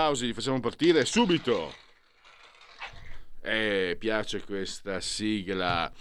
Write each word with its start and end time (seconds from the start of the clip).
Applausi, 0.00 0.32
facciamo 0.32 0.60
partire 0.60 1.04
subito. 1.04 1.74
E 3.42 3.96
piace 3.98 4.42
questa 4.42 4.98
sigla 4.98 5.92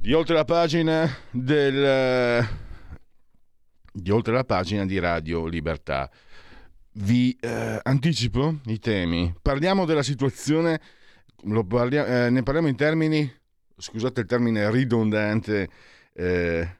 di 0.00 0.14
oltre 0.14 0.34
la 0.34 0.46
pagina 0.46 1.14
del 1.30 2.48
di 3.92 4.10
oltre 4.10 4.32
la 4.32 4.44
pagina 4.44 4.86
di 4.86 4.98
Radio 4.98 5.44
Libertà. 5.44 6.10
Vi 6.92 7.36
eh, 7.40 7.78
anticipo 7.82 8.60
i 8.68 8.78
temi. 8.78 9.34
Parliamo 9.42 9.84
della 9.84 10.02
situazione, 10.02 10.80
parliamo, 11.68 12.06
eh, 12.06 12.30
ne 12.30 12.42
parliamo 12.42 12.68
in 12.68 12.76
termini, 12.76 13.30
scusate 13.76 14.20
il 14.22 14.26
termine 14.26 14.70
ridondante, 14.70 15.68
eh, 16.14 16.76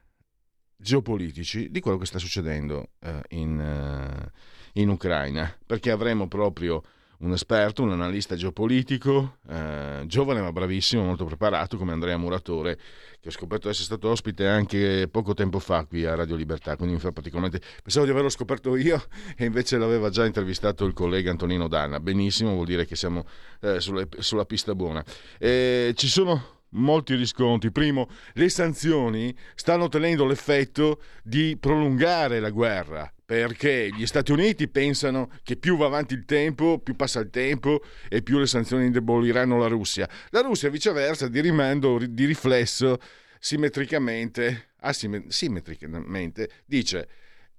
geopolitici, 0.75 1.69
di 1.69 1.79
quello 1.81 1.99
che 1.99 2.07
sta 2.07 2.17
succedendo 2.17 2.93
eh, 3.01 3.21
in 3.29 3.59
eh, 3.59 4.31
in 4.77 4.89
Ucraina, 4.89 5.55
perché 5.65 5.91
avremo 5.91 6.27
proprio 6.27 6.81
un 7.19 7.31
esperto, 7.31 7.83
un 7.83 7.91
analista 7.91 8.35
geopolitico, 8.35 9.37
eh, 9.49 10.03
giovane 10.05 10.41
ma 10.41 10.51
bravissimo, 10.51 11.03
molto 11.03 11.25
preparato 11.25 11.77
come 11.77 11.93
Andrea 11.93 12.17
Muratore, 12.17 12.77
che 13.21 13.29
ho 13.29 13.31
scoperto 13.31 13.69
essere 13.69 13.85
stato 13.85 14.09
ospite 14.09 14.47
anche 14.47 15.07
poco 15.09 15.33
tempo 15.33 15.59
fa 15.59 15.85
qui 15.85 16.05
a 16.05 16.15
Radio 16.15 16.35
Libertà, 16.35 16.75
quindi 16.75 16.95
mi 16.95 16.99
fa 16.99 17.11
particolarmente... 17.11 17.65
Pensavo 17.81 18.05
di 18.05 18.11
averlo 18.11 18.29
scoperto 18.29 18.75
io 18.75 19.01
e 19.37 19.45
invece 19.45 19.77
l'aveva 19.77 20.09
già 20.09 20.25
intervistato 20.25 20.85
il 20.85 20.93
collega 20.93 21.31
Antonino 21.31 21.67
Danna. 21.67 21.99
Benissimo, 21.99 22.53
vuol 22.53 22.65
dire 22.65 22.85
che 22.85 22.95
siamo 22.95 23.25
eh, 23.61 23.79
sulle, 23.79 24.07
sulla 24.19 24.45
pista 24.45 24.75
buona. 24.75 25.03
E 25.39 25.93
ci 25.95 26.07
sono 26.07 26.54
molti 26.69 27.15
riscontri. 27.15 27.71
Primo, 27.71 28.09
le 28.33 28.49
sanzioni 28.49 29.35
stanno 29.55 29.85
ottenendo 29.85 30.25
l'effetto 30.25 31.01
di 31.23 31.57
prolungare 31.59 32.39
la 32.39 32.49
guerra 32.49 33.09
perché 33.25 33.89
gli 33.91 34.05
Stati 34.05 34.31
Uniti 34.31 34.67
pensano 34.67 35.31
che 35.41 35.55
più 35.55 35.77
va 35.77 35.87
avanti 35.87 36.13
il 36.13 36.25
tempo, 36.25 36.77
più 36.77 36.95
passa 36.95 37.19
il 37.19 37.31
tempo 37.31 37.81
e 38.07 38.21
più 38.21 38.37
le 38.37 38.45
sanzioni 38.45 38.85
indeboliranno 38.85 39.57
la 39.57 39.67
Russia. 39.67 40.07
La 40.29 40.41
Russia 40.41 40.69
viceversa 40.69 41.27
di 41.27 41.41
rimando, 41.41 41.97
di 41.97 42.25
riflesso, 42.25 42.99
simmetricamente, 43.39 44.73
asimmetricamente 44.81 46.49
dice 46.65 47.07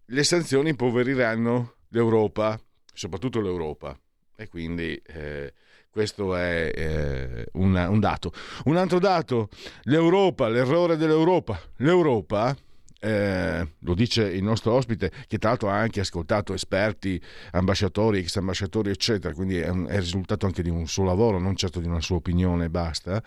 le 0.07 0.23
sanzioni 0.23 0.71
impoveriranno 0.71 1.79
l'Europa, 1.89 2.61
soprattutto 2.93 3.41
l'Europa. 3.41 3.99
E 4.37 4.49
quindi 4.49 4.95
eh, 5.07 5.53
questo 5.97 6.37
è 6.37 6.71
eh, 6.75 7.47
una, 7.53 7.89
un 7.89 8.01
dato. 8.01 8.31
Un 8.65 8.77
altro 8.77 8.99
dato, 8.99 9.49
l'Europa, 9.85 10.47
l'errore 10.47 10.99
dell'Europa. 10.99 11.59
L'Europa 11.77 12.55
eh, 13.01 13.67
lo 13.79 13.95
dice 13.95 14.25
il 14.25 14.43
nostro 14.43 14.75
ospite, 14.75 15.11
che 15.27 15.39
tra 15.39 15.49
l'altro 15.49 15.71
ha 15.71 15.79
anche 15.79 16.01
ascoltato 16.01 16.53
esperti, 16.53 17.19
ambasciatori, 17.53 18.19
ex 18.19 18.37
ambasciatori, 18.37 18.91
eccetera, 18.91 19.33
quindi 19.33 19.57
è, 19.57 19.71
un, 19.71 19.87
è 19.89 19.95
il 19.95 20.01
risultato 20.01 20.45
anche 20.45 20.63
di 20.63 20.69
un 20.69 20.87
suo 20.87 21.05
lavoro, 21.05 21.39
non 21.39 21.57
certo 21.57 21.81
di 21.81 21.87
una 21.87 22.03
sua 22.03 22.17
opinione 22.17 22.67
e 22.67 22.69
basta, 22.69 23.23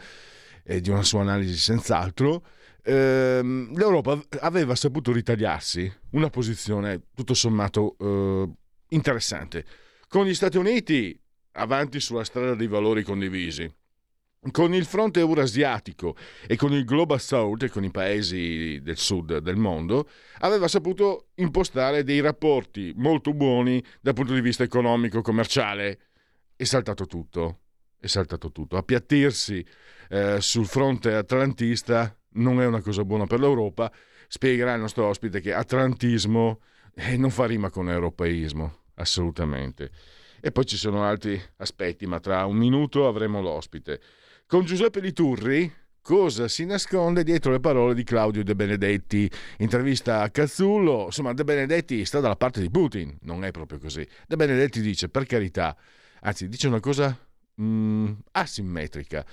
e 0.63 0.79
di 0.79 0.91
una 0.91 1.01
sua 1.01 1.21
analisi 1.21 1.57
senz'altro. 1.57 2.45
Eh, 2.83 3.41
L'Europa 3.73 4.21
aveva 4.41 4.75
saputo 4.75 5.11
ritagliarsi 5.11 5.91
una 6.11 6.29
posizione 6.29 7.01
tutto 7.15 7.33
sommato 7.33 7.95
eh, 7.97 8.47
interessante. 8.89 9.65
Con 10.07 10.27
gli 10.27 10.35
Stati 10.35 10.57
Uniti 10.57 11.19
avanti 11.59 11.99
sulla 11.99 12.23
strada 12.23 12.55
dei 12.55 12.67
valori 12.67 13.03
condivisi 13.03 13.71
con 14.51 14.73
il 14.73 14.85
fronte 14.85 15.19
eurasiatico 15.19 16.15
e 16.47 16.55
con 16.55 16.71
il 16.71 16.85
Global 16.85 17.19
South 17.19 17.63
e 17.63 17.69
con 17.69 17.83
i 17.83 17.91
paesi 17.91 18.79
del 18.81 18.97
sud 18.97 19.39
del 19.39 19.57
mondo, 19.57 20.07
aveva 20.39 20.67
saputo 20.67 21.27
impostare 21.35 22.03
dei 22.03 22.21
rapporti 22.21 22.93
molto 22.95 23.33
buoni 23.33 23.83
dal 23.99 24.13
punto 24.13 24.33
di 24.33 24.41
vista 24.41 24.63
economico, 24.63 25.21
commerciale. 25.21 25.99
È 26.55 26.63
saltato 26.63 27.05
tutto, 27.05 27.59
è 27.99 28.07
saltato 28.07 28.51
tutto. 28.51 28.77
Appiattirsi 28.77 29.65
eh, 30.09 30.39
sul 30.39 30.65
fronte 30.65 31.13
atlantista 31.13 32.15
non 32.33 32.61
è 32.61 32.65
una 32.65 32.81
cosa 32.81 33.03
buona 33.03 33.25
per 33.25 33.39
l'Europa. 33.39 33.91
Spiegherà 34.27 34.73
il 34.73 34.81
nostro 34.81 35.05
ospite 35.07 35.41
che 35.41 35.53
atlantismo 35.53 36.61
eh, 36.95 37.17
non 37.17 37.29
fa 37.29 37.45
rima 37.45 37.69
con 37.69 37.89
europeismo, 37.89 38.83
assolutamente. 38.95 39.91
E 40.41 40.51
poi 40.51 40.65
ci 40.65 40.77
sono 40.77 41.03
altri 41.03 41.41
aspetti, 41.57 42.05
ma 42.05 42.19
tra 42.19 42.45
un 42.45 42.55
minuto 42.55 43.07
avremo 43.07 43.41
l'ospite. 43.41 43.99
Con 44.45 44.65
Giuseppe 44.65 44.99
Liturri, 44.99 45.71
cosa 46.01 46.47
si 46.47 46.65
nasconde 46.65 47.23
dietro 47.23 47.51
le 47.51 47.59
parole 47.59 47.93
di 47.93 48.03
Claudio 48.03 48.43
De 48.43 48.55
Benedetti. 48.55 49.29
Intervista 49.57 50.21
a 50.21 50.29
Cazzullo, 50.29 51.05
insomma 51.05 51.33
De 51.33 51.43
Benedetti 51.43 52.03
sta 52.05 52.19
dalla 52.19 52.35
parte 52.35 52.61
di 52.61 52.69
Putin, 52.69 53.15
non 53.21 53.43
è 53.43 53.51
proprio 53.51 53.79
così. 53.79 54.07
De 54.27 54.35
Benedetti 54.35 54.81
dice, 54.81 55.09
per 55.09 55.25
carità, 55.25 55.75
anzi 56.21 56.47
dice 56.47 56.67
una 56.67 56.79
cosa 56.79 57.15
mm, 57.61 58.11
asimmetrica. 58.31 59.25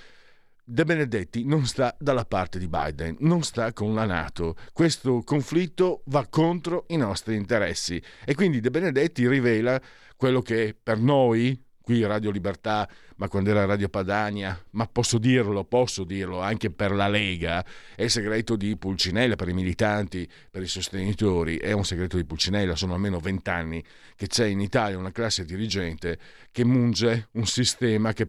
De 0.69 0.83
Benedetti 0.83 1.45
non 1.45 1.65
sta 1.65 1.95
dalla 1.97 2.25
parte 2.25 2.59
di 2.59 2.67
Biden, 2.67 3.15
non 3.21 3.41
sta 3.41 3.71
con 3.71 3.95
la 3.95 4.05
Nato. 4.05 4.55
Questo 4.73 5.21
conflitto 5.23 6.01
va 6.07 6.27
contro 6.29 6.83
i 6.89 6.97
nostri 6.97 7.37
interessi 7.37 7.99
e 8.25 8.35
quindi 8.35 8.59
De 8.59 8.69
Benedetti 8.69 9.27
rivela 9.27 9.81
quello 10.17 10.41
che 10.41 10.75
per 10.81 10.99
noi, 10.99 11.63
qui 11.81 12.03
Radio 12.03 12.31
Libertà, 12.31 12.89
ma 13.15 13.29
quando 13.29 13.49
era 13.49 13.65
Radio 13.65 13.87
Padania, 13.87 14.61
ma 14.71 14.85
posso 14.87 15.17
dirlo, 15.17 15.63
posso 15.63 16.03
dirlo 16.03 16.41
anche 16.41 16.69
per 16.69 16.91
la 16.91 17.07
Lega, 17.07 17.63
è 17.95 18.03
il 18.03 18.09
segreto 18.09 18.55
di 18.55 18.75
Pulcinella 18.75 19.35
per 19.35 19.47
i 19.47 19.53
militanti, 19.53 20.27
per 20.51 20.61
i 20.63 20.67
sostenitori, 20.67 21.57
è 21.57 21.71
un 21.71 21.85
segreto 21.85 22.17
di 22.17 22.25
Pulcinella, 22.25 22.75
sono 22.75 22.93
almeno 22.93 23.19
vent'anni 23.19 23.81
che 24.15 24.27
c'è 24.27 24.47
in 24.47 24.59
Italia 24.59 24.97
una 24.97 25.11
classe 25.11 25.45
dirigente 25.45 26.19
che 26.51 26.65
munge 26.65 27.29
un 27.33 27.45
sistema 27.45 28.11
che, 28.11 28.25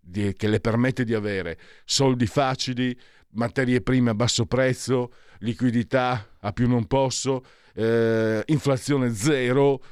di, 0.00 0.32
che 0.34 0.48
le 0.48 0.60
permette 0.60 1.04
di 1.04 1.14
avere 1.14 1.58
soldi 1.84 2.26
facili, 2.26 2.96
materie 3.30 3.80
prime 3.80 4.10
a 4.10 4.14
basso 4.14 4.46
prezzo, 4.46 5.12
liquidità 5.38 6.36
a 6.38 6.52
più 6.52 6.68
non 6.68 6.86
posso, 6.86 7.44
eh, 7.74 8.42
inflazione 8.46 9.12
zero, 9.12 9.82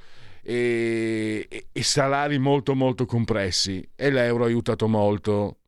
e, 0.47 1.69
e, 1.73 1.83
salari 1.83 2.39
molto 2.39 2.75
molto 2.75 3.07
compressi. 3.07 3.87
E 3.97 4.11
l'euro 4.11 4.45
ha 4.45 4.47
aiutato 4.47 4.87
molto. 4.87 5.59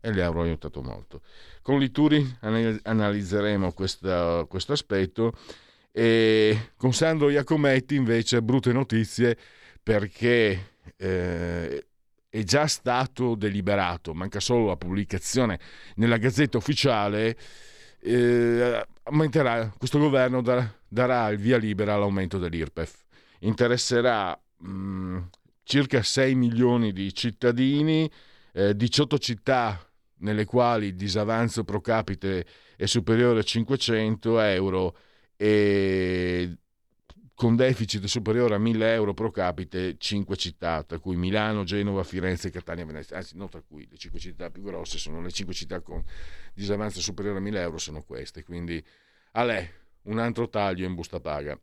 E 0.00 0.12
l'euro 0.12 0.42
ha 0.42 0.44
aiutato 0.44 0.82
molto. 0.82 1.22
Con 1.62 1.78
Lituri 1.80 2.36
analizzeremo 2.82 3.72
questo, 3.72 4.46
questo 4.48 4.72
aspetto. 4.72 5.32
E 5.90 6.72
con 6.76 6.92
Sandro 6.92 7.30
Iacometti 7.30 7.94
invece 7.96 8.42
brutte 8.42 8.72
notizie 8.72 9.36
perché 9.82 10.76
eh, 10.96 11.86
è 12.28 12.42
già 12.42 12.66
stato 12.66 13.36
deliberato 13.36 14.12
manca 14.12 14.40
solo 14.40 14.66
la 14.66 14.76
pubblicazione 14.76 15.60
nella 15.96 16.16
gazzetta 16.16 16.56
ufficiale 16.56 17.36
eh, 18.00 18.86
aumenterà, 19.04 19.72
questo 19.78 19.98
governo 20.00 20.42
darà, 20.42 20.68
darà 20.88 21.28
il 21.28 21.38
via 21.38 21.58
libera 21.58 21.94
all'aumento 21.94 22.38
dell'IRPEF 22.38 23.03
interesserà 23.40 24.38
mh, 24.58 24.68
mm, 24.68 25.18
circa 25.62 26.02
6 26.02 26.34
milioni 26.34 26.92
di 26.92 27.12
cittadini, 27.14 28.10
eh, 28.52 28.76
18 28.76 29.18
città 29.18 29.78
nelle 30.18 30.44
quali 30.44 30.86
il 30.86 30.94
disavanzo 30.94 31.64
pro 31.64 31.80
capite 31.80 32.46
è 32.76 32.86
superiore 32.86 33.40
a 33.40 33.42
500 33.42 34.40
euro 34.40 34.96
e 35.36 36.58
con 37.34 37.56
deficit 37.56 38.04
superiore 38.04 38.54
a 38.54 38.58
1000 38.58 38.92
euro 38.92 39.12
pro 39.12 39.30
capite 39.30 39.96
5 39.98 40.36
città, 40.36 40.84
tra 40.84 40.98
cui 40.98 41.16
Milano, 41.16 41.64
Genova, 41.64 42.04
Firenze, 42.04 42.50
Catania, 42.50 42.86
Venezia, 42.86 43.16
anzi 43.16 43.36
non 43.36 43.48
tra 43.48 43.60
cui 43.60 43.88
le 43.90 43.96
5 43.96 44.20
città 44.20 44.50
più 44.50 44.62
grosse 44.62 44.98
sono 44.98 45.20
le 45.20 45.32
5 45.32 45.52
città 45.52 45.80
con 45.80 46.02
disavanzo 46.54 47.00
superiore 47.00 47.38
a 47.38 47.40
1000 47.40 47.60
euro 47.60 47.78
sono 47.78 48.02
queste, 48.04 48.44
quindi 48.44 48.82
a 49.32 49.44
lei 49.44 49.68
un 50.02 50.18
altro 50.18 50.48
taglio 50.48 50.86
in 50.86 50.94
busta 50.94 51.18
paga. 51.18 51.58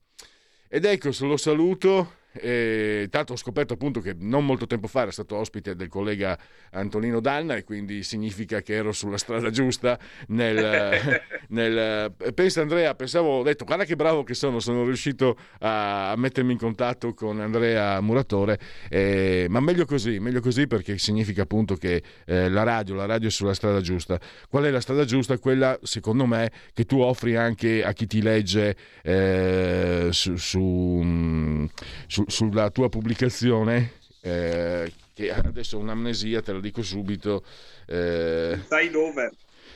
Ed 0.73 0.85
ecco, 0.85 1.09
lo 1.27 1.35
saluto 1.35 2.20
E, 2.33 3.07
tanto 3.09 3.33
ho 3.33 3.35
scoperto 3.35 3.73
appunto 3.73 3.99
che 3.99 4.15
non 4.17 4.45
molto 4.45 4.65
tempo 4.65 4.87
fa 4.87 5.01
era 5.01 5.11
stato 5.11 5.35
ospite 5.35 5.75
del 5.75 5.89
collega 5.89 6.37
Antonino 6.71 7.19
Danna 7.19 7.55
e 7.55 7.63
quindi 7.63 8.03
significa 8.03 8.61
che 8.61 8.73
ero 8.73 8.93
sulla 8.93 9.17
strada 9.17 9.49
giusta 9.49 9.99
nel, 10.27 11.21
nel 11.49 12.13
pensa 12.33 12.61
Andrea 12.61 12.95
pensavo 12.95 13.39
ho 13.39 13.43
detto 13.43 13.65
guarda 13.65 13.83
che 13.83 13.95
bravo 13.95 14.23
che 14.23 14.33
sono 14.33 14.59
sono 14.59 14.85
riuscito 14.85 15.37
a, 15.59 16.13
mettermi 16.15 16.53
in 16.53 16.57
contatto 16.57 17.13
con 17.13 17.39
Andrea 17.41 17.99
Muratore. 18.01 18.59
Eh, 18.89 19.47
ma 19.49 19.59
meglio 19.59 19.85
così 19.85 20.19
meglio 20.19 20.39
così 20.39 20.67
perché 20.67 20.97
significa 20.97 21.41
appunto 21.41 21.75
che 21.75 22.01
eh, 22.25 22.49
la 22.49 22.63
radio 22.63 22.95
la 22.95 23.05
radio 23.05 23.27
è 23.27 23.31
sulla 23.31 23.53
strada 23.53 23.81
giusta. 23.81 24.19
Qual 24.49 24.63
è 24.63 24.69
la 24.69 24.79
strada 24.79 25.03
giusta? 25.03 25.37
Quella 25.37 25.77
secondo 25.83 26.25
me 26.25 26.51
che 26.73 26.85
tu 26.85 26.99
offri 26.99 27.35
anche 27.35 27.83
a 27.83 27.91
chi 27.93 28.07
ti 28.07 28.21
legge 28.21 28.75
eh, 29.03 30.07
su, 30.11 30.35
su, 30.37 31.67
su 32.07 32.20
su, 32.27 32.45
sulla 32.45 32.69
tua 32.69 32.89
pubblicazione, 32.89 33.93
eh, 34.21 34.91
che 35.13 35.31
adesso 35.31 35.77
ho 35.77 35.79
un'amnesia, 35.79 36.41
te 36.41 36.51
lo 36.51 36.59
dico 36.59 36.81
subito. 36.81 37.43
Eh, 37.87 38.59
Side 38.67 38.97
over. 38.97 39.31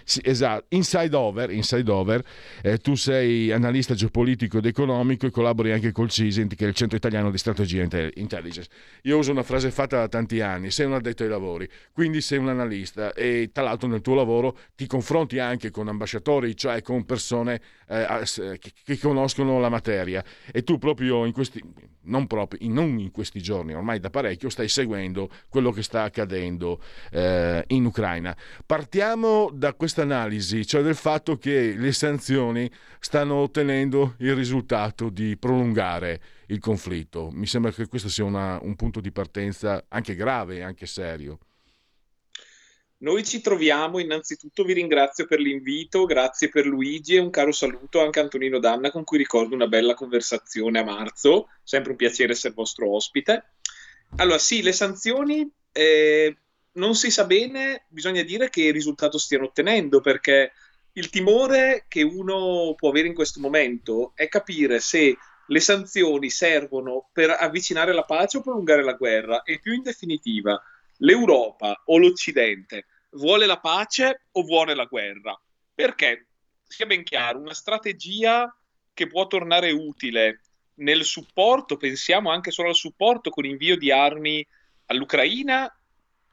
Sì, 0.08 0.22
esatto, 0.24 0.66
Inside 0.70 1.16
Over, 1.16 1.50
inside 1.50 1.90
over 1.90 2.24
eh, 2.62 2.78
tu 2.78 2.94
sei 2.94 3.52
analista 3.52 3.96
geopolitico 3.96 4.60
ed 4.60 4.68
economico 4.68 5.26
e 5.26 5.32
collabori 5.32 5.72
anche 5.72 5.92
col 5.92 6.12
CISINT, 6.12 6.54
che 6.54 6.66
è 6.66 6.68
il 6.68 6.76
Centro 6.76 6.96
Italiano 6.96 7.32
di 7.32 7.40
Strategia 7.40 7.82
Intelligence. 8.14 8.70
Io 9.02 9.18
uso 9.18 9.32
una 9.32 9.42
frase 9.42 9.72
fatta 9.72 9.98
da 9.98 10.08
tanti 10.08 10.42
anni, 10.42 10.70
sei 10.70 10.86
un 10.86 10.94
addetto 10.94 11.24
ai 11.24 11.30
lavori, 11.30 11.68
quindi 11.92 12.22
sei 12.22 12.38
un 12.38 12.50
analista 12.50 13.14
e 13.14 13.50
tra 13.52 13.64
l'altro 13.64 13.88
nel 13.88 14.02
tuo 14.02 14.14
lavoro 14.14 14.56
ti 14.76 14.86
confronti 14.86 15.40
anche 15.40 15.72
con 15.72 15.88
ambasciatori, 15.88 16.56
cioè 16.56 16.84
con 16.84 17.04
persone 17.06 17.60
eh, 17.88 18.06
che, 18.60 18.72
che, 18.84 19.00
conoscono 19.00 19.60
la 19.60 19.70
materia 19.70 20.24
e 20.52 20.64
tu 20.64 20.78
proprio 20.78 21.26
in 21.26 21.34
questi, 21.34 21.62
non, 22.04 22.28
proprio, 22.28 22.60
non 22.72 23.00
in 23.00 23.10
questi 23.12 23.42
giorni, 23.42 23.74
ormai 23.74 24.00
da 24.00 24.12
parecchio, 24.12 24.50
stai 24.50 24.68
seguendo 24.68 25.30
quello 25.50 25.72
che 25.72 25.82
sta 25.82 26.04
accadendo 26.04 26.80
eh, 27.12 27.64
in 27.68 27.86
Ucraina. 27.86 28.36
Partiamo 28.66 29.50
da 29.52 29.74
questa 29.74 29.95
questa 29.96 30.02
analisi, 30.02 30.68
cioè 30.68 30.82
del 30.82 30.96
fatto 30.96 31.38
che 31.38 31.74
le 31.78 31.94
sanzioni 31.94 32.70
stanno 33.00 33.36
ottenendo 33.36 34.16
il 34.20 34.36
risultato 34.36 35.10
di 35.10 35.38
prolungare 35.38 36.22
il 36.48 36.60
conflitto. 36.60 37.30
Mi 37.32 37.46
sembra 37.46 37.72
che 37.72 37.88
questo 37.88 38.10
sia 38.10 38.26
una, 38.26 38.60
un 38.62 38.76
punto 38.76 39.00
di 39.00 39.12
partenza 39.12 39.86
anche 39.88 40.16
grave 40.16 40.64
anche 40.64 40.86
serio. 40.86 41.40
Noi 42.98 43.24
ci 43.24 43.40
troviamo, 43.40 44.00
innanzitutto 44.00 44.64
vi 44.64 44.74
ringrazio 44.74 45.28
per 45.28 45.40
l'invito, 45.40 46.06
grazie 46.06 46.50
per 46.50 46.66
Luigi 46.66 47.16
e 47.16 47.20
un 47.20 47.30
caro 47.30 47.52
saluto 47.52 48.02
anche 48.02 48.20
a 48.20 48.24
Antonino 48.24 48.60
Danna 48.60 48.92
con 48.92 49.04
cui 49.04 49.18
ricordo 49.18 49.54
una 49.54 49.68
bella 49.68 49.94
conversazione 49.94 50.80
a 50.80 50.84
marzo, 50.84 51.48
sempre 51.64 51.92
un 51.92 51.98
piacere 51.98 52.34
essere 52.34 52.54
vostro 52.54 52.94
ospite. 52.94 53.52
Allora 54.18 54.40
sì, 54.40 54.62
le 54.62 54.72
sanzioni 54.72 55.50
eh, 55.72 56.38
non 56.76 56.96
si 56.96 57.12
sa 57.12 57.26
bene, 57.26 57.86
bisogna 57.90 58.24
dire 58.24 58.50
che 58.50 58.72
risultato 58.72 59.18
stiano 59.18 59.46
ottenendo, 59.46 60.02
perché 60.02 60.54
il 60.94 61.10
timore 61.10 61.86
che 61.88 62.02
uno 62.02 62.74
può 62.76 62.90
avere 62.90 63.08
in 63.08 63.14
questo 63.14 63.40
momento 63.40 64.14
è 64.16 64.28
capire 64.28 64.80
se 64.80 65.18
le 65.48 65.60
sanzioni 65.60 66.30
servono 66.30 67.10
per 67.12 67.30
avvicinare 67.30 67.94
la 67.94 68.04
pace 68.04 68.38
o 68.38 68.42
prolungare 68.42 68.84
la 68.84 68.94
guerra 68.94 69.44
e 69.44 69.60
più 69.60 69.74
in 69.74 69.84
definitiva 69.84 70.60
l'Europa 70.98 71.84
o 71.86 71.98
l'Occidente 71.98 72.86
vuole 73.12 73.46
la 73.46 73.60
pace 73.60 74.24
o 74.32 74.44
vuole 74.44 74.74
la 74.74 74.86
guerra? 74.86 75.40
Perché 75.74 76.28
sia 76.68 76.86
ben 76.86 77.04
chiaro, 77.04 77.40
una 77.40 77.54
strategia 77.54 78.54
che 78.94 79.08
può 79.08 79.28
tornare 79.28 79.72
utile 79.72 80.42
nel 80.76 81.04
supporto, 81.04 81.78
pensiamo 81.78 82.32
anche 82.32 82.52
solo 82.52 82.70
al 82.70 82.76
supporto 82.76 83.30
con 83.30 83.46
invio 83.46 83.78
di 83.78 83.92
armi 83.92 84.46
all'Ucraina, 84.88 85.72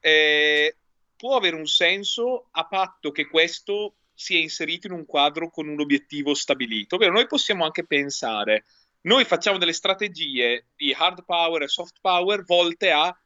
eh, 0.02 0.76
può 1.16 1.36
avere 1.36 1.56
un 1.56 1.66
senso 1.66 2.48
a 2.50 2.66
patto 2.66 3.12
che 3.12 3.28
questo 3.28 3.94
sia 4.12 4.38
inserito 4.38 4.88
in 4.88 4.92
un 4.92 5.06
quadro 5.06 5.50
con 5.50 5.68
un 5.68 5.80
obiettivo 5.80 6.34
stabilito. 6.34 6.96
Ovvero, 6.96 7.12
noi 7.12 7.26
possiamo 7.26 7.64
anche 7.64 7.86
pensare, 7.86 8.64
noi 9.02 9.24
facciamo 9.24 9.58
delle 9.58 9.72
strategie 9.72 10.66
di 10.76 10.92
hard 10.92 11.24
power 11.24 11.62
e 11.62 11.68
soft 11.68 11.96
power 12.00 12.44
volte 12.44 12.90
a 12.90 13.16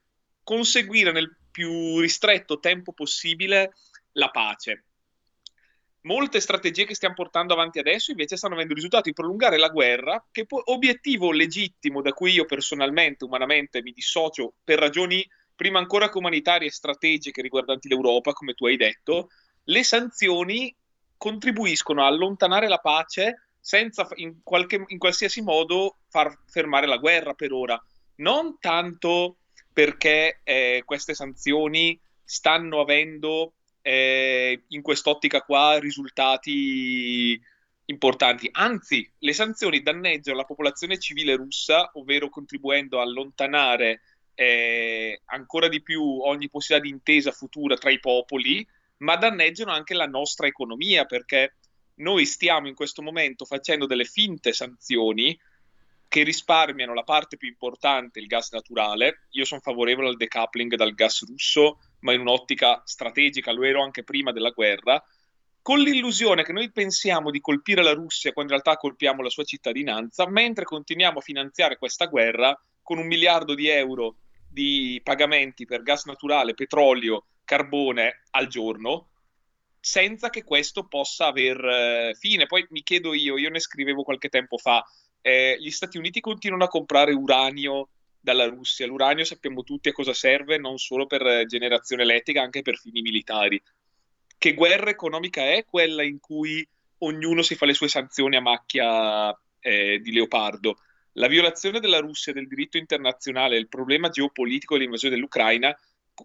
conseguire 0.42 1.10
nel 1.10 1.36
più 1.50 1.98
ristretto 1.98 2.60
tempo 2.60 2.92
possibile 2.92 3.72
la 4.12 4.30
pace. 4.30 4.84
Molte 6.02 6.40
strategie 6.40 6.84
che 6.84 6.94
stiamo 6.94 7.14
portando 7.14 7.52
avanti 7.52 7.80
adesso 7.80 8.12
invece 8.12 8.36
stanno 8.36 8.54
avendo 8.54 8.70
il 8.72 8.76
risultato 8.76 9.08
di 9.08 9.14
prolungare 9.14 9.58
la 9.58 9.70
guerra, 9.70 10.24
che 10.30 10.46
può, 10.46 10.60
obiettivo 10.66 11.32
legittimo 11.32 12.00
da 12.00 12.12
cui 12.12 12.32
io 12.32 12.44
personalmente, 12.44 13.24
umanamente, 13.24 13.82
mi 13.82 13.90
dissocio 13.90 14.54
per 14.62 14.78
ragioni 14.78 15.26
prima 15.56 15.78
ancora 15.78 16.08
che 16.10 16.18
umanitarie 16.18 16.68
e 16.68 16.72
strategiche 16.72 17.42
riguardanti 17.42 17.88
l'Europa, 17.88 18.32
come 18.32 18.52
tu 18.52 18.66
hai 18.66 18.76
detto, 18.76 19.30
le 19.64 19.82
sanzioni 19.82 20.74
contribuiscono 21.16 22.04
a 22.04 22.06
allontanare 22.06 22.68
la 22.68 22.78
pace 22.78 23.48
senza 23.58 24.06
in, 24.16 24.42
qualche, 24.44 24.84
in 24.86 24.98
qualsiasi 24.98 25.42
modo 25.42 25.96
far 26.08 26.38
fermare 26.46 26.86
la 26.86 26.98
guerra 26.98 27.32
per 27.32 27.52
ora. 27.52 27.82
Non 28.16 28.58
tanto 28.60 29.38
perché 29.72 30.40
eh, 30.44 30.82
queste 30.84 31.14
sanzioni 31.14 31.98
stanno 32.22 32.80
avendo 32.80 33.54
eh, 33.82 34.64
in 34.68 34.82
quest'ottica 34.82 35.40
qua 35.42 35.78
risultati 35.78 37.40
importanti. 37.86 38.48
Anzi, 38.52 39.08
le 39.18 39.32
sanzioni 39.32 39.82
danneggiano 39.82 40.36
la 40.36 40.44
popolazione 40.44 40.98
civile 40.98 41.36
russa, 41.36 41.90
ovvero 41.94 42.28
contribuendo 42.28 42.98
a 42.98 43.02
allontanare 43.02 44.00
eh, 44.36 45.22
ancora 45.24 45.66
di 45.66 45.82
più 45.82 46.02
ogni 46.02 46.48
possibilità 46.48 46.86
di 46.86 46.94
intesa 46.94 47.32
futura 47.32 47.76
tra 47.76 47.90
i 47.90 47.98
popoli, 47.98 48.64
ma 48.98 49.16
danneggiano 49.16 49.72
anche 49.72 49.94
la 49.94 50.06
nostra 50.06 50.46
economia 50.46 51.06
perché 51.06 51.56
noi 51.96 52.26
stiamo 52.26 52.68
in 52.68 52.74
questo 52.74 53.02
momento 53.02 53.46
facendo 53.46 53.86
delle 53.86 54.04
finte 54.04 54.52
sanzioni 54.52 55.36
che 56.08 56.22
risparmiano 56.22 56.94
la 56.94 57.02
parte 57.02 57.38
più 57.38 57.48
importante, 57.48 58.20
il 58.20 58.26
gas 58.26 58.52
naturale. 58.52 59.26
Io 59.30 59.44
sono 59.44 59.60
favorevole 59.60 60.08
al 60.08 60.16
decoupling 60.16 60.74
dal 60.74 60.94
gas 60.94 61.26
russo, 61.26 61.78
ma 62.00 62.12
in 62.12 62.20
un'ottica 62.20 62.82
strategica, 62.84 63.52
lo 63.52 63.64
ero 63.64 63.82
anche 63.82 64.04
prima 64.04 64.32
della 64.32 64.50
guerra, 64.50 65.02
con 65.62 65.78
l'illusione 65.80 66.44
che 66.44 66.52
noi 66.52 66.70
pensiamo 66.70 67.30
di 67.30 67.40
colpire 67.40 67.82
la 67.82 67.92
Russia 67.92 68.32
quando 68.32 68.52
in 68.54 68.60
realtà 68.60 68.78
colpiamo 68.78 69.22
la 69.22 69.30
sua 69.30 69.44
cittadinanza, 69.44 70.28
mentre 70.28 70.64
continuiamo 70.64 71.18
a 71.18 71.22
finanziare 71.22 71.76
questa 71.76 72.06
guerra 72.06 72.56
con 72.82 72.98
un 72.98 73.06
miliardo 73.06 73.54
di 73.54 73.66
euro 73.66 74.16
di 74.56 75.02
pagamenti 75.04 75.66
per 75.66 75.82
gas 75.82 76.06
naturale, 76.06 76.54
petrolio, 76.54 77.26
carbone 77.44 78.22
al 78.30 78.46
giorno, 78.46 79.10
senza 79.78 80.30
che 80.30 80.44
questo 80.44 80.86
possa 80.86 81.26
aver 81.26 81.62
eh, 81.62 82.16
fine. 82.18 82.46
Poi 82.46 82.66
mi 82.70 82.82
chiedo 82.82 83.12
io, 83.12 83.36
io 83.36 83.50
ne 83.50 83.60
scrivevo 83.60 84.02
qualche 84.02 84.30
tempo 84.30 84.56
fa, 84.56 84.82
eh, 85.20 85.58
gli 85.60 85.70
Stati 85.70 85.98
Uniti 85.98 86.20
continuano 86.20 86.64
a 86.64 86.68
comprare 86.68 87.12
uranio 87.12 87.90
dalla 88.18 88.46
Russia. 88.46 88.86
L'uranio 88.86 89.24
sappiamo 89.24 89.62
tutti 89.62 89.90
a 89.90 89.92
cosa 89.92 90.14
serve, 90.14 90.56
non 90.56 90.78
solo 90.78 91.04
per 91.04 91.26
eh, 91.26 91.44
generazione 91.44 92.04
elettrica, 92.04 92.40
anche 92.40 92.62
per 92.62 92.78
fini 92.78 93.02
militari. 93.02 93.62
Che 94.38 94.54
guerra 94.54 94.88
economica 94.88 95.42
è 95.42 95.66
quella 95.66 96.02
in 96.02 96.18
cui 96.18 96.66
ognuno 97.00 97.42
si 97.42 97.56
fa 97.56 97.66
le 97.66 97.74
sue 97.74 97.88
sanzioni 97.88 98.36
a 98.36 98.40
macchia 98.40 99.38
eh, 99.60 99.98
di 99.98 100.12
leopardo? 100.12 100.78
La 101.18 101.28
violazione 101.28 101.80
della 101.80 101.98
Russia 101.98 102.34
del 102.34 102.46
diritto 102.46 102.76
internazionale 102.76 103.56
e 103.56 103.58
il 103.58 103.68
problema 103.68 104.10
geopolitico 104.10 104.74
dell'invasione 104.74 105.14
dell'Ucraina 105.14 105.74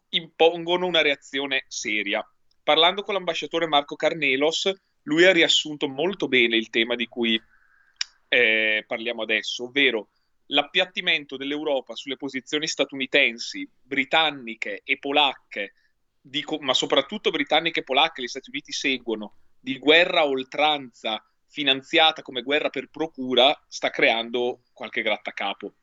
impongono 0.09 0.85
una 0.85 1.01
reazione 1.01 1.63
seria. 1.69 2.25
Parlando 2.61 3.01
con 3.01 3.13
l'ambasciatore 3.13 3.67
Marco 3.67 3.95
Carnelos, 3.95 4.69
lui 5.03 5.23
ha 5.23 5.31
riassunto 5.31 5.87
molto 5.87 6.27
bene 6.27 6.57
il 6.57 6.69
tema 6.69 6.95
di 6.95 7.07
cui 7.07 7.41
eh, 8.27 8.83
parliamo 8.85 9.21
adesso, 9.21 9.63
ovvero 9.63 10.09
l'appiattimento 10.47 11.37
dell'Europa 11.37 11.95
sulle 11.95 12.17
posizioni 12.17 12.67
statunitensi, 12.67 13.67
britanniche 13.81 14.81
e 14.83 14.97
polacche, 14.99 15.73
dico, 16.19 16.57
ma 16.59 16.73
soprattutto 16.73 17.31
britanniche 17.31 17.79
e 17.79 17.83
polacche, 17.83 18.21
gli 18.21 18.27
Stati 18.27 18.49
Uniti 18.49 18.73
seguono, 18.73 19.37
di 19.57 19.79
guerra 19.79 20.21
a 20.21 20.27
oltranza 20.27 21.25
finanziata 21.51 22.21
come 22.21 22.41
guerra 22.41 22.69
per 22.69 22.89
procura 22.89 23.53
sta 23.67 23.89
creando 23.89 24.61
qualche 24.73 25.01
grattacapo. 25.01 25.73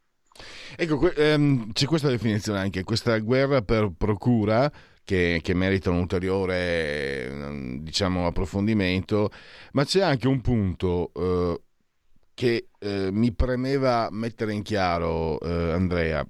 Ecco, 0.76 1.12
ehm, 1.14 1.72
c'è 1.72 1.87
questa 1.87 2.08
definizione 2.08 2.58
anche, 2.58 2.84
questa 2.84 3.18
guerra 3.18 3.62
per 3.62 3.92
procura 3.96 4.70
che, 5.04 5.40
che, 5.42 5.54
merita 5.54 5.90
un 5.90 5.98
ulteriore 5.98 7.78
diciamo, 7.80 8.26
approfondimento, 8.26 9.30
ma 9.72 9.84
c'è 9.84 10.00
anche 10.00 10.28
un 10.28 10.40
punto 10.40 11.10
eh, 11.14 11.60
che 12.34 12.68
eh, 12.78 13.10
mi 13.10 13.32
premeva 13.32 14.08
mettere 14.10 14.52
in 14.52 14.62
chiaro, 14.62 15.40
eh, 15.40 15.72
Andrea. 15.72 16.25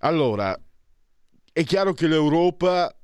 Allora, 0.00 0.58
è 1.52 1.64
chiaro 1.64 1.92
che 1.92 2.06
l'Europa, 2.08 2.94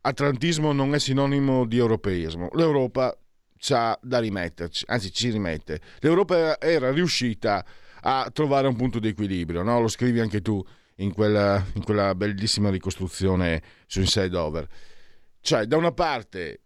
atlantismo 0.00 0.72
non 0.72 0.94
è 0.94 0.98
sinonimo 0.98 1.66
di 1.66 1.78
europeismo. 1.78 2.48
L'Europa 2.52 3.14
c'ha 3.62 3.96
da 4.02 4.18
rimetterci, 4.18 4.84
anzi 4.88 5.12
ci 5.12 5.30
rimette. 5.30 5.80
L'Europa 6.00 6.60
era 6.60 6.90
riuscita 6.90 7.64
a 8.00 8.28
trovare 8.32 8.66
un 8.66 8.74
punto 8.74 8.98
di 8.98 9.06
equilibrio, 9.08 9.62
no? 9.62 9.80
lo 9.80 9.86
scrivi 9.86 10.18
anche 10.18 10.42
tu 10.42 10.60
in 10.96 11.12
quella, 11.12 11.64
in 11.74 11.84
quella 11.84 12.12
bellissima 12.16 12.70
ricostruzione 12.70 13.62
su 13.86 14.00
Inside 14.00 14.36
Over. 14.36 14.68
Cioè, 15.40 15.66
da 15.66 15.76
una 15.76 15.92
parte 15.92 16.62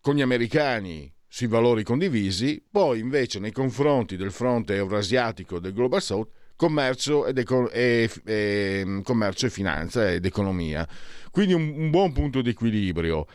con 0.00 0.16
gli 0.16 0.20
americani 0.20 1.10
sui 1.28 1.46
valori 1.46 1.84
condivisi, 1.84 2.60
poi 2.68 2.98
invece 2.98 3.38
nei 3.38 3.52
confronti 3.52 4.16
del 4.16 4.32
fronte 4.32 4.74
eurasiatico 4.74 5.60
del 5.60 5.72
Global 5.72 6.02
South 6.02 6.28
commercio, 6.56 7.24
ed 7.26 7.38
eco- 7.38 7.70
e, 7.70 8.10
e, 8.24 9.00
commercio 9.04 9.46
e 9.46 9.50
finanza 9.50 10.10
ed 10.10 10.24
economia. 10.26 10.86
Quindi 11.30 11.54
un, 11.54 11.72
un 11.74 11.90
buon 11.90 12.12
punto 12.12 12.42
di 12.42 12.50
equilibrio. 12.50 13.26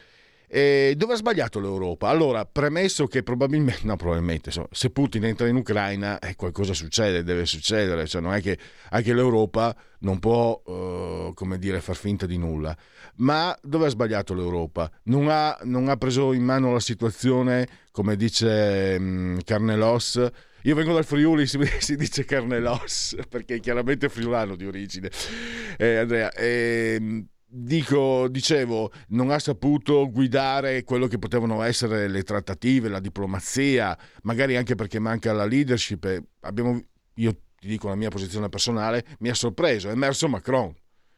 E 0.50 0.94
dove 0.96 1.14
ha 1.14 1.18
sbagliato 1.18 1.60
l'Europa? 1.60 2.08
Allora, 2.08 2.46
premesso 2.46 3.06
che 3.06 3.22
probabilmente, 3.22 3.82
no, 3.84 3.98
probabilmente 3.98 4.48
insomma, 4.48 4.70
se 4.72 4.92
Putin 4.92 5.26
entra 5.26 5.46
in 5.48 5.58
Ucraina, 5.58 6.20
eh, 6.20 6.36
qualcosa 6.36 6.74
succede, 6.74 7.24
deve 7.24 7.46
succedere, 7.46 8.08
cioè 8.08 8.22
non 8.22 8.34
è 8.34 8.42
che 8.42 8.58
anche 8.92 9.14
l'Europa 9.14 9.76
non 10.00 10.20
può, 10.20 10.62
uh, 10.64 11.34
come 11.34 11.58
dire, 11.58 11.82
far 11.82 11.98
finta 11.98 12.26
di 12.26 12.38
nulla. 12.38 12.76
Ma 13.16 13.58
dove 13.62 13.88
ha 13.88 13.90
sbagliato 13.90 14.34
l'Europa? 14.34 14.90
Non 15.04 15.28
ha, 15.30 15.58
non 15.64 15.90
ha 15.90 15.98
preso 15.98 16.32
in 16.32 16.44
mano 16.44 16.72
la 16.72 16.80
situazione, 16.80 17.68
come 17.92 18.16
dice 18.16 18.96
um, 18.98 19.40
Carnelos, 19.44 20.32
io 20.64 20.76
vengo 20.76 20.94
dal 20.94 21.04
Friuli, 21.04 21.46
si, 21.48 21.60
si 21.80 21.98
dice 21.98 22.24
Carnelos, 22.24 23.18
perché 23.28 23.56
è 23.56 23.60
chiaramente 23.60 24.08
friulano 24.08 24.56
di 24.56 24.66
origine, 24.66 25.12
eh, 25.78 25.98
Andrea. 25.98 26.32
Eh, 26.32 27.26
dico, 27.48 28.28
dicevo, 28.28 28.92
non 29.10 29.32
ha 29.32 29.40
saputo 29.40 30.10
guidare 30.10 30.84
quello 30.84 31.08
che 31.08 31.18
potevano 31.18 31.62
essere 31.64 32.08
le 32.08 32.24
trattative, 32.24 32.90
la 32.90 33.00
diplomazia, 33.00 33.98
magari 34.24 34.56
anche 34.56 34.76
perché 34.76 35.00
manca 35.00 35.34
la 35.34 35.46
leadership. 35.46 36.24
Abbiamo, 36.42 36.82
io 37.16 37.32
ti 37.60 37.68
dico 37.68 37.88
la 37.88 37.96
mia 37.96 38.10
posizione 38.10 38.50
personale, 38.50 39.06
mi 39.20 39.30
ha 39.30 39.34
sorpreso, 39.34 39.90
è 39.90 39.92
emerso 39.92 40.28
Macron 40.28 40.74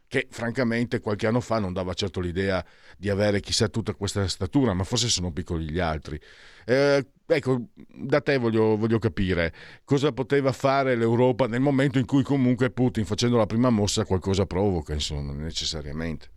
che 0.10 0.28
francamente 0.32 1.00
qualche 1.00 1.28
anno 1.28 1.40
fa 1.40 1.60
non 1.60 1.72
dava 1.72 1.94
certo 1.94 2.20
l'idea 2.20 2.66
di 2.98 3.10
avere 3.10 3.40
chissà 3.40 3.70
tutta 3.70 3.94
questa 3.94 4.28
statura, 4.28 4.74
ma 4.74 4.84
forse 4.84 5.08
sono 5.08 5.32
piccoli 5.32 5.70
gli 5.70 5.80
altri. 5.80 6.20
Eh, 6.66 7.06
ecco, 7.28 7.68
da 7.76 8.20
te 8.20 8.38
voglio, 8.38 8.76
voglio, 8.76 8.98
capire 8.98 9.54
cosa 9.86 10.12
poteva 10.12 10.52
fare 10.52 10.96
l'Europa 10.96 11.46
nel 11.48 11.62
momento 11.62 12.00
in 12.00 12.08
cui 12.08 12.24
comunque 12.24 12.72
Putin 12.72 13.06
facendo 13.06 13.38
la 13.38 13.46
prima 13.46 13.70
mossa 13.70 14.04
qualcosa 14.04 14.48
provoca, 14.48 14.94
insomma, 14.94 15.32
necessariamente. 15.32 16.28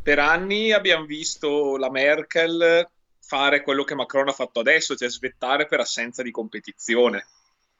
Per 0.00 0.18
anni 0.20 0.72
abbiamo 0.72 1.06
visto 1.06 1.76
la 1.76 1.90
Merkel 1.90 2.88
fare 3.18 3.62
quello 3.62 3.82
che 3.82 3.96
Macron 3.96 4.28
ha 4.28 4.32
fatto 4.32 4.60
adesso, 4.60 4.94
cioè 4.94 5.10
svettare 5.10 5.66
per 5.66 5.80
assenza 5.80 6.22
di 6.22 6.30
competizione. 6.30 7.26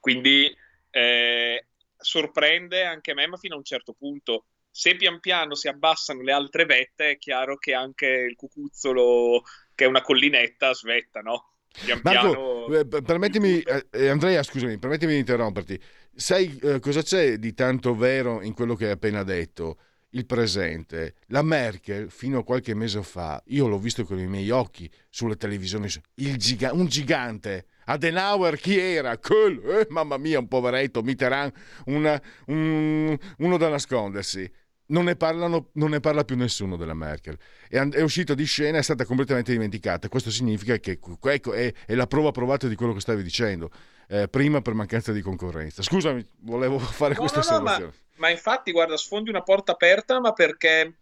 Quindi 0.00 0.52
eh, 0.90 1.64
sorprende 2.00 2.84
anche 2.84 3.14
me, 3.14 3.26
ma 3.26 3.36
fino 3.36 3.54
a 3.54 3.58
un 3.58 3.64
certo 3.64 3.92
punto. 3.92 4.46
Se 4.70 4.96
pian 4.96 5.20
piano 5.20 5.54
si 5.54 5.68
abbassano 5.68 6.22
le 6.22 6.32
altre 6.32 6.64
vette, 6.64 7.10
è 7.10 7.18
chiaro 7.18 7.56
che 7.56 7.74
anche 7.74 8.06
il 8.06 8.36
cucuzzolo, 8.36 9.42
che 9.74 9.84
è 9.84 9.88
una 9.88 10.00
collinetta, 10.00 10.72
svetta, 10.72 11.20
no? 11.20 11.54
Pian 11.84 12.00
Marco, 12.02 12.66
piano... 12.66 12.98
Eh, 12.98 13.02
permettimi, 13.02 13.60
eh, 13.60 13.86
eh, 13.90 14.08
Andrea, 14.08 14.42
scusami, 14.42 14.78
permettimi 14.78 15.12
di 15.12 15.18
interromperti. 15.18 15.80
Sai 16.14 16.58
eh, 16.62 16.80
cosa 16.80 17.02
c'è 17.02 17.36
di 17.36 17.54
tanto 17.54 17.94
vero 17.94 18.42
in 18.42 18.54
quello 18.54 18.74
che 18.74 18.86
hai 18.86 18.92
appena 18.92 19.22
detto? 19.22 19.78
Il 20.10 20.26
presente. 20.26 21.14
La 21.26 21.42
Merkel, 21.42 22.10
fino 22.10 22.40
a 22.40 22.44
qualche 22.44 22.74
mese 22.74 23.02
fa, 23.02 23.40
io 23.46 23.68
l'ho 23.68 23.78
visto 23.78 24.04
con 24.04 24.18
i 24.18 24.26
miei 24.26 24.50
occhi 24.50 24.90
sulle 25.08 25.36
televisioni, 25.36 25.88
giga- 26.14 26.72
un 26.72 26.86
gigante 26.86 27.66
Adenauer 27.90 28.56
chi 28.56 28.78
era? 28.78 29.18
Kohl, 29.18 29.60
eh, 29.68 29.86
mamma 29.90 30.16
mia, 30.16 30.38
un 30.38 30.46
poveretto, 30.46 31.02
Mitterrand, 31.02 31.52
una, 31.86 32.20
un, 32.46 33.18
uno 33.38 33.56
da 33.56 33.68
nascondersi. 33.68 34.50
Non 34.86 35.04
ne, 35.04 35.16
parlano, 35.16 35.70
non 35.74 35.90
ne, 35.90 36.00
parla 36.00 36.24
più 36.24 36.36
nessuno 36.36 36.76
della 36.76 36.94
Merkel. 36.94 37.36
È, 37.68 37.78
è 37.78 38.00
uscita 38.00 38.34
di 38.34 38.44
scena, 38.44 38.78
è 38.78 38.82
stata 38.82 39.04
completamente 39.04 39.52
dimenticata. 39.52 40.08
Questo 40.08 40.30
significa 40.30 40.76
che 40.78 40.98
ecco, 41.22 41.52
è, 41.52 41.72
è 41.86 41.94
la 41.94 42.06
prova 42.06 42.30
provata 42.32 42.66
di 42.68 42.74
quello 42.74 42.92
che 42.92 43.00
stavi 43.00 43.22
dicendo. 43.22 43.70
Eh, 44.08 44.28
prima 44.28 44.60
per 44.60 44.74
mancanza 44.74 45.12
di 45.12 45.20
concorrenza. 45.20 45.82
Scusami, 45.82 46.24
volevo 46.40 46.78
fare 46.80 47.14
no, 47.14 47.20
questa 47.20 47.38
no, 47.38 47.44
osservazione. 47.44 47.84
No, 47.84 47.98
ma, 48.16 48.26
ma, 48.26 48.30
infatti, 48.30 48.72
guarda, 48.72 48.96
sfondi 48.96 49.30
una 49.30 49.42
porta 49.42 49.72
aperta, 49.72 50.20
ma 50.20 50.32
perché 50.32 50.98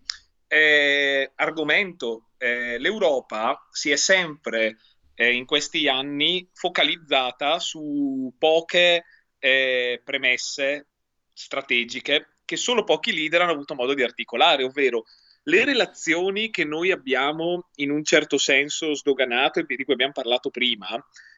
eh, 0.46 1.32
argomento, 1.34 2.28
eh, 2.38 2.78
l'Europa 2.78 3.66
si 3.70 3.90
è 3.90 3.96
sempre 3.96 4.76
eh, 5.20 5.32
in 5.34 5.46
questi 5.46 5.88
anni 5.88 6.48
focalizzata 6.52 7.58
su 7.58 8.32
poche 8.38 9.04
eh, 9.40 10.00
premesse 10.04 10.86
strategiche 11.32 12.28
che 12.44 12.56
solo 12.56 12.84
pochi 12.84 13.12
leader 13.12 13.42
hanno 13.42 13.50
avuto 13.50 13.74
modo 13.74 13.94
di 13.94 14.04
articolare, 14.04 14.62
ovvero 14.62 15.04
le 15.42 15.64
relazioni 15.64 16.50
che 16.50 16.64
noi 16.64 16.92
abbiamo 16.92 17.68
in 17.76 17.90
un 17.90 18.04
certo 18.04 18.38
senso 18.38 18.94
sdoganato 18.94 19.58
e 19.58 19.64
di 19.66 19.84
cui 19.84 19.92
abbiamo 19.92 20.12
parlato 20.12 20.50
prima, 20.50 20.88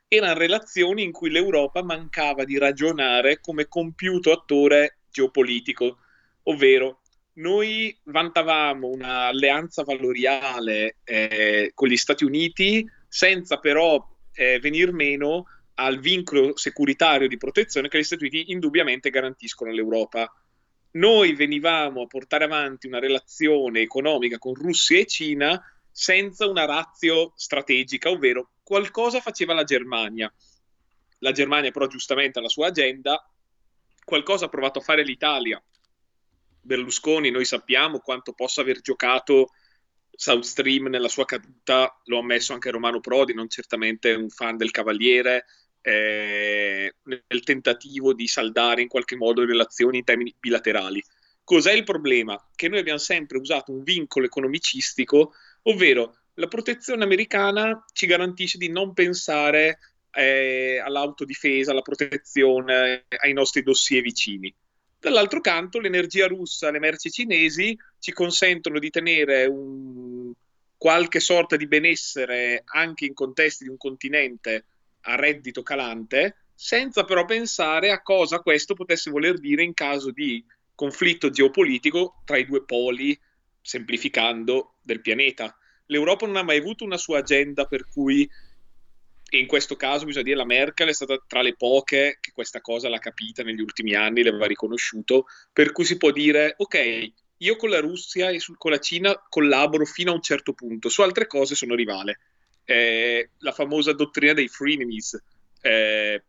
erano 0.06 0.38
relazioni 0.38 1.02
in 1.02 1.10
cui 1.10 1.30
l'Europa 1.30 1.82
mancava 1.82 2.44
di 2.44 2.58
ragionare 2.58 3.40
come 3.40 3.66
compiuto 3.66 4.30
attore 4.30 4.98
geopolitico, 5.10 5.98
ovvero 6.44 7.00
noi 7.34 7.96
vantavamo 8.04 8.88
un'alleanza 8.88 9.84
valoriale 9.84 10.96
eh, 11.04 11.72
con 11.74 11.88
gli 11.88 11.96
Stati 11.96 12.24
Uniti 12.24 12.86
senza 13.10 13.58
però 13.58 14.08
eh, 14.32 14.60
venir 14.60 14.92
meno 14.92 15.46
al 15.74 15.98
vincolo 15.98 16.56
securitario 16.56 17.26
di 17.26 17.36
protezione 17.36 17.88
che 17.88 17.98
gli 17.98 18.04
Stati 18.04 18.22
Uniti 18.24 18.52
indubbiamente 18.52 19.10
garantiscono 19.10 19.70
all'Europa. 19.70 20.32
Noi 20.92 21.34
venivamo 21.34 22.02
a 22.02 22.06
portare 22.06 22.44
avanti 22.44 22.86
una 22.86 23.00
relazione 23.00 23.80
economica 23.80 24.38
con 24.38 24.54
Russia 24.54 24.98
e 24.98 25.06
Cina 25.06 25.60
senza 25.90 26.46
una 26.46 26.66
razio 26.66 27.32
strategica, 27.34 28.10
ovvero 28.10 28.52
qualcosa 28.62 29.20
faceva 29.20 29.54
la 29.54 29.64
Germania. 29.64 30.32
La 31.18 31.32
Germania 31.32 31.72
però 31.72 31.88
giustamente 31.88 32.38
ha 32.38 32.42
la 32.42 32.48
sua 32.48 32.68
agenda, 32.68 33.28
qualcosa 34.04 34.44
ha 34.44 34.48
provato 34.48 34.78
a 34.78 34.82
fare 34.82 35.02
l'Italia. 35.02 35.60
Berlusconi, 36.62 37.30
noi 37.30 37.44
sappiamo 37.44 37.98
quanto 37.98 38.32
possa 38.34 38.60
aver 38.60 38.80
giocato 38.80 39.50
South 40.20 40.44
Stream 40.44 40.88
nella 40.88 41.08
sua 41.08 41.24
caduta 41.24 41.98
lo 42.04 42.18
ha 42.18 42.22
messo 42.22 42.52
anche 42.52 42.70
Romano 42.70 43.00
Prodi, 43.00 43.32
non 43.32 43.48
certamente 43.48 44.12
un 44.12 44.28
fan 44.28 44.58
del 44.58 44.70
Cavaliere, 44.70 45.46
eh, 45.80 46.94
nel 47.04 47.42
tentativo 47.42 48.12
di 48.12 48.26
saldare 48.26 48.82
in 48.82 48.88
qualche 48.88 49.16
modo 49.16 49.40
le 49.40 49.46
relazioni 49.46 49.96
in 49.96 50.04
termini 50.04 50.34
bilaterali. 50.38 51.02
Cos'è 51.42 51.72
il 51.72 51.84
problema? 51.84 52.38
Che 52.54 52.68
noi 52.68 52.80
abbiamo 52.80 52.98
sempre 52.98 53.38
usato 53.38 53.72
un 53.72 53.82
vincolo 53.82 54.26
economicistico, 54.26 55.32
ovvero 55.62 56.18
la 56.34 56.48
protezione 56.48 57.02
americana 57.02 57.82
ci 57.94 58.04
garantisce 58.04 58.58
di 58.58 58.68
non 58.68 58.92
pensare 58.92 59.78
eh, 60.10 60.82
all'autodifesa, 60.84 61.70
alla 61.70 61.80
protezione, 61.80 63.06
ai 63.08 63.32
nostri 63.32 63.62
dossier 63.62 64.02
vicini. 64.02 64.54
Dall'altro 64.98 65.40
canto, 65.40 65.80
l'energia 65.80 66.26
russa, 66.26 66.70
le 66.70 66.78
merci 66.78 67.10
cinesi 67.10 67.74
ci 68.00 68.12
consentono 68.12 68.78
di 68.78 68.90
tenere 68.90 69.46
un, 69.46 70.32
qualche 70.76 71.20
sorta 71.20 71.56
di 71.56 71.68
benessere 71.68 72.62
anche 72.64 73.04
in 73.04 73.14
contesti 73.14 73.64
di 73.64 73.70
un 73.70 73.76
continente 73.76 74.64
a 75.02 75.14
reddito 75.14 75.62
calante, 75.62 76.46
senza 76.54 77.04
però 77.04 77.24
pensare 77.24 77.90
a 77.90 78.02
cosa 78.02 78.40
questo 78.40 78.74
potesse 78.74 79.10
voler 79.10 79.38
dire 79.38 79.62
in 79.62 79.74
caso 79.74 80.10
di 80.10 80.44
conflitto 80.74 81.30
geopolitico 81.30 82.22
tra 82.24 82.38
i 82.38 82.46
due 82.46 82.64
poli, 82.64 83.18
semplificando, 83.60 84.76
del 84.82 85.02
pianeta. 85.02 85.54
L'Europa 85.86 86.26
non 86.26 86.36
ha 86.36 86.42
mai 86.42 86.58
avuto 86.58 86.84
una 86.84 86.96
sua 86.96 87.18
agenda 87.18 87.66
per 87.66 87.86
cui 87.86 88.28
e 89.32 89.38
in 89.38 89.46
questo 89.46 89.76
caso 89.76 90.06
bisogna 90.06 90.24
dire 90.24 90.36
la 90.36 90.44
Merkel 90.44 90.88
è 90.88 90.92
stata 90.92 91.22
tra 91.24 91.40
le 91.40 91.54
poche 91.54 92.18
che 92.20 92.32
questa 92.32 92.60
cosa 92.60 92.88
l'ha 92.88 92.98
capita 92.98 93.44
negli 93.44 93.60
ultimi 93.60 93.94
anni, 93.94 94.24
l'aveva 94.24 94.46
riconosciuto, 94.46 95.26
per 95.52 95.70
cui 95.70 95.84
si 95.84 95.96
può 95.96 96.10
dire 96.10 96.54
ok, 96.56 97.12
io 97.42 97.56
con 97.56 97.70
la 97.70 97.80
Russia 97.80 98.30
e 98.30 98.40
su, 98.40 98.54
con 98.56 98.70
la 98.70 98.78
Cina 98.78 99.14
collaboro 99.28 99.84
fino 99.84 100.10
a 100.10 100.14
un 100.14 100.22
certo 100.22 100.52
punto, 100.52 100.88
su 100.88 101.02
altre 101.02 101.26
cose 101.26 101.54
sono 101.54 101.74
rivale. 101.74 102.20
Eh, 102.64 103.30
la 103.38 103.52
famosa 103.52 103.92
dottrina 103.92 104.32
dei 104.32 104.48
frenemies, 104.48 105.20
eh, 105.62 106.22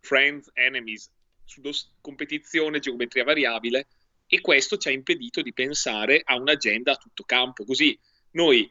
friends, 0.00 0.50
enemies, 0.54 1.10
su 1.44 1.60
dos- 1.60 1.92
competizione, 2.00 2.80
geometria 2.80 3.24
variabile, 3.24 3.86
e 4.26 4.40
questo 4.40 4.76
ci 4.76 4.88
ha 4.88 4.92
impedito 4.92 5.42
di 5.42 5.52
pensare 5.52 6.22
a 6.24 6.36
un'agenda 6.36 6.92
a 6.92 6.96
tutto 6.96 7.24
campo. 7.24 7.64
Così 7.64 7.98
noi 8.32 8.70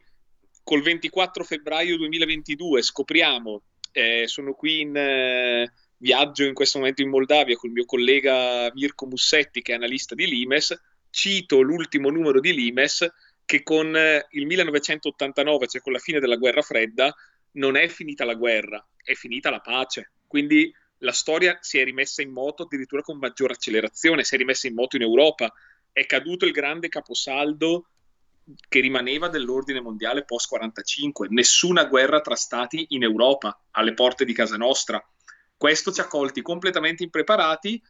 col 0.63 0.82
24 0.82 1.43
febbraio 1.43 1.98
2022 1.98 2.82
scopriamo, 2.82 3.62
eh, 3.91 4.27
sono 4.27 4.53
qui 4.53 4.82
in 4.82 4.96
eh, 4.96 5.72
viaggio 5.98 6.43
in 6.43 6.53
questo 6.53 6.79
momento 6.79 7.01
in 7.01 7.10
Moldavia 7.10 7.55
con 7.55 7.70
il 7.70 7.75
mio 7.75 7.86
collega 7.86 8.70
Mirko 8.74 9.05
Mussetti 9.05 9.62
che 9.62 9.72
è 9.72 9.75
analista 9.75 10.15
di 10.15 10.27
Limes, 10.27 10.77
cito 11.13 11.62
l'ultimo 11.62 12.10
numero 12.10 12.39
di 12.39 12.53
Limes 12.55 13.08
che 13.46 13.62
con 13.62 13.96
eh, 13.96 14.25
il 14.32 14.48
1989, 14.48 15.67
cioè 15.67 15.82
con 15.82 15.93
la 15.93 16.00
fine 16.00 16.20
della 16.20 16.38
guerra 16.38 16.63
fredda, 16.63 17.13
non 17.51 17.75
è 17.75 17.88
finita 17.88 18.25
la 18.25 18.34
guerra, 18.34 18.84
è 18.98 19.13
finita 19.13 19.51
la 19.51 19.60
pace. 19.60 20.12
Quindi 20.25 20.74
la 21.00 21.12
storia 21.12 21.58
si 21.62 21.77
è 21.77 21.84
rimessa 21.84 22.24
in 22.24 22.32
moto 22.32 22.63
addirittura 22.63 23.03
con 23.03 23.20
maggior 23.20 23.51
accelerazione, 23.51 24.24
si 24.24 24.34
è 24.34 24.38
rimessa 24.39 24.67
in 24.67 24.74
moto 24.74 24.96
in 24.96 25.03
Europa, 25.03 25.53
è 25.91 26.05
caduto 26.08 26.46
il 26.46 26.51
grande 26.51 26.89
caposaldo 26.89 27.89
che 28.67 28.79
rimaneva 28.79 29.27
dell'ordine 29.27 29.82
mondiale 29.82 30.25
post 30.25 30.48
45, 30.48 31.27
nessuna 31.29 31.86
guerra 31.86 32.22
tra 32.22 32.36
stati 32.36 32.88
in 32.89 33.03
Europa, 33.03 33.65
alle 33.72 33.93
porte 33.93 34.25
di 34.25 34.34
casa 34.34 34.58
nostra. 34.58 35.00
Questo 35.55 35.91
ci 35.91 36.01
ha 36.01 36.08
colti 36.08 36.41
completamente 36.41 37.03
impreparati 37.03 37.82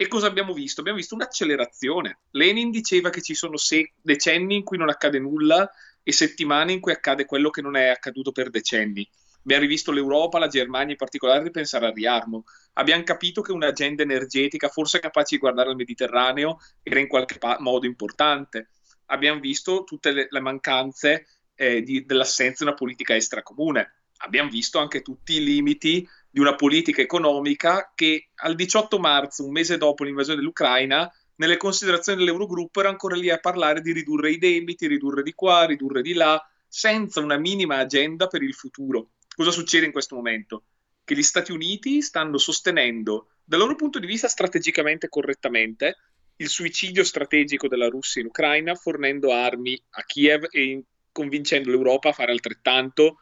e 0.00 0.08
cosa 0.08 0.28
abbiamo 0.28 0.54
visto? 0.54 0.80
Abbiamo 0.80 0.96
visto 0.96 1.14
un'accelerazione. 1.14 2.20
Lenin 2.30 2.70
diceva 2.70 3.10
che 3.10 3.20
ci 3.20 3.34
sono 3.34 3.58
se- 3.58 3.92
decenni 4.00 4.56
in 4.56 4.64
cui 4.64 4.78
non 4.78 4.88
accade 4.88 5.18
nulla 5.18 5.70
e 6.02 6.10
settimane 6.10 6.72
in 6.72 6.80
cui 6.80 6.92
accade 6.92 7.26
quello 7.26 7.50
che 7.50 7.60
non 7.60 7.76
è 7.76 7.88
accaduto 7.88 8.32
per 8.32 8.48
decenni. 8.48 9.06
Abbiamo 9.42 9.60
rivisto 9.60 9.92
l'Europa, 9.92 10.38
la 10.38 10.48
Germania 10.48 10.92
in 10.92 10.96
particolare, 10.96 11.42
ripensare 11.42 11.84
al 11.84 11.92
riarmo. 11.92 12.44
Abbiamo 12.72 13.02
capito 13.02 13.42
che 13.42 13.52
un'agenda 13.52 14.02
energetica, 14.02 14.68
forse 14.70 15.00
capace 15.00 15.34
di 15.34 15.40
guardare 15.42 15.68
al 15.68 15.76
Mediterraneo, 15.76 16.60
era 16.82 16.98
in 16.98 17.06
qualche 17.06 17.36
pa- 17.36 17.58
modo 17.60 17.84
importante. 17.84 18.70
Abbiamo 19.08 19.38
visto 19.38 19.84
tutte 19.84 20.12
le, 20.12 20.28
le 20.30 20.40
mancanze 20.40 21.26
eh, 21.54 21.82
di, 21.82 22.06
dell'assenza 22.06 22.64
di 22.64 22.70
una 22.70 22.78
politica 22.78 23.14
estera 23.14 23.42
comune. 23.42 23.96
Abbiamo 24.22 24.48
visto 24.48 24.78
anche 24.78 25.02
tutti 25.02 25.34
i 25.34 25.44
limiti 25.44 26.08
di 26.30 26.40
una 26.40 26.54
politica 26.54 27.02
economica 27.02 27.92
che 27.94 28.28
al 28.36 28.54
18 28.54 28.98
marzo, 28.98 29.44
un 29.44 29.52
mese 29.52 29.76
dopo 29.76 30.04
l'invasione 30.04 30.38
dell'Ucraina, 30.38 31.12
nelle 31.36 31.56
considerazioni 31.56 32.18
dell'Eurogruppo 32.18 32.80
era 32.80 32.88
ancora 32.88 33.16
lì 33.16 33.30
a 33.30 33.38
parlare 33.38 33.80
di 33.80 33.92
ridurre 33.92 34.30
i 34.30 34.38
debiti, 34.38 34.86
ridurre 34.86 35.22
di 35.22 35.32
qua, 35.32 35.64
ridurre 35.64 36.02
di 36.02 36.12
là, 36.12 36.40
senza 36.68 37.20
una 37.20 37.36
minima 37.36 37.78
agenda 37.78 38.26
per 38.26 38.42
il 38.42 38.54
futuro. 38.54 39.12
Cosa 39.34 39.50
succede 39.50 39.86
in 39.86 39.92
questo 39.92 40.14
momento? 40.14 40.64
Che 41.02 41.14
gli 41.16 41.22
Stati 41.22 41.50
Uniti 41.50 42.02
stanno 42.02 42.38
sostenendo, 42.38 43.30
dal 43.42 43.58
loro 43.58 43.74
punto 43.74 43.98
di 43.98 44.06
vista 44.06 44.28
strategicamente 44.28 45.08
correttamente, 45.08 45.96
il 46.36 46.48
suicidio 46.48 47.04
strategico 47.04 47.68
della 47.68 47.88
Russia 47.88 48.20
in 48.20 48.28
Ucraina, 48.28 48.74
fornendo 48.74 49.32
armi 49.32 49.80
a 49.90 50.02
Kiev 50.02 50.46
e 50.50 50.84
convincendo 51.10 51.70
l'Europa 51.70 52.10
a 52.10 52.12
fare 52.12 52.32
altrettanto, 52.32 53.20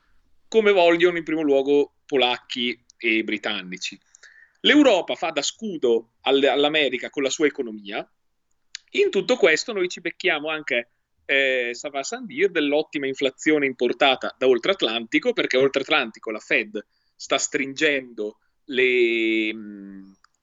come 0.48 0.72
vogliono 0.72 1.16
in 1.16 1.24
primo 1.24 1.42
luogo 1.42 1.94
polacchi 2.04 2.78
e 2.98 3.24
britannici. 3.24 3.98
L'Europa 4.60 5.14
fa 5.14 5.30
da 5.30 5.42
scudo 5.42 6.14
all'America 6.22 7.10
con 7.10 7.22
la 7.22 7.30
sua 7.30 7.46
economia. 7.46 8.06
In 8.92 9.10
tutto 9.10 9.36
questo 9.36 9.72
noi 9.72 9.88
ci 9.88 10.00
becchiamo 10.00 10.48
anche, 10.48 10.90
eh, 11.24 11.70
Sava 11.72 12.02
Sandir, 12.02 12.50
dell'ottima 12.50 13.06
inflazione 13.06 13.66
importata 13.66 14.34
da 14.36 14.48
oltre 14.48 14.72
Atlantico, 14.72 15.32
perché 15.32 15.56
oltre 15.56 15.82
Atlantico 15.82 16.30
la 16.30 16.40
Fed 16.40 16.84
sta 17.14 17.38
stringendo 17.38 18.38
le, 18.64 19.52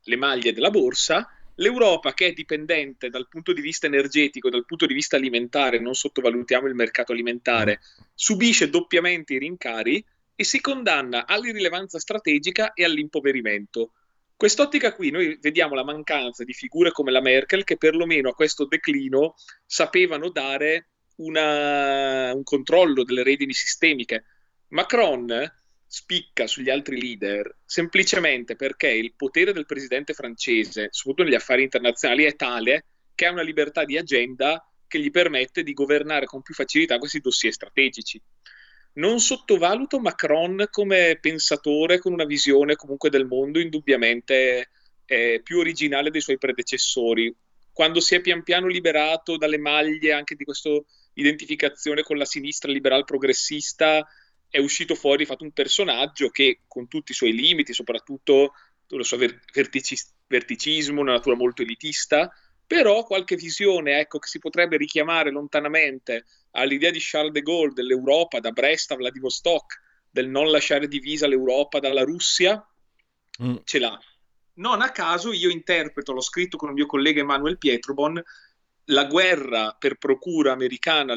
le 0.01 0.15
maglie 0.15 0.53
della 0.53 0.69
borsa. 0.69 1.29
L'Europa, 1.55 2.13
che 2.13 2.27
è 2.27 2.33
dipendente 2.33 3.09
dal 3.09 3.27
punto 3.29 3.53
di 3.53 3.61
vista 3.61 3.87
energetico, 3.87 4.49
dal 4.49 4.65
punto 4.65 4.85
di 4.85 4.93
vista 4.93 5.15
alimentare, 5.15 5.79
non 5.79 5.93
sottovalutiamo 5.93 6.67
il 6.67 6.75
mercato 6.75 7.13
alimentare, 7.13 7.79
subisce 8.13 8.69
doppiamente 8.69 9.33
i 9.33 9.39
rincari 9.39 10.05
e 10.35 10.43
si 10.43 10.59
condanna 10.59 11.25
all'irrilevanza 11.25 11.99
strategica 11.99 12.73
e 12.73 12.83
all'impoverimento. 12.83 13.93
Quest'ottica 14.35 14.93
qui 14.93 15.11
noi 15.11 15.37
vediamo 15.39 15.75
la 15.75 15.85
mancanza 15.85 16.43
di 16.43 16.51
figure 16.51 16.91
come 16.91 17.11
la 17.11 17.21
Merkel 17.21 17.63
che 17.63 17.77
perlomeno 17.77 18.29
a 18.29 18.33
questo 18.33 18.65
declino 18.65 19.35
sapevano 19.65 20.29
dare 20.29 20.89
una, 21.17 22.33
un 22.33 22.43
controllo 22.43 23.03
delle 23.03 23.23
redini 23.23 23.53
sistemiche. 23.53 24.25
Macron 24.69 25.49
spicca 25.87 26.47
sugli 26.47 26.69
altri 26.69 26.99
leader 26.99 27.59
semplicemente 27.63 28.57
perché 28.57 28.89
il 28.89 29.13
potere 29.15 29.53
del 29.53 29.65
presidente 29.65 30.13
francese, 30.13 30.89
soprattutto 30.91 31.23
negli 31.23 31.35
affari 31.35 31.63
internazionali, 31.63 32.25
è 32.25 32.35
tale 32.35 32.87
che 33.15 33.25
ha 33.25 33.31
una 33.31 33.41
libertà 33.41 33.85
di 33.85 33.97
agenda 33.97 34.69
che 34.85 34.99
gli 34.99 35.11
permette 35.11 35.63
di 35.63 35.71
governare 35.71 36.25
con 36.25 36.41
più 36.41 36.53
facilità 36.53 36.97
questi 36.97 37.21
dossier 37.21 37.53
strategici 37.53 38.21
non 38.95 39.19
sottovaluto 39.19 39.99
Macron 39.99 40.67
come 40.69 41.17
pensatore 41.19 41.99
con 41.99 42.13
una 42.13 42.25
visione 42.25 42.75
comunque 42.75 43.09
del 43.09 43.25
mondo 43.25 43.59
indubbiamente 43.59 44.69
eh, 45.05 45.41
più 45.43 45.59
originale 45.59 46.11
dei 46.11 46.21
suoi 46.21 46.37
predecessori. 46.37 47.33
Quando 47.71 47.99
si 47.99 48.15
è 48.15 48.21
pian 48.21 48.43
piano 48.43 48.67
liberato 48.67 49.37
dalle 49.37 49.57
maglie 49.57 50.13
anche 50.13 50.35
di 50.35 50.45
questa 50.45 50.69
identificazione 51.13 52.03
con 52.03 52.17
la 52.17 52.25
sinistra 52.25 52.71
liberal 52.71 53.03
progressista, 53.03 54.07
è 54.49 54.59
uscito 54.59 54.95
fuori, 54.95 55.25
fatto 55.25 55.43
un 55.43 55.51
personaggio 55.51 56.29
che 56.29 56.61
con 56.67 56.87
tutti 56.87 57.11
i 57.11 57.15
suoi 57.15 57.33
limiti, 57.33 57.73
soprattutto 57.73 58.53
il 58.87 59.03
suo 59.03 59.17
vertici- 59.17 60.07
verticismo, 60.27 61.01
una 61.01 61.13
natura 61.13 61.35
molto 61.35 61.63
elitista, 61.63 62.31
però 62.67 63.03
qualche 63.03 63.35
visione 63.35 63.99
ecco, 63.99 64.19
che 64.19 64.27
si 64.27 64.39
potrebbe 64.39 64.77
richiamare 64.77 65.31
lontanamente 65.31 66.25
all'idea 66.51 66.91
di 66.91 66.99
Charles 66.99 67.31
de 67.31 67.41
Gaulle 67.41 67.73
dell'Europa 67.73 68.39
da 68.39 68.51
Brest 68.51 68.91
a 68.91 68.95
Vladivostok, 68.95 69.81
del 70.09 70.29
non 70.29 70.49
lasciare 70.49 70.87
divisa 70.87 71.27
l'Europa 71.27 71.79
dalla 71.79 72.03
Russia, 72.03 72.65
mm. 73.43 73.55
ce 73.63 73.79
l'ha. 73.79 73.99
Non 74.55 74.81
a 74.81 74.91
caso 74.91 75.33
io 75.33 75.49
interpreto, 75.49 76.13
l'ho 76.13 76.21
scritto 76.21 76.57
con 76.57 76.69
il 76.69 76.75
mio 76.75 76.85
collega 76.85 77.19
Emanuel 77.19 77.57
Pietrobon, 77.57 78.23
la 78.89 79.05
guerra 79.05 79.75
per 79.77 79.97
procura 79.97 80.51
americana 80.51 81.13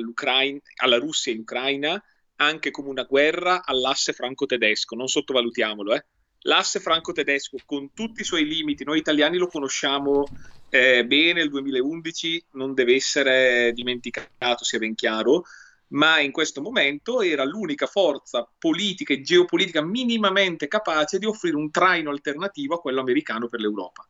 alla 0.77 0.99
Russia 0.99 1.33
in 1.33 1.41
Ucraina 1.41 2.03
anche 2.37 2.71
come 2.71 2.89
una 2.89 3.03
guerra 3.03 3.65
all'asse 3.65 4.13
franco-tedesco, 4.13 4.95
non 4.95 5.09
sottovalutiamolo, 5.09 5.95
eh 5.95 6.05
l'asse 6.43 6.81
franco-tedesco 6.81 7.59
con 7.65 7.93
tutti 7.93 8.23
i 8.23 8.25
suoi 8.25 8.47
limiti, 8.47 8.85
noi 8.85 8.99
italiani 8.99 9.37
lo 9.37 9.49
conosciamo 9.49 10.25
eh, 10.71 11.05
bene, 11.07 11.43
il 11.43 11.49
2011 11.49 12.47
non 12.53 12.75
deve 12.75 12.95
essere 12.95 13.73
dimenticato, 13.73 14.65
sia 14.65 14.79
ben 14.79 14.95
chiaro, 14.95 15.45
ma 15.89 16.21
in 16.21 16.33
questo 16.33 16.61
momento 16.61 17.23
era 17.23 17.45
l'unica 17.45 17.87
forza 17.87 18.49
politica 18.59 19.13
e 19.13 19.23
geopolitica 19.23 19.83
minimamente 19.83 20.69
capace 20.69 21.19
di 21.19 21.27
offrire 21.27 21.57
un 21.57 21.71
traino 21.71 22.11
alternativo 22.11 22.75
a 22.75 22.81
quello 22.81 23.01
americano 23.01 23.49
per 23.49 23.61
l'Europa. 23.61 24.07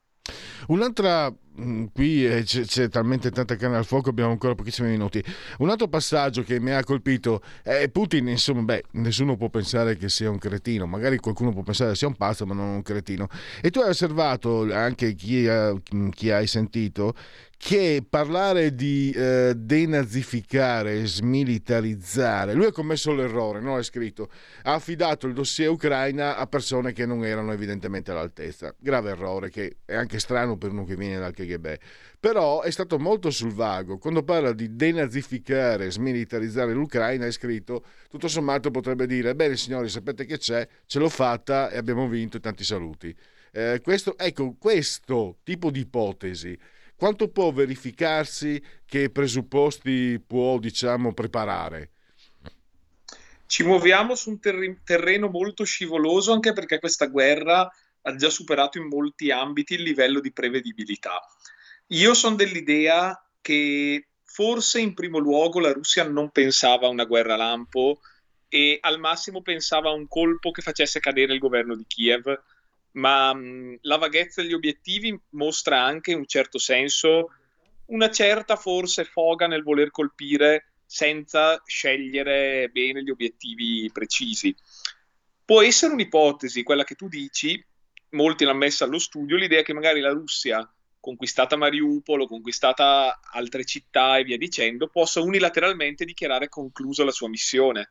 Un'altra, 0.66 1.32
qui 1.92 2.26
eh, 2.26 2.42
c'è, 2.42 2.62
c'è, 2.62 2.88
talmente 2.88 3.30
tanta 3.30 3.56
carne 3.56 3.76
al 3.76 3.84
fuoco, 3.84 4.10
abbiamo 4.10 4.30
ancora 4.30 4.54
pochissimi 4.54 4.90
minuti. 4.90 5.22
Un 5.58 5.70
altro 5.70 5.88
passaggio 5.88 6.42
che 6.42 6.60
mi 6.60 6.70
ha 6.70 6.82
colpito 6.84 7.42
è 7.62 7.88
Putin, 7.88 8.28
insomma, 8.28 8.62
beh, 8.62 8.84
nessuno 8.92 9.36
può 9.36 9.48
pensare 9.48 9.96
che 9.96 10.08
sia 10.08 10.30
un 10.30 10.38
cretino, 10.38 10.86
magari 10.86 11.18
qualcuno 11.18 11.52
può 11.52 11.62
pensare 11.62 11.90
che 11.90 11.96
sia 11.96 12.08
un 12.08 12.16
pazzo, 12.16 12.46
ma 12.46 12.54
non 12.54 12.68
un 12.68 12.82
cretino. 12.82 13.28
E 13.60 13.70
tu 13.70 13.80
hai 13.80 13.90
osservato, 13.90 14.72
anche 14.72 15.14
chi, 15.14 15.48
chi 16.10 16.30
hai 16.30 16.46
sentito, 16.46 17.14
che 17.58 18.06
parlare 18.08 18.72
di 18.72 19.10
eh, 19.10 19.52
denazificare, 19.56 21.04
smilitarizzare, 21.04 22.54
lui 22.54 22.66
ha 22.66 22.72
commesso 22.72 23.12
l'errore, 23.12 23.60
non 23.60 23.78
è 23.78 23.82
scritto, 23.82 24.30
ha 24.62 24.74
affidato 24.74 25.26
il 25.26 25.34
dossier 25.34 25.68
Ucraina 25.68 26.36
a 26.36 26.46
persone 26.46 26.92
che 26.92 27.04
non 27.04 27.24
erano 27.24 27.52
evidentemente 27.52 28.12
all'altezza. 28.12 28.72
Grave 28.78 29.10
errore 29.10 29.50
che 29.50 29.78
è 29.84 29.96
anche 29.96 30.20
strano 30.20 30.56
per 30.56 30.70
uno 30.70 30.84
che 30.84 30.94
viene 30.94 31.18
dal 31.18 31.34
KGB. 31.56 31.76
Però 32.20 32.62
è 32.62 32.70
stato 32.70 32.98
molto 32.98 33.30
sul 33.30 33.52
vago. 33.52 33.98
Quando 33.98 34.22
parla 34.22 34.52
di 34.52 34.74
denazificare, 34.74 35.90
smilitarizzare 35.90 36.72
l'Ucraina, 36.72 37.26
è 37.26 37.32
scritto, 37.32 37.84
tutto 38.10 38.28
sommato 38.28 38.70
potrebbe 38.70 39.06
dire, 39.06 39.34
bene 39.34 39.56
signori, 39.56 39.88
sapete 39.88 40.24
che 40.24 40.38
c'è, 40.38 40.66
ce 40.86 40.98
l'ho 40.98 41.08
fatta 41.08 41.70
e 41.70 41.76
abbiamo 41.76 42.08
vinto, 42.08 42.40
tanti 42.40 42.64
saluti. 42.64 43.14
Eh, 43.52 43.80
questo, 43.82 44.16
ecco, 44.18 44.56
questo 44.58 45.38
tipo 45.42 45.70
di 45.70 45.80
ipotesi 45.80 46.58
quanto 46.98 47.28
può 47.28 47.52
verificarsi, 47.52 48.60
che 48.84 49.08
presupposti 49.10 50.20
può, 50.24 50.58
diciamo, 50.58 51.14
preparare? 51.14 51.90
Ci 53.46 53.62
muoviamo 53.62 54.16
su 54.16 54.30
un 54.30 54.40
ter- 54.40 54.80
terreno 54.82 55.28
molto 55.28 55.62
scivoloso 55.62 56.32
anche 56.32 56.52
perché 56.52 56.80
questa 56.80 57.06
guerra 57.06 57.70
ha 58.08 58.14
già 58.14 58.30
superato 58.30 58.78
in 58.78 58.88
molti 58.88 59.30
ambiti 59.30 59.74
il 59.74 59.82
livello 59.82 60.20
di 60.20 60.32
prevedibilità. 60.32 61.20
Io 61.88 62.14
sono 62.14 62.36
dell'idea 62.36 63.22
che 63.40 64.08
forse 64.24 64.80
in 64.80 64.94
primo 64.94 65.18
luogo 65.18 65.60
la 65.60 65.72
Russia 65.72 66.04
non 66.04 66.30
pensava 66.30 66.86
a 66.86 66.90
una 66.90 67.04
guerra 67.04 67.36
lampo 67.36 68.00
e 68.48 68.78
al 68.80 68.98
massimo 68.98 69.42
pensava 69.42 69.90
a 69.90 69.94
un 69.94 70.08
colpo 70.08 70.50
che 70.50 70.62
facesse 70.62 71.00
cadere 71.00 71.34
il 71.34 71.38
governo 71.38 71.76
di 71.76 71.84
Kiev 71.86 72.42
ma 72.92 73.34
mh, 73.34 73.78
la 73.82 73.96
vaghezza 73.96 74.42
degli 74.42 74.54
obiettivi 74.54 75.18
mostra 75.30 75.82
anche 75.82 76.12
in 76.12 76.18
un 76.18 76.26
certo 76.26 76.58
senso 76.58 77.30
una 77.86 78.10
certa 78.10 78.56
forse 78.56 79.04
foga 79.04 79.46
nel 79.46 79.62
voler 79.62 79.90
colpire 79.90 80.72
senza 80.84 81.62
scegliere 81.66 82.70
bene 82.70 83.02
gli 83.02 83.10
obiettivi 83.10 83.90
precisi. 83.92 84.54
Può 85.44 85.62
essere 85.62 85.92
un'ipotesi, 85.92 86.62
quella 86.62 86.84
che 86.84 86.94
tu 86.94 87.08
dici, 87.08 87.62
molti 88.10 88.44
l'hanno 88.44 88.58
messa 88.58 88.84
allo 88.84 88.98
studio, 88.98 89.36
l'idea 89.36 89.62
che 89.62 89.72
magari 89.72 90.00
la 90.00 90.12
Russia, 90.12 90.68
conquistata 91.00 91.56
Mariupol 91.56 92.26
conquistata 92.26 93.20
altre 93.32 93.64
città 93.64 94.18
e 94.18 94.24
via 94.24 94.36
dicendo, 94.36 94.88
possa 94.88 95.20
unilateralmente 95.20 96.04
dichiarare 96.04 96.48
conclusa 96.48 97.04
la 97.04 97.10
sua 97.10 97.28
missione 97.28 97.88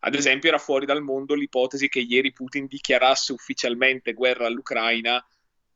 Ad 0.00 0.14
esempio 0.14 0.48
era 0.48 0.58
fuori 0.58 0.86
dal 0.86 1.02
mondo 1.02 1.34
l'ipotesi 1.34 1.88
che 1.88 2.00
ieri 2.00 2.32
Putin 2.32 2.66
dichiarasse 2.66 3.32
ufficialmente 3.32 4.12
guerra 4.12 4.46
all'Ucraina, 4.46 5.24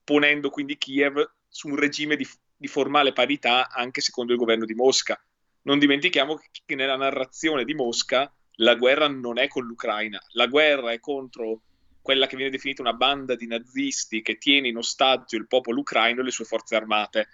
ponendo 0.04 0.50
quindi 0.50 0.76
Kiev 0.76 1.32
su 1.48 1.68
un 1.68 1.76
regime 1.76 2.16
di, 2.16 2.26
di 2.56 2.68
formale 2.68 3.12
parità 3.12 3.68
anche 3.70 4.00
secondo 4.00 4.32
il 4.32 4.38
governo 4.38 4.64
di 4.64 4.74
Mosca. 4.74 5.20
Non 5.62 5.78
dimentichiamo 5.78 6.38
che 6.64 6.74
nella 6.74 6.96
narrazione 6.96 7.64
di 7.64 7.74
Mosca 7.74 8.32
la 8.56 8.74
guerra 8.74 9.08
non 9.08 9.38
è 9.38 9.48
con 9.48 9.64
l'Ucraina, 9.64 10.20
la 10.32 10.46
guerra 10.46 10.92
è 10.92 11.00
contro 11.00 11.62
quella 12.02 12.26
che 12.26 12.36
viene 12.36 12.50
definita 12.50 12.82
una 12.82 12.92
banda 12.92 13.34
di 13.34 13.46
nazisti 13.46 14.22
che 14.22 14.38
tiene 14.38 14.68
in 14.68 14.76
ostaggio 14.76 15.36
il 15.36 15.46
popolo 15.46 15.80
ucraino 15.80 16.20
e 16.20 16.24
le 16.24 16.30
sue 16.30 16.44
forze 16.44 16.76
armate. 16.76 17.28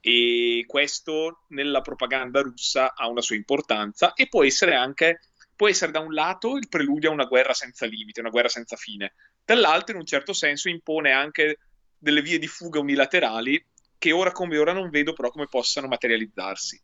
E 0.00 0.64
questo 0.66 1.44
nella 1.48 1.80
propaganda 1.80 2.42
russa 2.42 2.94
ha 2.94 3.08
una 3.08 3.22
sua 3.22 3.36
importanza 3.36 4.12
e 4.12 4.28
può 4.28 4.44
essere 4.44 4.74
anche, 4.74 5.20
può 5.56 5.68
essere 5.68 5.92
da 5.92 6.00
un 6.00 6.12
lato 6.12 6.56
il 6.56 6.68
preludio 6.68 7.10
a 7.10 7.14
una 7.14 7.24
guerra 7.24 7.54
senza 7.54 7.86
limite, 7.86 8.20
una 8.20 8.28
guerra 8.28 8.48
senza 8.48 8.76
fine, 8.76 9.14
dall'altro 9.44 9.94
in 9.94 10.00
un 10.00 10.06
certo 10.06 10.34
senso 10.34 10.68
impone 10.68 11.10
anche 11.10 11.58
delle 11.96 12.20
vie 12.20 12.38
di 12.38 12.46
fuga 12.46 12.80
unilaterali 12.80 13.64
che 13.96 14.12
ora 14.12 14.32
come 14.32 14.58
ora 14.58 14.74
non 14.74 14.90
vedo 14.90 15.14
però 15.14 15.30
come 15.30 15.46
possano 15.46 15.86
materializzarsi, 15.86 16.78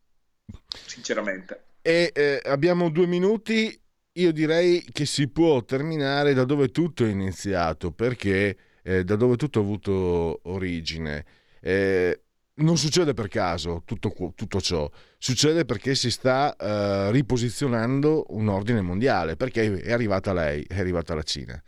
sinceramente. 0.87 1.65
E 1.83 2.11
eh, 2.13 2.41
abbiamo 2.45 2.89
due 2.89 3.05
minuti 3.05 3.79
io 4.13 4.31
direi 4.31 4.83
che 4.91 5.05
si 5.05 5.29
può 5.29 5.63
terminare 5.63 6.33
da 6.33 6.43
dove 6.43 6.69
tutto 6.69 7.05
è 7.05 7.09
iniziato, 7.09 7.91
perché 7.91 8.57
eh, 8.83 9.03
da 9.03 9.15
dove 9.15 9.37
tutto 9.37 9.59
ha 9.59 9.61
avuto 9.61 10.39
origine. 10.43 11.25
Eh, 11.61 12.21
non 12.55 12.77
succede 12.77 13.13
per 13.13 13.27
caso 13.27 13.83
tutto, 13.85 14.13
tutto, 14.35 14.59
ciò, 14.59 14.89
succede 15.17 15.65
perché 15.65 15.95
si 15.95 16.11
sta 16.11 16.55
eh, 16.55 17.11
riposizionando 17.11 18.25
un 18.29 18.49
ordine 18.49 18.81
mondiale, 18.81 19.35
perché 19.35 19.81
è 19.81 19.91
arrivata 19.91 20.33
lei, 20.33 20.63
è 20.67 20.79
arrivata 20.79 21.15
la 21.15 21.23
Cina. 21.23 21.61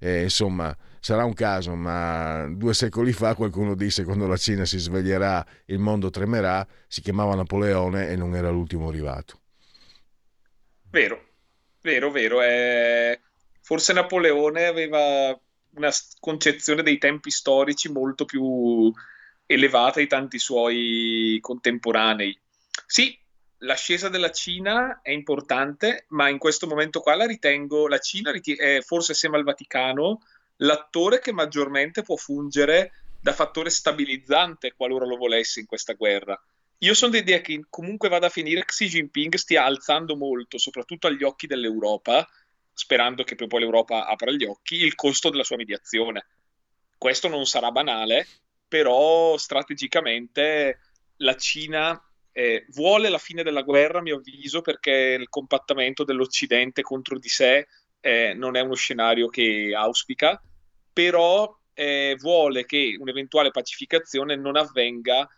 insomma, 0.00 0.74
sarà 1.00 1.24
un 1.24 1.34
caso, 1.34 1.74
ma 1.74 2.46
due 2.50 2.74
secoli 2.74 3.12
fa 3.12 3.34
qualcuno 3.34 3.74
disse 3.74 4.04
quando 4.04 4.26
la 4.26 4.36
Cina 4.36 4.64
si 4.64 4.78
sveglierà 4.78 5.44
il 5.66 5.78
mondo 5.78 6.10
tremerà, 6.10 6.66
si 6.88 7.02
chiamava 7.02 7.34
Napoleone 7.34 8.08
e 8.08 8.16
non 8.16 8.34
era 8.34 8.50
l'ultimo 8.50 8.88
arrivato. 8.88 9.38
Vero, 10.90 11.29
Vero, 11.82 12.10
vero. 12.10 12.40
È... 12.40 13.18
Forse 13.62 13.92
Napoleone 13.92 14.66
aveva 14.66 15.38
una 15.74 15.90
concezione 16.18 16.82
dei 16.82 16.98
tempi 16.98 17.30
storici 17.30 17.90
molto 17.90 18.24
più 18.24 18.92
elevata 19.46 20.00
di 20.00 20.06
tanti 20.06 20.38
suoi 20.38 21.38
contemporanei. 21.40 22.38
Sì, 22.86 23.16
l'ascesa 23.58 24.08
della 24.08 24.30
Cina 24.30 25.00
è 25.02 25.10
importante, 25.10 26.06
ma 26.08 26.28
in 26.28 26.38
questo 26.38 26.66
momento 26.66 27.00
qua 27.00 27.14
la 27.14 27.26
ritengo, 27.26 27.88
la 27.88 27.98
Cina 27.98 28.32
è 28.32 28.80
forse 28.80 29.12
assieme 29.12 29.36
al 29.36 29.44
Vaticano 29.44 30.22
l'attore 30.56 31.20
che 31.20 31.32
maggiormente 31.32 32.02
può 32.02 32.16
fungere 32.16 32.92
da 33.20 33.32
fattore 33.32 33.70
stabilizzante 33.70 34.74
qualora 34.74 35.06
lo 35.06 35.16
volesse 35.16 35.60
in 35.60 35.66
questa 35.66 35.92
guerra. 35.94 36.40
Io 36.82 36.94
sono 36.94 37.10
dell'idea 37.10 37.40
che 37.40 37.66
comunque 37.68 38.08
vada 38.08 38.26
a 38.26 38.30
finire 38.30 38.64
Xi 38.64 38.86
Jinping 38.86 39.34
stia 39.34 39.64
alzando 39.64 40.16
molto, 40.16 40.56
soprattutto 40.56 41.08
agli 41.08 41.22
occhi 41.22 41.46
dell'Europa, 41.46 42.26
sperando 42.72 43.22
che 43.22 43.34
poi 43.34 43.60
l'Europa 43.60 44.06
apra 44.06 44.30
gli 44.30 44.44
occhi, 44.44 44.76
il 44.76 44.94
costo 44.94 45.28
della 45.28 45.44
sua 45.44 45.56
mediazione. 45.56 46.26
Questo 46.96 47.28
non 47.28 47.44
sarà 47.44 47.70
banale, 47.70 48.26
però 48.66 49.36
strategicamente 49.36 50.80
la 51.16 51.36
Cina 51.36 52.02
eh, 52.32 52.64
vuole 52.70 53.10
la 53.10 53.18
fine 53.18 53.42
della 53.42 53.60
guerra, 53.60 53.98
a 53.98 54.02
mio 54.02 54.16
avviso, 54.16 54.62
perché 54.62 55.16
il 55.20 55.28
compattamento 55.28 56.04
dell'Occidente 56.04 56.80
contro 56.80 57.18
di 57.18 57.28
sé 57.28 57.66
eh, 58.00 58.32
non 58.32 58.56
è 58.56 58.60
uno 58.60 58.74
scenario 58.74 59.28
che 59.28 59.74
auspica, 59.76 60.42
però 60.94 61.54
eh, 61.74 62.16
vuole 62.18 62.64
che 62.64 62.96
un'eventuale 62.98 63.50
pacificazione 63.50 64.34
non 64.36 64.56
avvenga 64.56 65.28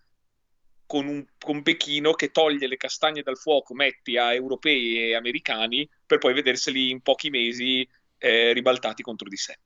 con, 0.93 1.07
un, 1.07 1.25
con 1.39 1.63
Pechino 1.63 2.13
che 2.13 2.31
toglie 2.31 2.67
le 2.67 2.77
castagne 2.77 3.23
dal 3.23 3.39
fuoco, 3.39 3.73
metti 3.73 4.19
a 4.19 4.35
europei 4.35 4.99
e 4.99 5.15
americani 5.15 5.89
per 6.05 6.19
poi 6.19 6.35
vederseli 6.35 6.91
in 6.91 7.01
pochi 7.01 7.31
mesi 7.31 7.89
eh, 8.19 8.53
ribaltati 8.53 9.03
contro 9.03 9.27
di 9.27 9.39
sé. 9.39 9.59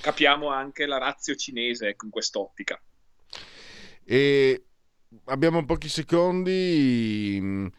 Capiamo 0.00 0.48
anche 0.48 0.86
la 0.86 0.96
razio 0.96 1.34
cinese 1.34 1.88
ecco, 1.88 2.06
in 2.06 2.10
quest'ottica. 2.10 2.82
E 4.02 4.64
abbiamo 5.26 5.66
pochi 5.66 5.90
secondi. 5.90 7.70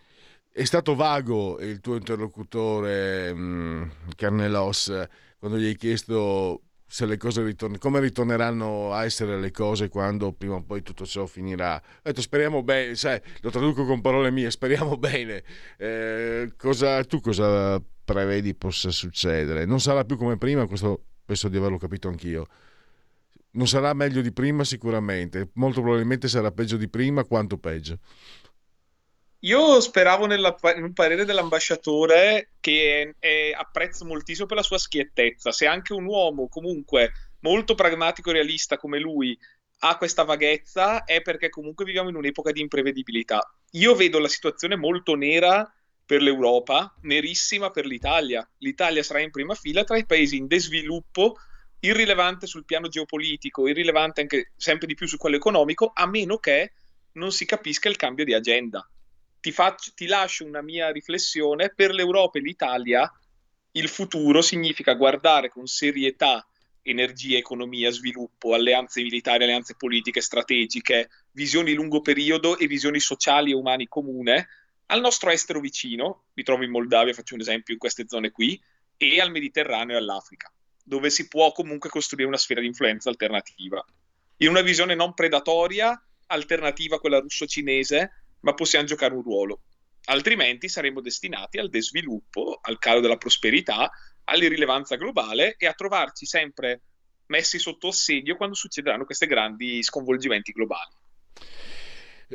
È 0.51 0.63
stato 0.63 0.93
vago 0.93 1.59
il 1.59 1.79
tuo 1.79 1.95
interlocutore, 1.95 3.33
mm, 3.33 3.89
Carnelos, 4.15 4.93
quando 5.39 5.57
gli 5.57 5.65
hai 5.65 5.75
chiesto 5.75 6.61
se 6.93 7.07
le 7.07 7.17
cose 7.17 7.43
ritorn- 7.43 7.79
come 7.79 7.99
ritorneranno 7.99 8.93
a 8.93 9.03
essere 9.03 9.39
le 9.39 9.49
cose 9.49 9.89
quando 9.89 10.31
prima 10.31 10.53
o 10.53 10.61
poi 10.61 10.83
tutto 10.83 11.07
ciò 11.07 11.25
finirà. 11.25 11.73
Ho 11.75 11.99
detto 12.03 12.21
speriamo 12.21 12.61
bene, 12.61 12.93
sai, 12.93 13.19
lo 13.41 13.49
traduco 13.49 13.83
con 13.83 13.99
parole 13.99 14.29
mie, 14.29 14.51
speriamo 14.53 14.95
bene. 14.97 15.43
Eh, 15.79 16.53
cosa, 16.55 17.03
tu 17.03 17.19
cosa 17.19 17.81
prevedi 18.05 18.53
possa 18.53 18.91
succedere? 18.91 19.65
Non 19.65 19.79
sarà 19.79 20.05
più 20.05 20.17
come 20.17 20.37
prima, 20.37 20.67
questo 20.67 21.05
penso 21.25 21.49
di 21.49 21.57
averlo 21.57 21.79
capito 21.79 22.09
anch'io. 22.09 22.45
Non 23.53 23.67
sarà 23.67 23.91
meglio 23.93 24.21
di 24.21 24.31
prima 24.31 24.63
sicuramente, 24.63 25.49
molto 25.53 25.81
probabilmente 25.81 26.27
sarà 26.27 26.51
peggio 26.51 26.77
di 26.77 26.89
prima, 26.89 27.23
quanto 27.23 27.57
peggio. 27.57 27.97
Io 29.43 29.81
speravo 29.81 30.25
nella, 30.25 30.55
un 30.77 30.93
parere 30.93 31.25
dell'ambasciatore 31.25 32.51
che 32.61 33.13
è, 33.19 33.49
è, 33.49 33.51
apprezzo 33.51 34.05
moltissimo 34.05 34.45
per 34.45 34.55
la 34.55 34.63
sua 34.63 34.77
schiettezza. 34.77 35.51
Se 35.51 35.67
anche 35.67 35.91
un 35.91 36.05
uomo 36.05 36.47
comunque 36.47 37.11
molto 37.41 37.75
pragmatico 37.75 38.29
e 38.29 38.33
realista 38.33 38.77
come 38.77 38.99
lui 38.99 39.37
ha 39.79 39.97
questa 39.97 40.23
vaghezza 40.23 41.03
è 41.03 41.21
perché 41.21 41.49
comunque 41.49 41.83
viviamo 41.83 42.07
in 42.07 42.15
un'epoca 42.15 42.53
di 42.53 42.61
imprevedibilità. 42.61 43.41
Io 43.71 43.95
vedo 43.95 44.19
la 44.19 44.29
situazione 44.29 44.77
molto 44.77 45.15
nera 45.15 45.69
per 46.05 46.21
l'Europa, 46.21 46.95
nerissima 47.01 47.69
per 47.69 47.85
l'Italia. 47.85 48.49
L'Italia 48.59 49.03
sarà 49.03 49.19
in 49.19 49.31
prima 49.31 49.55
fila 49.55 49.83
tra 49.83 49.97
i 49.97 50.05
paesi 50.05 50.37
in 50.37 50.47
desviluppo, 50.47 51.35
irrilevante 51.81 52.47
sul 52.47 52.63
piano 52.63 52.87
geopolitico, 52.87 53.67
irrilevante 53.67 54.21
anche 54.21 54.53
sempre 54.55 54.87
di 54.87 54.93
più 54.93 55.05
su 55.05 55.17
quello 55.17 55.35
economico, 55.35 55.91
a 55.93 56.07
meno 56.07 56.37
che 56.37 56.71
non 57.13 57.33
si 57.33 57.43
capisca 57.43 57.89
il 57.89 57.97
cambio 57.97 58.23
di 58.23 58.33
agenda 58.33 58.87
ti, 59.43 59.51
faccio, 59.51 59.91
ti 59.93 60.05
lascio 60.05 60.45
una 60.45 60.61
mia 60.61 60.89
riflessione. 60.89 61.69
Per 61.75 61.91
l'Europa 61.91 62.39
e 62.39 62.41
l'Italia 62.41 63.11
il 63.71 63.89
futuro 63.89 64.41
significa 64.41 64.93
guardare 64.93 65.49
con 65.49 65.67
serietà 65.67 66.47
energia, 66.81 67.37
economia, 67.37 67.91
sviluppo, 67.91 68.53
alleanze 68.53 69.01
militari, 69.01 69.43
alleanze 69.43 69.75
politiche, 69.75 70.21
strategiche, 70.21 71.09
visioni 71.31 71.71
di 71.71 71.75
lungo 71.75 71.99
periodo 71.99 72.57
e 72.57 72.67
visioni 72.67 73.01
sociali 73.01 73.51
e 73.51 73.55
umane 73.55 73.89
comune 73.89 74.47
al 74.87 75.01
nostro 75.01 75.29
estero 75.29 75.59
vicino, 75.59 76.25
mi 76.33 76.43
trovo 76.43 76.63
in 76.63 76.71
Moldavia, 76.71 77.13
faccio 77.13 77.35
un 77.35 77.41
esempio 77.41 77.73
in 77.73 77.79
queste 77.79 78.05
zone 78.07 78.31
qui, 78.31 78.61
e 78.95 79.19
al 79.19 79.31
Mediterraneo 79.31 79.95
e 79.95 79.99
all'Africa, 79.99 80.51
dove 80.83 81.09
si 81.09 81.27
può 81.27 81.51
comunque 81.51 81.89
costruire 81.89 82.27
una 82.27 82.37
sfera 82.37 82.61
di 82.61 82.67
influenza 82.67 83.09
alternativa. 83.09 83.83
In 84.37 84.49
una 84.49 84.61
visione 84.61 84.95
non 84.95 85.13
predatoria, 85.13 86.01
alternativa 86.27 86.97
a 86.97 86.99
quella 86.99 87.19
russo-cinese, 87.19 88.22
ma 88.43 88.53
possiamo 88.53 88.85
giocare 88.85 89.13
un 89.13 89.21
ruolo. 89.21 89.61
Altrimenti 90.05 90.67
saremo 90.67 91.01
destinati 91.01 91.57
al 91.57 91.69
desviluppo, 91.69 92.59
al 92.61 92.77
calo 92.77 92.99
della 92.99 93.17
prosperità, 93.17 93.89
all'irrilevanza 94.25 94.95
globale 94.95 95.55
e 95.57 95.65
a 95.65 95.73
trovarci 95.73 96.25
sempre 96.25 96.81
messi 97.27 97.57
sotto 97.57 97.87
assedio 97.87 98.35
quando 98.35 98.55
succederanno 98.55 99.05
questi 99.05 99.25
grandi 99.25 99.81
sconvolgimenti 99.81 100.51
globali. 100.51 100.91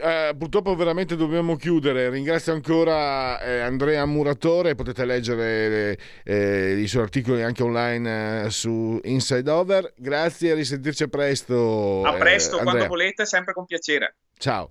Eh, 0.00 0.34
purtroppo 0.38 0.74
veramente 0.76 1.16
dobbiamo 1.16 1.56
chiudere. 1.56 2.08
Ringrazio 2.08 2.52
ancora 2.52 3.40
eh, 3.40 3.60
Andrea 3.60 4.04
Muratore, 4.06 4.74
potete 4.74 5.04
leggere 5.04 5.98
eh, 6.24 6.78
i 6.78 6.86
suoi 6.86 7.02
articoli 7.02 7.42
anche 7.42 7.62
online 7.62 8.44
eh, 8.44 8.50
su 8.50 8.98
Inside 9.02 9.50
Over. 9.50 9.92
Grazie, 9.96 10.52
a 10.52 10.54
risentirci 10.54 11.08
presto. 11.08 12.02
A 12.02 12.12
presto, 12.14 12.60
eh, 12.60 12.62
quando 12.62 12.86
volete, 12.86 13.26
sempre 13.26 13.52
con 13.52 13.66
piacere. 13.66 14.16
Ciao. 14.38 14.70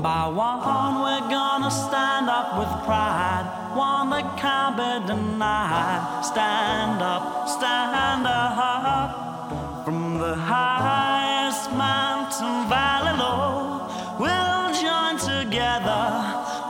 One 0.00 0.08
by 0.14 0.28
one, 0.28 1.02
we're 1.02 1.28
gonna 1.28 1.70
stand 1.70 2.30
up 2.30 2.56
with 2.58 2.72
pride. 2.86 3.44
One 3.74 4.08
that 4.08 4.38
can't 4.38 4.74
be 4.74 5.06
denied. 5.06 6.24
Stand 6.24 7.02
up, 7.02 7.46
stand 7.46 8.26
up. 8.26 9.84
From 9.84 10.18
the 10.18 10.36
highest 10.36 11.70
mountain 11.72 12.66
valley 12.70 13.12
low, 13.18 13.90
we'll 14.18 14.72
join 14.72 15.18
together 15.18 16.08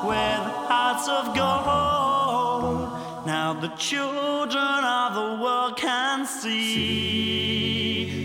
with 0.02 0.42
hearts 0.66 1.06
of 1.08 1.32
gold. 1.32 2.90
Now 3.26 3.52
the 3.52 3.68
children 3.76 4.84
of 4.84 5.14
the 5.14 5.38
world 5.40 5.76
can 5.76 6.26
see 6.26 6.74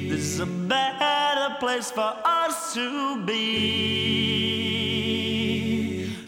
this 0.09 0.21
is 0.21 0.39
a 0.39 0.47
better 0.47 1.57
place 1.59 1.91
for 1.91 2.11
us 2.25 2.73
to 2.73 3.23
be. 3.23 4.74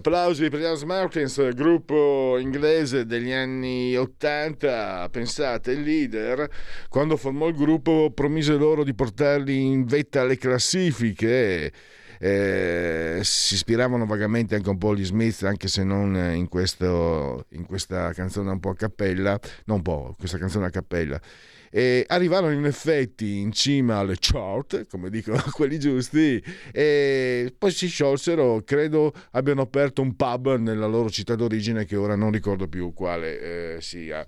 Applausi 0.00 0.48
per 0.48 0.60
Jans 0.60 0.82
Martins, 0.84 1.52
gruppo 1.52 2.38
inglese 2.38 3.04
degli 3.04 3.32
anni 3.32 3.94
80. 3.94 5.08
Pensate, 5.10 5.72
il 5.72 5.82
leader, 5.82 6.48
quando 6.88 7.18
formò 7.18 7.48
il 7.48 7.54
gruppo, 7.54 8.10
promise 8.10 8.54
loro 8.54 8.82
di 8.82 8.94
portarli 8.94 9.60
in 9.60 9.84
vetta 9.84 10.22
alle 10.22 10.38
classifiche. 10.38 11.70
Eh, 12.22 13.20
si 13.22 13.54
ispiravano 13.54 14.04
vagamente 14.04 14.54
anche 14.54 14.68
un 14.68 14.76
po' 14.76 14.90
agli 14.90 15.06
Smith, 15.06 15.42
anche 15.44 15.68
se 15.68 15.84
non 15.84 16.14
in, 16.34 16.48
questo, 16.48 17.46
in 17.52 17.64
questa 17.64 18.12
canzone 18.12 18.50
un 18.50 18.60
po' 18.60 18.70
a 18.70 18.76
cappella, 18.76 19.40
non 19.64 19.78
un 19.78 19.82
po', 19.82 20.14
questa 20.18 20.36
canzone 20.36 20.66
a 20.66 20.70
cappella. 20.70 21.18
E 21.70 22.04
arrivarono 22.08 22.52
in 22.52 22.66
effetti 22.66 23.38
in 23.38 23.52
cima 23.52 23.98
alle 23.98 24.16
chart, 24.18 24.86
come 24.86 25.08
dicono 25.08 25.40
quelli 25.52 25.78
giusti, 25.78 26.42
e 26.72 27.54
poi 27.56 27.70
si 27.70 27.88
sciolsero, 27.88 28.60
credo 28.66 29.14
abbiano 29.30 29.62
aperto 29.62 30.02
un 30.02 30.14
pub 30.14 30.58
nella 30.58 30.86
loro 30.86 31.08
città 31.08 31.34
d'origine 31.36 31.86
che 31.86 31.96
ora 31.96 32.16
non 32.16 32.32
ricordo 32.32 32.68
più 32.68 32.92
quale 32.92 33.76
eh, 33.76 33.80
sia. 33.80 34.26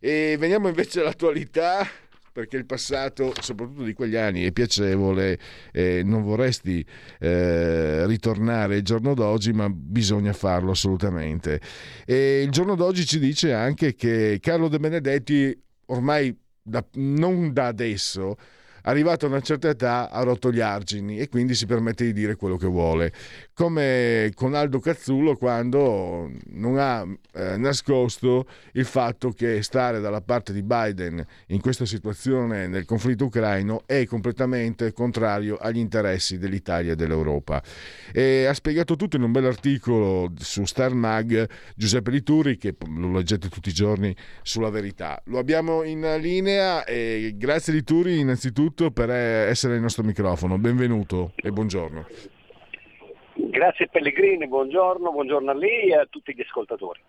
E 0.00 0.36
veniamo 0.36 0.66
invece 0.66 0.98
all'attualità, 0.98 1.86
perché 2.32 2.56
il 2.56 2.64
passato, 2.64 3.34
soprattutto 3.40 3.82
di 3.84 3.92
quegli 3.92 4.16
anni, 4.16 4.44
è 4.44 4.52
piacevole, 4.52 5.38
eh, 5.70 6.02
non 6.02 6.22
vorresti 6.22 6.84
eh, 7.20 8.06
ritornare 8.06 8.76
il 8.76 8.82
giorno 8.82 9.14
d'oggi, 9.14 9.52
ma 9.52 9.68
bisogna 9.70 10.32
farlo 10.32 10.70
assolutamente. 10.70 11.60
E 12.06 12.42
il 12.42 12.50
giorno 12.50 12.74
d'oggi 12.74 13.04
ci 13.04 13.18
dice 13.18 13.52
anche 13.52 13.94
che 13.94 14.38
Carlo 14.40 14.68
De 14.68 14.78
Benedetti 14.78 15.56
ormai 15.86 16.34
da, 16.62 16.84
non 16.94 17.52
da 17.52 17.66
adesso, 17.66 18.36
arrivato 18.82 19.26
a 19.26 19.28
una 19.28 19.40
certa 19.40 19.68
età 19.68 20.10
ha 20.10 20.22
rotto 20.22 20.50
gli 20.50 20.60
argini 20.60 21.18
e 21.18 21.28
quindi 21.28 21.54
si 21.54 21.66
permette 21.66 22.04
di 22.04 22.12
dire 22.12 22.36
quello 22.36 22.56
che 22.56 22.66
vuole. 22.66 23.12
Come 23.54 24.30
con 24.34 24.54
Aldo 24.54 24.78
Cazzullo 24.78 25.36
quando 25.36 26.30
non 26.52 26.78
ha 26.78 27.06
eh, 27.34 27.58
nascosto 27.58 28.46
il 28.72 28.86
fatto 28.86 29.30
che 29.30 29.62
stare 29.62 30.00
dalla 30.00 30.22
parte 30.22 30.54
di 30.54 30.62
Biden 30.62 31.22
in 31.48 31.60
questa 31.60 31.84
situazione 31.84 32.66
nel 32.66 32.86
conflitto 32.86 33.26
ucraino 33.26 33.82
è 33.84 34.06
completamente 34.06 34.94
contrario 34.94 35.58
agli 35.58 35.76
interessi 35.76 36.38
dell'Italia 36.38 36.92
e 36.92 36.96
dell'Europa. 36.96 37.62
E 38.10 38.46
ha 38.46 38.54
spiegato 38.54 38.96
tutto 38.96 39.16
in 39.16 39.22
un 39.22 39.32
bell'articolo 39.32 40.32
su 40.38 40.64
Star 40.64 40.94
Mag 40.94 41.46
Giuseppe 41.76 42.10
Lituri 42.10 42.56
che 42.56 42.74
lo 42.86 43.12
leggete 43.12 43.50
tutti 43.50 43.68
i 43.68 43.74
giorni 43.74 44.16
sulla 44.40 44.70
verità. 44.70 45.20
Lo 45.26 45.38
abbiamo 45.38 45.82
in 45.82 46.00
linea 46.20 46.84
e 46.84 47.34
grazie 47.36 47.74
Lituri 47.74 48.18
innanzitutto 48.18 48.90
per 48.92 49.10
essere 49.10 49.74
il 49.74 49.82
nostro 49.82 50.04
microfono. 50.04 50.56
Benvenuto 50.56 51.34
e 51.36 51.50
buongiorno. 51.50 52.31
Grazie 53.52 53.86
Pellegrini, 53.88 54.48
buongiorno, 54.48 55.12
buongiorno 55.12 55.50
a 55.50 55.54
lei 55.54 55.90
e 55.90 55.96
a 55.96 56.06
tutti 56.08 56.34
gli 56.34 56.40
ascoltatori. 56.40 57.02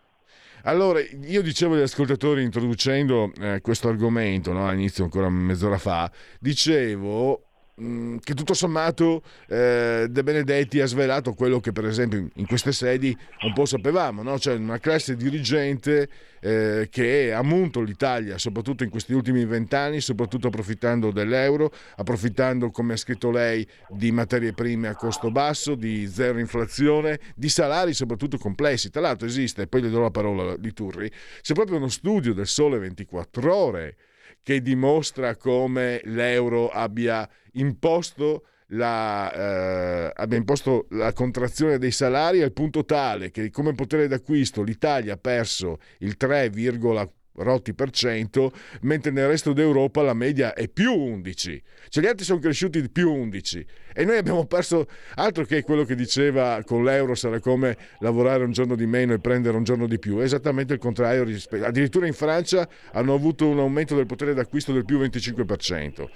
Allora, 0.63 0.99
io 0.99 1.41
dicevo 1.41 1.75
agli 1.75 1.83
ascoltatori 1.83 2.43
introducendo 2.43 3.31
eh, 3.39 3.61
questo 3.61 3.87
argomento, 3.87 4.51
no, 4.51 4.67
all'inizio 4.67 5.05
ancora 5.05 5.29
mezz'ora 5.29 5.77
fa, 5.77 6.11
dicevo 6.41 7.45
che 7.75 8.35
tutto 8.35 8.53
sommato 8.53 9.23
eh, 9.47 10.05
De 10.07 10.23
Benedetti 10.23 10.79
ha 10.79 10.85
svelato 10.85 11.33
quello 11.33 11.59
che 11.59 11.71
per 11.71 11.85
esempio 11.85 12.27
in 12.35 12.45
queste 12.45 12.71
sedi 12.71 13.17
un 13.41 13.53
po' 13.53 13.65
sapevamo, 13.65 14.21
no? 14.21 14.37
cioè 14.37 14.55
una 14.55 14.77
classe 14.77 15.15
dirigente 15.15 16.07
eh, 16.39 16.87
che 16.91 17.33
ha 17.33 17.41
munto 17.41 17.81
l'Italia 17.81 18.37
soprattutto 18.37 18.83
in 18.83 18.91
questi 18.91 19.13
ultimi 19.13 19.43
vent'anni, 19.45 20.01
soprattutto 20.01 20.47
approfittando 20.47 21.09
dell'euro, 21.11 21.73
approfittando 21.95 22.69
come 22.69 22.93
ha 22.93 22.97
scritto 22.97 23.31
lei 23.31 23.67
di 23.89 24.11
materie 24.11 24.53
prime 24.53 24.87
a 24.87 24.95
costo 24.95 25.31
basso, 25.31 25.73
di 25.73 26.07
zero 26.07 26.37
inflazione, 26.37 27.19
di 27.33 27.49
salari 27.49 27.93
soprattutto 27.93 28.37
complessi. 28.37 28.91
Tra 28.91 29.01
l'altro 29.01 29.25
esiste, 29.25 29.65
poi 29.65 29.81
le 29.81 29.89
do 29.89 29.99
la 29.99 30.11
parola 30.11 30.55
di 30.57 30.73
Turri, 30.73 31.11
c'è 31.41 31.53
proprio 31.53 31.77
uno 31.77 31.89
studio 31.89 32.35
del 32.35 32.47
Sole 32.47 32.77
24 32.77 33.55
ore 33.55 33.95
che 34.43 34.61
dimostra 34.61 35.37
come 35.37 36.01
l'euro 36.03 36.67
abbia 36.67 37.27
imposto 37.53 38.45
la, 38.67 39.31
eh, 39.31 40.11
abbia 40.15 40.37
imposto 40.37 40.87
la 40.91 41.13
contrazione 41.13 41.77
dei 41.77 41.91
salari 41.91 42.41
al 42.41 42.53
punto 42.53 42.85
tale 42.85 43.31
che 43.31 43.49
come 43.51 43.73
potere 43.73 44.07
d'acquisto 44.07 44.63
l'Italia 44.63 45.13
ha 45.13 45.17
perso 45.17 45.79
il 45.99 46.17
3, 46.17 46.49
rotti 47.37 47.73
per 47.73 47.89
cento, 47.89 48.51
mentre 48.81 49.11
nel 49.11 49.27
resto 49.27 49.53
d'Europa 49.53 50.01
la 50.01 50.13
media 50.13 50.53
è 50.53 50.67
più 50.67 50.93
11. 50.93 51.63
Cioè 51.89 52.03
gli 52.03 52.07
altri 52.07 52.25
sono 52.25 52.39
cresciuti 52.39 52.81
di 52.81 52.89
più 52.89 53.11
11 53.11 53.65
e 53.93 54.05
noi 54.05 54.17
abbiamo 54.17 54.45
perso 54.45 54.87
altro 55.15 55.45
che 55.45 55.63
quello 55.63 55.83
che 55.83 55.95
diceva 55.95 56.61
con 56.63 56.83
l'euro 56.83 57.15
sarà 57.15 57.39
come 57.39 57.77
lavorare 57.99 58.43
un 58.43 58.51
giorno 58.51 58.75
di 58.75 58.85
meno 58.85 59.13
e 59.13 59.19
prendere 59.19 59.57
un 59.57 59.63
giorno 59.63 59.87
di 59.87 59.99
più, 59.99 60.17
è 60.17 60.23
esattamente 60.23 60.73
il 60.73 60.79
contrario. 60.79 61.25
Addirittura 61.61 62.07
in 62.07 62.13
Francia 62.13 62.67
hanno 62.91 63.13
avuto 63.13 63.47
un 63.47 63.59
aumento 63.59 63.95
del 63.95 64.05
potere 64.05 64.33
d'acquisto 64.33 64.71
del 64.71 64.85
più 64.85 64.99
25%. 64.99 66.09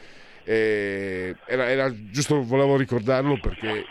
Era, 0.48 1.70
era 1.70 1.94
giusto, 2.10 2.42
volevo 2.44 2.78
ricordarlo 2.78 3.38
perché 3.40 3.84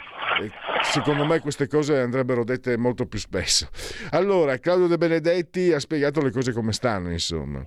secondo 0.82 1.24
me 1.24 1.40
queste 1.40 1.66
cose 1.66 1.98
andrebbero 1.98 2.44
dette 2.44 2.76
molto 2.76 3.06
più 3.06 3.18
spesso. 3.18 3.68
Allora, 4.12 4.58
Claudio 4.58 4.86
De 4.86 4.96
Benedetti 4.96 5.72
ha 5.72 5.78
spiegato 5.78 6.22
le 6.22 6.30
cose 6.30 6.52
come 6.52 6.72
stanno, 6.72 7.10
insomma. 7.10 7.66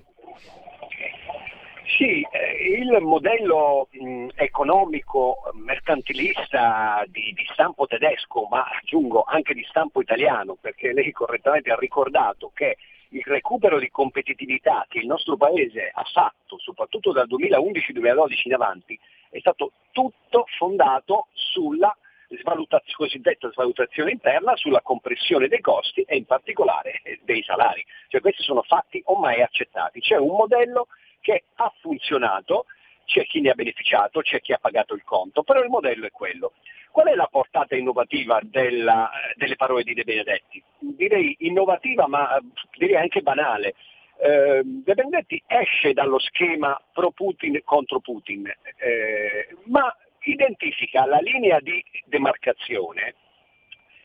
Sì, 1.96 2.22
eh, 2.22 2.78
il 2.80 2.98
modello 3.02 3.88
economico 4.36 5.36
mercantilista 5.52 7.04
di, 7.08 7.32
di, 7.34 7.46
stampo 7.52 7.86
tedesco, 7.86 8.46
ma 8.50 8.64
aggiungo 8.80 9.24
anche 9.26 9.52
di 9.52 9.64
stampo 9.68 10.00
italiano, 10.00 10.56
perché 10.58 10.92
lei 10.92 11.12
correttamente 11.12 11.70
ha 11.70 11.76
ricordato 11.78 12.52
che 12.54 12.78
il 13.10 13.22
recupero 13.24 13.78
di 13.78 13.90
competitività 13.90 14.84
che 14.88 14.98
il 14.98 15.06
nostro 15.06 15.36
Paese 15.36 15.90
ha 15.92 16.04
fatto, 16.04 16.58
soprattutto 16.58 17.12
dal 17.12 17.26
2011-2012 17.28 18.40
in 18.44 18.54
avanti, 18.54 18.98
è 19.30 19.38
stato 19.38 19.72
tutto 19.92 20.44
fondato 20.58 21.28
sulla 21.32 21.94
svalutazio, 22.38 22.94
cosiddetta 22.96 23.50
svalutazione 23.50 24.12
interna 24.12 24.54
sulla 24.56 24.80
compressione 24.82 25.48
dei 25.48 25.60
costi 25.60 26.02
e 26.02 26.16
in 26.16 26.26
particolare 26.26 27.00
eh, 27.02 27.20
dei 27.24 27.42
salari. 27.42 27.84
Cioè, 28.08 28.20
questi 28.20 28.42
sono 28.42 28.62
fatti 28.62 29.02
ormai 29.06 29.42
accettati. 29.42 30.00
C'è 30.00 30.16
un 30.16 30.36
modello 30.36 30.86
che 31.20 31.44
ha 31.56 31.72
funzionato, 31.80 32.66
c'è 33.10 33.26
chi 33.26 33.40
ne 33.40 33.50
ha 33.50 33.54
beneficiato, 33.54 34.20
c'è 34.20 34.40
chi 34.40 34.52
ha 34.52 34.58
pagato 34.58 34.94
il 34.94 35.02
conto, 35.02 35.42
però 35.42 35.60
il 35.62 35.68
modello 35.68 36.06
è 36.06 36.10
quello. 36.12 36.52
Qual 36.92 37.08
è 37.08 37.14
la 37.14 37.26
portata 37.26 37.74
innovativa 37.74 38.38
della, 38.42 39.10
delle 39.34 39.56
parole 39.56 39.82
di 39.82 39.94
De 39.94 40.04
Benedetti? 40.04 40.62
Direi 40.78 41.34
innovativa, 41.40 42.06
ma 42.06 42.36
eh, 42.36 42.40
direi 42.78 42.96
anche 42.96 43.20
banale. 43.20 43.74
Eh, 44.22 44.62
De 44.62 44.94
Benedetti 44.94 45.42
esce 45.44 45.92
dallo 45.92 46.20
schema 46.20 46.80
pro 46.92 47.10
Putin 47.10 47.60
contro 47.64 47.98
Putin, 47.98 48.46
eh, 48.46 49.56
ma 49.64 49.92
identifica 50.22 51.04
la 51.04 51.18
linea 51.18 51.58
di 51.58 51.82
demarcazione 52.04 53.14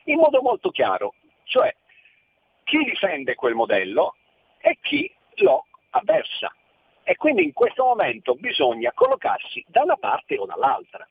in 0.06 0.18
modo 0.18 0.42
molto 0.42 0.70
chiaro, 0.70 1.14
cioè 1.44 1.72
chi 2.64 2.78
difende 2.82 3.36
quel 3.36 3.54
modello 3.54 4.16
e 4.58 4.78
chi 4.80 5.12
lo 5.36 5.66
avversa. 5.90 6.52
E 7.08 7.14
quindi 7.14 7.44
in 7.44 7.52
questo 7.52 7.84
momento 7.84 8.34
bisogna 8.34 8.90
collocarsi 8.92 9.64
da 9.68 9.82
una 9.82 9.96
parte 9.96 10.36
o 10.36 10.44
dall'altra. 10.44 11.06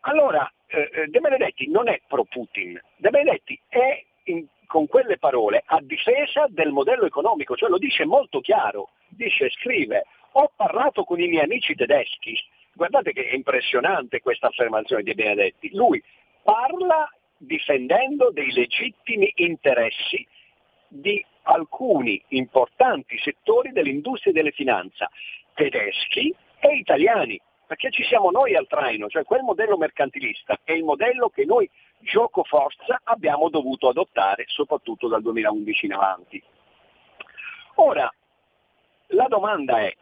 Allora, 0.00 0.50
eh, 0.66 0.90
eh 0.92 1.06
De 1.06 1.20
Benedetti 1.20 1.68
non 1.68 1.88
è 1.88 2.00
pro 2.06 2.24
Putin, 2.24 2.80
De 2.96 3.10
Benedetti 3.10 3.58
è 3.68 4.04
in, 4.24 4.44
con 4.66 4.88
quelle 4.88 5.16
parole 5.18 5.62
a 5.64 5.78
difesa 5.80 6.46
del 6.48 6.72
modello 6.72 7.06
economico, 7.06 7.56
cioè 7.56 7.68
lo 7.68 7.78
dice 7.78 8.04
molto 8.04 8.40
chiaro, 8.40 8.90
dice, 9.08 9.48
scrive, 9.50 10.06
ho 10.32 10.50
parlato 10.56 11.04
con 11.04 11.20
i 11.20 11.28
miei 11.28 11.44
amici 11.44 11.76
tedeschi 11.76 12.36
Guardate 12.76 13.14
che 13.14 13.26
è 13.26 13.34
impressionante 13.34 14.20
questa 14.20 14.48
affermazione 14.48 15.02
di 15.02 15.14
Benedetti. 15.14 15.70
Lui 15.72 16.02
parla 16.42 17.10
difendendo 17.38 18.30
dei 18.30 18.52
legittimi 18.52 19.32
interessi 19.36 20.26
di 20.86 21.24
alcuni 21.46 22.22
importanti 22.28 23.18
settori 23.18 23.72
dell'industria 23.72 24.32
e 24.32 24.36
delle 24.36 24.52
finanze, 24.52 25.08
tedeschi 25.54 26.34
e 26.58 26.74
italiani, 26.74 27.40
perché 27.66 27.90
ci 27.90 28.04
siamo 28.04 28.30
noi 28.30 28.54
al 28.54 28.66
traino, 28.66 29.08
cioè 29.08 29.24
quel 29.24 29.42
modello 29.42 29.76
mercantilista 29.76 30.60
è 30.62 30.72
il 30.72 30.84
modello 30.84 31.28
che 31.28 31.44
noi 31.44 31.68
gioco 32.00 32.44
forza 32.44 33.00
abbiamo 33.04 33.48
dovuto 33.48 33.88
adottare 33.88 34.44
soprattutto 34.46 35.08
dal 35.08 35.22
2011 35.22 35.86
in 35.86 35.92
avanti. 35.92 36.42
Ora, 37.76 38.12
la 39.08 39.26
domanda 39.28 39.80
è, 39.80 39.94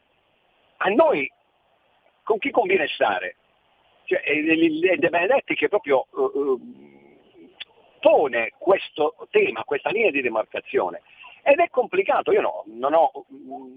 a 0.78 0.88
noi 0.88 1.30
con 2.22 2.38
chi 2.38 2.50
conviene 2.50 2.86
stare? 2.88 3.36
Cioè, 4.04 4.20
è 4.20 4.96
De 4.96 5.08
Benedetti 5.08 5.54
che 5.54 5.68
proprio 5.68 6.06
uh, 6.10 6.60
pone 8.00 8.52
questo 8.58 9.16
tema, 9.30 9.64
questa 9.64 9.90
linea 9.90 10.10
di 10.10 10.20
demarcazione. 10.20 11.00
Ed 11.44 11.58
è 11.58 11.68
complicato, 11.68 12.32
io 12.32 12.40
no, 12.40 12.64
non 12.66 12.94
ho 12.94 13.10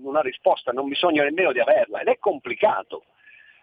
una 0.03 0.21
risposta, 0.21 0.71
non 0.71 0.87
bisogna 0.87 1.23
nemmeno 1.23 1.51
di 1.51 1.59
averla, 1.59 1.99
ed 1.99 2.07
è 2.07 2.17
complicato, 2.17 3.03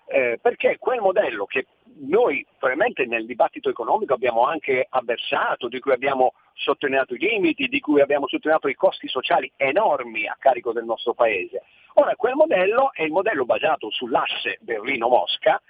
eh, 0.07 0.39
perché 0.41 0.77
quel 0.79 1.01
modello 1.01 1.47
che 1.47 1.67
noi 2.01 2.47
probabilmente 2.59 3.07
nel 3.07 3.25
dibattito 3.25 3.71
economico 3.71 4.13
abbiamo 4.13 4.45
anche 4.45 4.87
avversato, 4.91 5.69
di 5.69 5.81
cui 5.81 5.93
abbiamo 5.93 6.35
sottolineato 6.53 7.15
i 7.15 7.19
limiti, 7.19 7.67
di 7.69 7.81
cui 7.81 8.03
abbiamo 8.03 8.27
sottolineato 8.27 8.69
i 8.69 8.75
costi 8.75 9.09
sociali 9.09 9.51
enormi 9.57 10.27
a 10.27 10.37
carico 10.39 10.73
del 10.73 10.85
nostro 10.85 11.15
Paese, 11.15 11.63
Ora, 11.97 12.17
quel 12.17 12.35
modello 12.35 12.93
è 12.93 13.03
il 13.03 13.13
modello 13.13 13.45
basato 13.45 13.89
sull'asse 13.91 14.59
Berlino-Mosca, 14.63 15.63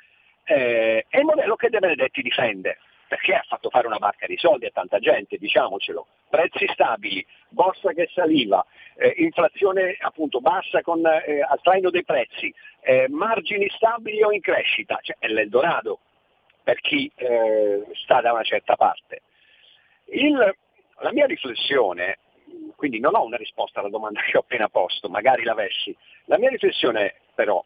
eh, 0.44 1.05
è 1.07 1.18
il 1.18 1.25
modello 1.25 1.55
che 1.55 1.68
De 1.68 1.81
Benedetti 1.81 2.23
difende, 2.23 2.79
perché 3.07 3.35
ha 3.35 3.45
fatto 3.47 3.71
fare 3.71 3.87
una 3.87 3.99
barca 3.99 4.27
di 4.27 4.37
soldi 4.37 4.67
a 4.67 4.71
tanta 4.71 4.99
gente, 4.99 5.37
diciamocelo. 5.37 6.07
Prezzi 6.29 6.67
stabili, 6.73 7.25
borsa 7.49 7.93
che 7.93 8.09
saliva, 8.12 8.64
eh, 8.97 9.14
inflazione 9.19 9.97
appunto 10.01 10.40
bassa 10.40 10.83
con, 10.83 11.05
eh, 11.07 11.40
al 11.40 11.61
traino 11.62 11.90
dei 11.90 12.05
prezzi, 12.05 12.53
eh, 12.81 13.07
margini 13.09 13.69
stabili 13.71 14.23
o 14.23 14.33
in 14.33 14.40
crescita, 14.40 14.99
cioè 15.03 15.17
è 15.19 15.29
l'Eldorado 15.29 16.01
per 16.62 16.81
chi 16.81 17.11
eh, 17.14 17.85
sta 17.93 18.21
da 18.21 18.33
una 18.33 18.43
certa 18.43 18.77
parte. 18.77 19.23
Il, 20.07 20.55
la 20.99 21.12
mia 21.12 21.26
riflessione 21.26 22.18
quindi 22.76 23.01
non 23.01 23.14
ho 23.14 23.24
una 23.24 23.37
risposta 23.37 23.81
alla 23.81 23.89
domanda 23.89 24.20
che 24.20 24.37
ho 24.37 24.41
appena 24.41 24.68
posto, 24.68 25.09
magari 25.09 25.43
l'avessi. 25.45 25.97
La 26.26 26.39
mia 26.39 26.51
riflessione 26.51 27.14
però, 27.35 27.64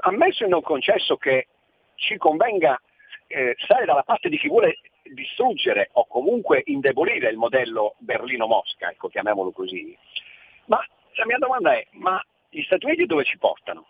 ammesso 0.00 0.44
e 0.44 0.48
non 0.48 0.62
concesso 0.62 1.16
che 1.16 1.48
ci 1.94 2.16
convenga 2.16 2.80
eh, 3.26 3.54
stare 3.58 3.84
dalla 3.84 4.02
parte 4.02 4.28
di 4.28 4.38
chi 4.38 4.48
vuole 4.48 4.78
distruggere 5.02 5.90
o 5.92 6.06
comunque 6.06 6.62
indebolire 6.66 7.30
il 7.30 7.36
modello 7.36 7.94
Berlino-Mosca, 7.98 8.90
ecco, 8.90 9.08
chiamiamolo 9.08 9.52
così, 9.52 9.96
ma 10.66 10.84
la 11.14 11.26
mia 11.26 11.38
domanda 11.38 11.72
è, 11.74 11.86
ma 11.92 12.22
gli 12.48 12.62
Stati 12.62 12.86
Uniti 12.86 13.06
dove 13.06 13.24
ci 13.24 13.38
portano? 13.38 13.86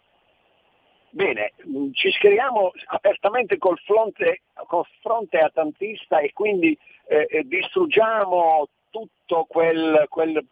Bene, 1.10 1.52
mh, 1.64 1.92
ci 1.92 2.10
schieriamo 2.10 2.72
apertamente 2.86 3.56
col 3.58 3.78
fronte, 3.78 4.42
col 4.66 4.86
fronte 5.00 5.38
atlantista 5.38 6.18
e 6.18 6.32
quindi 6.32 6.76
eh, 7.06 7.26
eh, 7.30 7.44
distruggiamo 7.44 8.68
tutto 8.90 9.44
quel, 9.44 10.06
quel 10.08 10.44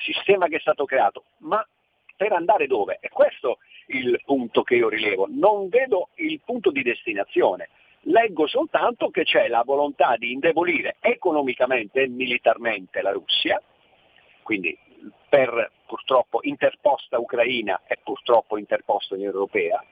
sistema 0.00 0.48
che 0.48 0.56
è 0.56 0.60
stato 0.60 0.84
creato. 0.84 1.24
Ma 1.38 1.66
per 2.16 2.32
andare 2.32 2.66
dove? 2.66 2.98
E 3.00 3.08
questo 3.08 3.58
è 3.86 3.96
il 3.96 4.20
punto 4.24 4.62
che 4.62 4.76
io 4.76 4.88
rilevo. 4.88 5.26
Non 5.28 5.68
vedo 5.68 6.08
il 6.16 6.40
punto 6.44 6.70
di 6.70 6.82
destinazione. 6.82 7.68
Leggo 8.04 8.46
soltanto 8.46 9.10
che 9.10 9.24
c'è 9.24 9.48
la 9.48 9.62
volontà 9.64 10.16
di 10.16 10.32
indebolire 10.32 10.96
economicamente 11.00 12.02
e 12.02 12.08
militarmente 12.08 13.02
la 13.02 13.12
Russia, 13.12 13.60
quindi 14.42 14.76
per 15.28 15.70
purtroppo 15.86 16.40
interposta 16.42 17.18
Ucraina 17.18 17.82
e 17.86 17.98
purtroppo 18.02 18.56
interposta 18.56 19.14
Unione 19.14 19.32
Europea, 19.32 19.84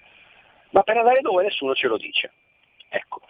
ma 0.71 0.83
per 0.83 0.97
andare 0.97 1.21
dove 1.21 1.43
nessuno 1.43 1.75
ce 1.75 1.87
lo 1.87 1.97
dice. 1.97 2.33
Ecco. 2.89 3.21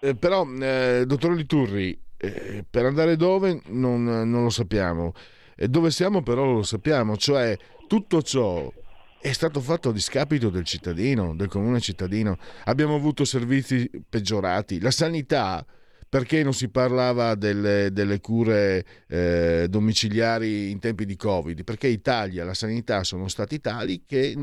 Eh, 0.00 0.16
però, 0.16 0.44
eh, 0.44 1.04
dottor 1.06 1.34
Liturri, 1.34 1.98
eh, 2.16 2.64
per 2.68 2.86
andare 2.86 3.16
dove 3.16 3.60
non, 3.66 4.04
non 4.04 4.42
lo 4.42 4.50
sappiamo. 4.50 5.12
E 5.54 5.68
dove 5.68 5.90
siamo 5.90 6.22
però 6.22 6.44
lo 6.46 6.62
sappiamo, 6.62 7.18
cioè 7.18 7.54
tutto 7.86 8.22
ciò 8.22 8.72
è 9.20 9.32
stato 9.32 9.60
fatto 9.60 9.90
a 9.90 9.92
discapito 9.92 10.48
del 10.48 10.64
cittadino, 10.64 11.34
del 11.34 11.48
comune 11.48 11.80
cittadino. 11.80 12.38
Abbiamo 12.64 12.94
avuto 12.94 13.24
servizi 13.24 13.90
peggiorati, 14.08 14.80
la 14.80 14.90
sanità 14.90 15.64
perché 16.10 16.42
non 16.42 16.52
si 16.52 16.68
parlava 16.68 17.36
delle, 17.36 17.92
delle 17.92 18.20
cure 18.20 18.84
eh, 19.06 19.66
domiciliari 19.70 20.70
in 20.70 20.80
tempi 20.80 21.06
di 21.06 21.14
Covid? 21.14 21.62
Perché 21.62 21.86
Italia, 21.86 22.44
la 22.44 22.52
sanità 22.52 23.04
sono 23.04 23.28
stati 23.28 23.60
tali 23.60 24.02
che, 24.04 24.36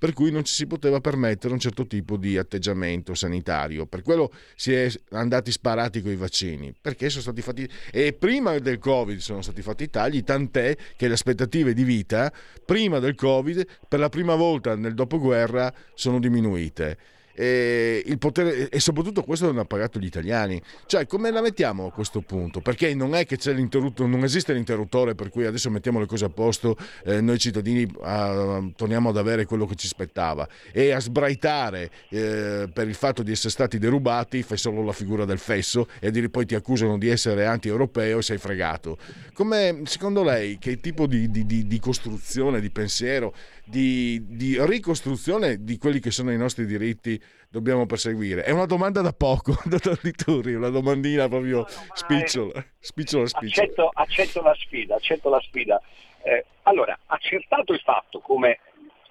per 0.00 0.14
cui 0.14 0.32
non 0.32 0.42
ci 0.42 0.52
si 0.52 0.66
poteva 0.66 1.00
permettere 1.00 1.54
un 1.54 1.60
certo 1.60 1.86
tipo 1.86 2.16
di 2.16 2.36
atteggiamento 2.36 3.14
sanitario. 3.14 3.86
Per 3.86 4.02
quello 4.02 4.32
si 4.56 4.72
è 4.72 4.90
andati 5.10 5.52
sparati 5.52 6.02
con 6.02 6.10
i 6.10 6.16
vaccini, 6.16 6.74
perché 6.78 7.08
sono 7.08 7.22
stati 7.22 7.40
fatti... 7.40 7.70
E 7.92 8.14
prima 8.14 8.58
del 8.58 8.78
Covid 8.78 9.20
sono 9.20 9.42
stati 9.42 9.62
fatti 9.62 9.84
i 9.84 9.90
tagli, 9.90 10.24
tant'è 10.24 10.76
che 10.96 11.06
le 11.06 11.14
aspettative 11.14 11.72
di 11.72 11.84
vita 11.84 12.32
prima 12.66 12.98
del 12.98 13.14
Covid, 13.14 13.64
per 13.86 14.00
la 14.00 14.08
prima 14.08 14.34
volta 14.34 14.74
nel 14.74 14.94
dopoguerra, 14.94 15.72
sono 15.94 16.18
diminuite 16.18 16.98
e, 17.34 18.02
il 18.06 18.18
potere, 18.18 18.68
e 18.68 18.80
soprattutto 18.80 19.22
questo 19.22 19.46
non 19.46 19.58
ha 19.58 19.64
pagato 19.64 19.98
gli 19.98 20.04
italiani. 20.04 20.60
Cioè, 20.86 21.06
come 21.06 21.30
la 21.30 21.40
mettiamo 21.40 21.86
a 21.86 21.92
questo 21.92 22.20
punto? 22.20 22.60
Perché 22.60 22.94
non 22.94 23.14
è 23.14 23.26
che 23.26 23.36
c'è 23.36 23.52
l'interruttore, 23.52 24.08
non 24.08 24.24
esiste 24.24 24.52
l'interruttore 24.52 25.14
per 25.14 25.30
cui 25.30 25.46
adesso 25.46 25.70
mettiamo 25.70 25.98
le 25.98 26.06
cose 26.06 26.24
a 26.24 26.28
posto, 26.28 26.76
eh, 27.04 27.20
noi 27.20 27.38
cittadini 27.38 27.90
ah, 28.02 28.62
torniamo 28.76 29.10
ad 29.10 29.16
avere 29.16 29.44
quello 29.44 29.66
che 29.66 29.74
ci 29.74 29.86
spettava 29.86 30.48
e 30.72 30.92
a 30.92 31.00
sbraitare 31.00 31.90
eh, 32.10 32.68
per 32.72 32.88
il 32.88 32.94
fatto 32.94 33.22
di 33.22 33.32
essere 33.32 33.50
stati 33.50 33.78
derubati 33.78 34.42
fai 34.42 34.58
solo 34.58 34.84
la 34.84 34.92
figura 34.92 35.24
del 35.24 35.38
fesso 35.38 35.88
e 36.00 36.10
dire, 36.10 36.28
poi 36.28 36.46
ti 36.46 36.54
accusano 36.54 36.98
di 36.98 37.08
essere 37.08 37.46
anti-europeo 37.46 38.18
e 38.18 38.22
sei 38.22 38.38
fregato. 38.38 38.98
Come, 39.34 39.82
secondo 39.84 40.22
lei, 40.22 40.58
che 40.58 40.80
tipo 40.80 41.06
di, 41.06 41.30
di, 41.30 41.46
di, 41.46 41.66
di 41.66 41.78
costruzione, 41.78 42.60
di 42.60 42.70
pensiero 42.70 43.34
di, 43.64 44.20
di, 44.28 44.56
ricostruzione 44.64 45.62
di 45.62 45.78
quelli 45.78 46.00
che 46.00 46.10
sono 46.10 46.32
i 46.32 46.36
nostri 46.36 46.66
diritti 46.66 47.20
dobbiamo 47.48 47.86
perseguire? 47.86 48.42
È 48.42 48.50
una 48.50 48.66
domanda 48.66 49.00
da 49.00 49.12
poco, 49.12 49.56
dottor 49.64 49.98
Liturri, 50.02 50.54
una 50.54 50.68
domandina 50.68 51.28
proprio 51.28 51.58
no, 51.58 51.62
no, 51.62 51.94
spicciola, 51.94 52.52
è... 52.60 52.64
spicciola, 52.78 53.26
spicciola. 53.26 53.66
Accetto, 53.66 53.90
accetto, 53.92 54.42
la 54.42 54.54
sfida, 54.54 54.96
accetto 54.96 55.28
la 55.30 55.40
sfida. 55.40 55.80
Eh, 56.24 56.44
allora, 56.62 56.98
accertato 57.06 57.72
il 57.72 57.80
fatto, 57.80 58.20
come 58.20 58.58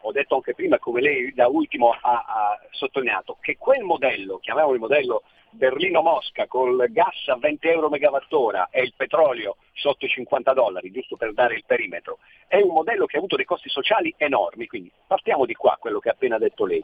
ho 0.01 0.11
detto 0.11 0.35
anche 0.35 0.53
prima, 0.53 0.79
come 0.79 1.01
lei 1.01 1.33
da 1.33 1.47
ultimo 1.47 1.91
ha, 1.91 2.25
ha 2.27 2.59
sottolineato, 2.71 3.37
che 3.41 3.57
quel 3.57 3.83
modello, 3.83 4.39
chiamiamolo 4.39 4.75
il 4.75 4.81
modello 4.81 5.23
Berlino-Mosca 5.51 6.47
col 6.47 6.85
gas 6.89 7.27
a 7.27 7.37
20 7.37 7.67
euro 7.67 7.89
megawattora 7.89 8.69
e 8.71 8.81
il 8.81 8.93
petrolio 8.95 9.57
sotto 9.73 10.05
i 10.05 10.09
50 10.09 10.53
dollari, 10.53 10.91
giusto 10.91 11.17
per 11.17 11.33
dare 11.33 11.55
il 11.55 11.63
perimetro, 11.65 12.19
è 12.47 12.57
un 12.57 12.73
modello 12.73 13.05
che 13.05 13.15
ha 13.15 13.19
avuto 13.19 13.35
dei 13.35 13.45
costi 13.45 13.69
sociali 13.69 14.13
enormi, 14.17 14.67
quindi 14.67 14.91
partiamo 15.05 15.45
di 15.45 15.53
qua, 15.53 15.77
quello 15.79 15.99
che 15.99 16.09
ha 16.09 16.13
appena 16.13 16.37
detto 16.37 16.65
lei. 16.65 16.83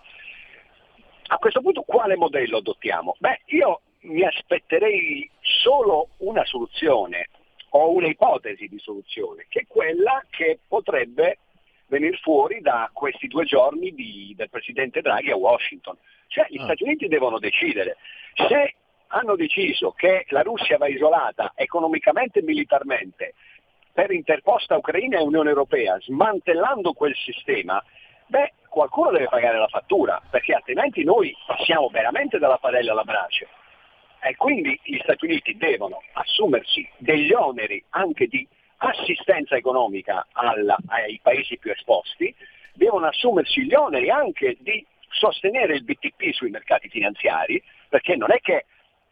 A 1.30 1.38
questo 1.38 1.61
punto 1.61 1.82
quale 1.82 2.15
modello 2.15 2.57
adottiamo? 2.57 3.15
Beh, 3.20 3.41
io 3.47 3.82
mi 4.01 4.24
aspetterei 4.24 5.30
solo 5.41 6.09
una 6.18 6.45
soluzione 6.45 7.30
o 7.70 7.91
un'ipotesi 7.91 8.68
di 8.68 8.80
soluzione, 8.80 9.45
che 9.49 9.61
è 9.61 9.68
quella 9.68 10.24
che 10.30 10.59
potrebbe 10.68 11.39
venire 11.88 12.17
fuori 12.17 12.61
da 12.61 12.89
questi 12.93 13.27
due 13.27 13.45
giorni 13.45 13.91
di, 13.93 14.33
del 14.35 14.49
Presidente 14.49 15.01
Draghi 15.01 15.31
a 15.31 15.38
Washington. 15.38 15.97
Cioè 16.27 16.47
gli 16.49 16.59
ah. 16.59 16.63
Stati 16.63 16.83
Uniti 16.83 17.07
devono 17.07 17.39
decidere 17.39 17.97
se 18.35 18.75
hanno 19.07 19.35
deciso 19.35 19.91
che 19.91 20.25
la 20.29 20.41
Russia 20.41 20.77
va 20.77 20.88
isolata 20.88 21.53
economicamente 21.55 22.39
e 22.39 22.43
militarmente 22.43 23.33
per 23.97 24.11
interposta 24.11 24.77
Ucraina 24.77 25.17
e 25.17 25.23
Unione 25.23 25.49
Europea, 25.49 25.97
smantellando 25.99 26.93
quel 26.93 27.15
sistema, 27.15 27.83
beh, 28.27 28.53
qualcuno 28.69 29.09
deve 29.09 29.27
pagare 29.27 29.57
la 29.57 29.67
fattura, 29.67 30.21
perché 30.29 30.53
altrimenti 30.53 31.03
noi 31.03 31.35
passiamo 31.47 31.89
veramente 31.89 32.38
dalla 32.38 32.59
padella 32.59 32.91
alla 32.91 33.03
brace. 33.03 33.47
E 34.21 34.35
quindi 34.35 34.79
gli 34.83 34.99
Stati 34.99 35.25
Uniti 35.25 35.57
devono 35.57 36.03
assumersi 36.13 36.88
degli 36.97 37.33
oneri 37.33 37.83
anche 37.89 38.27
di 38.27 38.47
assistenza 38.78 39.55
economica 39.55 40.28
alla, 40.32 40.78
ai 40.88 41.19
paesi 41.21 41.57
più 41.57 41.71
esposti, 41.71 42.34
devono 42.73 43.07
assumersi 43.07 43.65
gli 43.65 43.73
oneri 43.73 44.09
anche 44.09 44.57
di 44.59 44.86
sostenere 45.09 45.75
il 45.75 45.84
BTP 45.84 46.32
sui 46.32 46.49
mercati 46.49 46.89
finanziari, 46.89 47.61
perché 47.89 48.15
non 48.15 48.32
è 48.32 48.39
che 48.39 48.65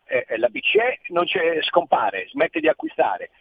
eh, 0.05 0.37
la 0.37 0.49
BCE 0.49 0.99
non 1.07 1.25
scompare, 1.61 2.27
smette 2.29 2.59
di 2.59 2.67
acquistare. 2.67 3.31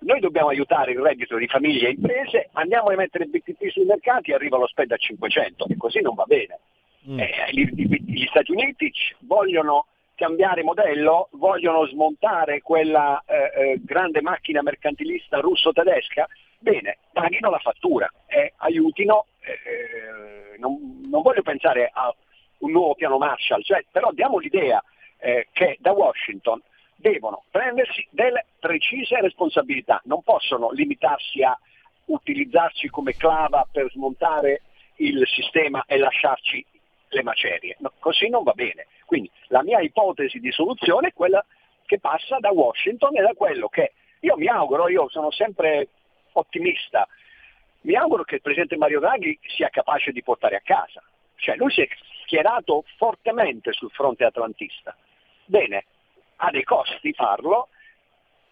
Noi 0.00 0.20
dobbiamo 0.20 0.48
aiutare 0.48 0.92
il 0.92 1.00
reddito 1.00 1.36
di 1.36 1.48
famiglie 1.48 1.88
e 1.88 1.92
imprese, 1.92 2.48
andiamo 2.52 2.88
a 2.88 2.94
mettere 2.94 3.24
il 3.24 3.30
BTP 3.30 3.68
sui 3.68 3.84
mercati 3.84 4.30
e 4.30 4.34
arriva 4.34 4.56
lo 4.56 4.66
spread 4.66 4.92
a 4.92 4.96
500 4.96 5.66
e 5.68 5.76
così 5.76 6.00
non 6.00 6.14
va 6.14 6.24
bene. 6.24 6.58
Mm. 7.08 7.18
Eh, 7.18 7.48
gli, 7.50 7.64
gli 7.74 8.26
Stati 8.26 8.52
Uniti 8.52 8.92
vogliono 9.20 9.86
cambiare 10.18 10.64
modello, 10.64 11.28
vogliono 11.34 11.86
smontare 11.86 12.60
quella 12.60 13.22
eh, 13.24 13.36
eh, 13.54 13.80
grande 13.84 14.20
macchina 14.20 14.62
mercantilista 14.62 15.38
russo-tedesca, 15.38 16.26
bene, 16.58 16.98
paghino 17.12 17.48
la 17.50 17.60
fattura 17.60 18.10
e 18.26 18.52
aiutino, 18.56 19.26
eh, 19.38 19.52
eh, 19.52 20.58
non, 20.58 21.06
non, 21.08 21.22
voglio 21.22 21.42
pensare 21.42 21.88
a 21.94 22.12
un 22.58 22.72
nuovo 22.72 22.96
piano 22.96 23.16
Marshall, 23.16 23.62
cioè, 23.62 23.84
però 23.92 24.10
diamo 24.10 24.38
l'idea 24.38 24.82
eh, 25.18 25.46
che 25.52 25.76
da 25.78 25.92
Washington 25.92 26.60
devono 26.96 27.44
prendersi 27.52 28.04
delle 28.10 28.46
precise 28.58 29.20
responsabilità, 29.20 30.00
non 30.06 30.24
possono 30.24 30.72
limitarsi 30.72 31.44
a 31.44 31.56
utilizzarci 32.06 32.88
come 32.88 33.14
clava 33.14 33.64
per 33.70 33.88
smontare 33.92 34.62
il 34.96 35.24
sistema 35.28 35.84
e 35.86 35.96
lasciarci 35.96 36.66
le 37.08 37.22
macerie, 37.22 37.76
no, 37.80 37.92
così 37.98 38.28
non 38.28 38.42
va 38.42 38.52
bene. 38.52 38.86
Quindi 39.04 39.30
la 39.48 39.62
mia 39.62 39.80
ipotesi 39.80 40.38
di 40.38 40.50
soluzione 40.52 41.08
è 41.08 41.12
quella 41.12 41.44
che 41.86 41.98
passa 41.98 42.38
da 42.38 42.50
Washington 42.50 43.16
e 43.16 43.22
da 43.22 43.32
quello 43.34 43.68
che 43.68 43.92
io 44.20 44.36
mi 44.36 44.46
auguro, 44.46 44.88
io 44.88 45.08
sono 45.08 45.30
sempre 45.30 45.88
ottimista, 46.32 47.08
mi 47.82 47.94
auguro 47.94 48.24
che 48.24 48.36
il 48.36 48.42
Presidente 48.42 48.76
Mario 48.76 49.00
Draghi 49.00 49.38
sia 49.46 49.68
capace 49.70 50.12
di 50.12 50.22
portare 50.22 50.56
a 50.56 50.60
casa. 50.62 51.02
Cioè 51.36 51.56
lui 51.56 51.70
si 51.70 51.82
è 51.82 51.88
schierato 52.24 52.84
fortemente 52.96 53.72
sul 53.72 53.90
fronte 53.90 54.24
atlantista. 54.24 54.94
Bene, 55.44 55.84
ha 56.36 56.50
dei 56.50 56.64
costi 56.64 57.12
farlo 57.12 57.68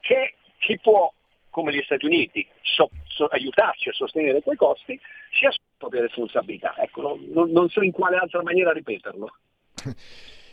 che 0.01 0.37
chi 0.59 0.79
può, 0.79 1.13
come 1.51 1.75
gli 1.75 1.83
Stati 1.83 2.07
Uniti, 2.07 2.47
so, 2.63 2.89
so, 3.09 3.27
aiutarci 3.27 3.89
a 3.89 3.93
sostenere 3.93 4.43
quei 4.43 4.57
costi, 4.57 4.99
si 5.33 5.45
le 5.91 6.01
responsabilità. 6.01 6.75
Ecco, 6.79 7.19
non, 7.33 7.51
non 7.51 7.69
so 7.69 7.83
in 7.83 7.93
quale 7.93 8.17
altra 8.17 8.43
maniera 8.43 8.73
ripeterlo. 8.73 9.35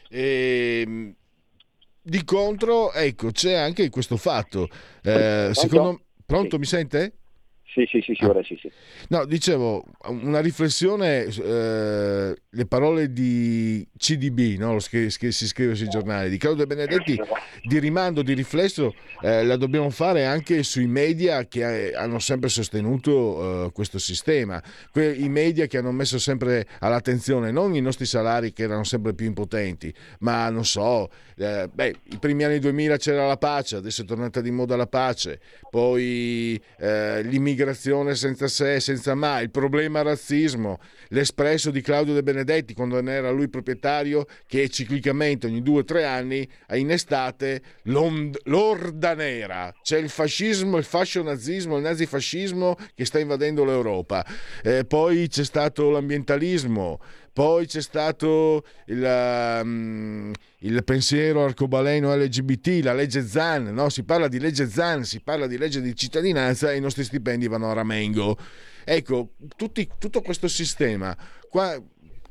E, 0.10 0.84
ehm, 0.86 1.16
di 2.02 2.24
contro, 2.24 2.92
ecco, 2.92 3.32
c'è 3.32 3.54
anche 3.54 3.90
questo 3.90 4.18
fatto. 4.18 4.68
Eh, 5.04 5.50
secondo... 5.54 6.02
Pronto, 6.26 6.52
sì. 6.52 6.58
mi 6.58 6.66
sente? 6.66 7.14
Sì, 7.74 7.88
sì, 7.90 8.02
sì, 8.02 8.14
sì, 8.14 8.24
ora 8.26 8.44
sì, 8.44 8.56
sì. 8.62 8.72
No, 9.10 9.26
dicevo, 9.26 9.84
una 10.10 10.42
riflessione, 10.42 11.24
eh, 11.24 12.36
le 12.48 12.66
parole 12.68 13.12
di 13.12 13.84
CDB, 13.98 14.60
no? 14.60 14.78
che, 14.88 15.12
che, 15.18 15.32
si 15.32 15.48
scrive 15.48 15.74
sui 15.74 15.88
giornali, 15.88 16.30
di 16.30 16.38
Claudio 16.38 16.68
Benedetti, 16.68 17.20
di 17.64 17.80
rimando, 17.80 18.22
di 18.22 18.34
riflesso, 18.34 18.94
eh, 19.24 19.44
la 19.44 19.56
dobbiamo 19.56 19.90
fare 19.90 20.24
anche 20.26 20.62
sui 20.62 20.86
media 20.86 21.48
che 21.48 21.88
eh, 21.88 21.96
hanno 21.96 22.20
sempre 22.20 22.48
sostenuto 22.48 23.66
eh, 23.66 23.72
questo 23.72 23.98
sistema, 23.98 24.62
que- 24.92 25.12
i 25.12 25.30
media 25.30 25.66
che 25.66 25.80
hanno 25.80 25.92
messo 25.92 26.20
sempre 26.20 26.68
all'attenzione 26.78 27.50
non 27.50 27.74
i 27.74 27.82
nostri 27.82 28.06
salari 28.06 28.54
che 28.54 28.64
erano 28.64 28.84
sempre 28.84 29.16
più 29.16 29.26
impotenti, 29.26 29.92
ma 30.20 30.48
non 30.50 30.64
so, 30.64 31.10
eh, 31.38 31.68
beh, 31.74 31.96
i 32.12 32.18
primi 32.20 32.44
anni 32.44 32.60
2000 32.60 32.98
c'era 32.98 33.26
la 33.26 33.38
pace, 33.38 33.78
adesso 33.78 34.04
è 34.04 34.06
tornata 34.06 34.42
di 34.42 34.52
moda 34.52 34.76
la 34.76 34.86
pace, 34.86 35.40
poi 35.72 36.62
eh, 36.78 37.24
l'immigrazione 37.24 37.62
l'immigrazione 37.64 38.16
senza 38.16 38.48
se 38.48 38.76
e 38.76 38.80
senza 38.80 39.16
mai, 39.16 39.44
il 39.44 39.52
problema 39.52 40.02
razzismo, 40.02 40.80
l'espresso 41.10 41.72
di 41.72 41.82
Claudio 41.82 42.14
De 42.14 42.22
Benedetti 42.22 42.74
quando 42.74 43.02
ne 43.02 43.14
era 43.14 43.32
lui 43.32 43.48
proprietario 43.48 44.26
che 44.46 44.70
ciclicamente 44.70 45.48
ogni 45.48 45.62
due 45.62 45.80
o 45.80 45.84
tre 45.84 46.06
anni 46.06 46.48
in 46.74 46.92
estate 46.92 47.62
l'orda 47.84 49.14
nera, 49.14 49.74
c'è 49.82 49.98
il 49.98 50.10
fascismo, 50.10 50.78
il 50.78 50.84
fascio-nazismo, 50.84 51.78
il 51.78 51.84
nazifascismo 51.84 52.76
che 52.94 53.06
sta 53.06 53.20
invadendo 53.20 53.64
l'Europa, 53.64 54.26
eh, 54.64 54.86
poi 54.86 55.28
c'è 55.28 55.44
stato 55.44 55.90
l'ambientalismo, 55.90 57.00
poi 57.34 57.66
c'è 57.66 57.82
stato 57.82 58.64
il, 58.86 59.60
um, 59.64 60.32
il, 60.60 60.84
pensiero 60.84 61.44
arcobaleno 61.44 62.16
LGBT, 62.16 62.82
la 62.84 62.94
legge 62.94 63.26
ZAN, 63.26 63.74
no? 63.74 63.90
si 63.90 64.04
parla 64.04 64.28
di 64.28 64.40
legge 64.40 64.70
ZAN, 64.70 65.04
si 65.04 65.20
parla 65.20 65.48
di 65.48 65.58
legge 65.58 65.82
di 65.82 65.96
cittadinanza 65.96 66.72
e 66.72 66.78
i 66.78 66.80
nostri 66.80 67.04
stipendi 67.04 67.48
vanno 67.48 67.72
a 67.72 67.74
ramengo. 67.74 68.38
Ecco, 68.86 69.32
tutti, 69.56 69.90
tutto 69.98 70.22
questo 70.22 70.48
sistema 70.48 71.18
qua 71.50 71.80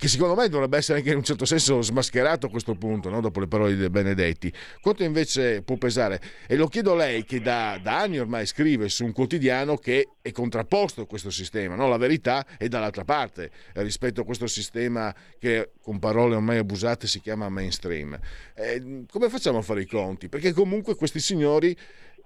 che 0.02 0.08
secondo 0.08 0.34
me 0.34 0.48
dovrebbe 0.48 0.78
essere 0.78 0.98
anche 0.98 1.10
in 1.10 1.18
un 1.18 1.22
certo 1.22 1.44
senso 1.44 1.80
smascherato 1.80 2.46
a 2.46 2.50
questo 2.50 2.74
punto, 2.74 3.08
no? 3.08 3.20
dopo 3.20 3.38
le 3.38 3.46
parole 3.46 3.76
di 3.76 3.88
Benedetti. 3.88 4.52
Quanto 4.80 5.04
invece 5.04 5.62
può 5.62 5.76
pesare? 5.76 6.20
E 6.48 6.56
lo 6.56 6.66
chiedo 6.66 6.94
a 6.94 6.96
lei 6.96 7.24
che 7.24 7.40
da, 7.40 7.78
da 7.80 8.00
anni 8.00 8.18
ormai 8.18 8.44
scrive 8.44 8.88
su 8.88 9.04
un 9.04 9.12
quotidiano 9.12 9.76
che 9.76 10.08
è 10.20 10.32
contrapposto 10.32 11.02
a 11.02 11.06
questo 11.06 11.30
sistema, 11.30 11.76
no? 11.76 11.86
la 11.86 11.98
verità 11.98 12.44
è 12.58 12.66
dall'altra 12.66 13.04
parte 13.04 13.52
rispetto 13.74 14.22
a 14.22 14.24
questo 14.24 14.48
sistema 14.48 15.14
che 15.38 15.70
con 15.80 16.00
parole 16.00 16.34
ormai 16.34 16.58
abusate 16.58 17.06
si 17.06 17.20
chiama 17.20 17.48
mainstream. 17.48 18.18
Eh, 18.56 19.04
come 19.08 19.28
facciamo 19.28 19.58
a 19.58 19.62
fare 19.62 19.82
i 19.82 19.86
conti? 19.86 20.28
Perché 20.28 20.52
comunque 20.52 20.96
questi 20.96 21.20
signori 21.20 21.76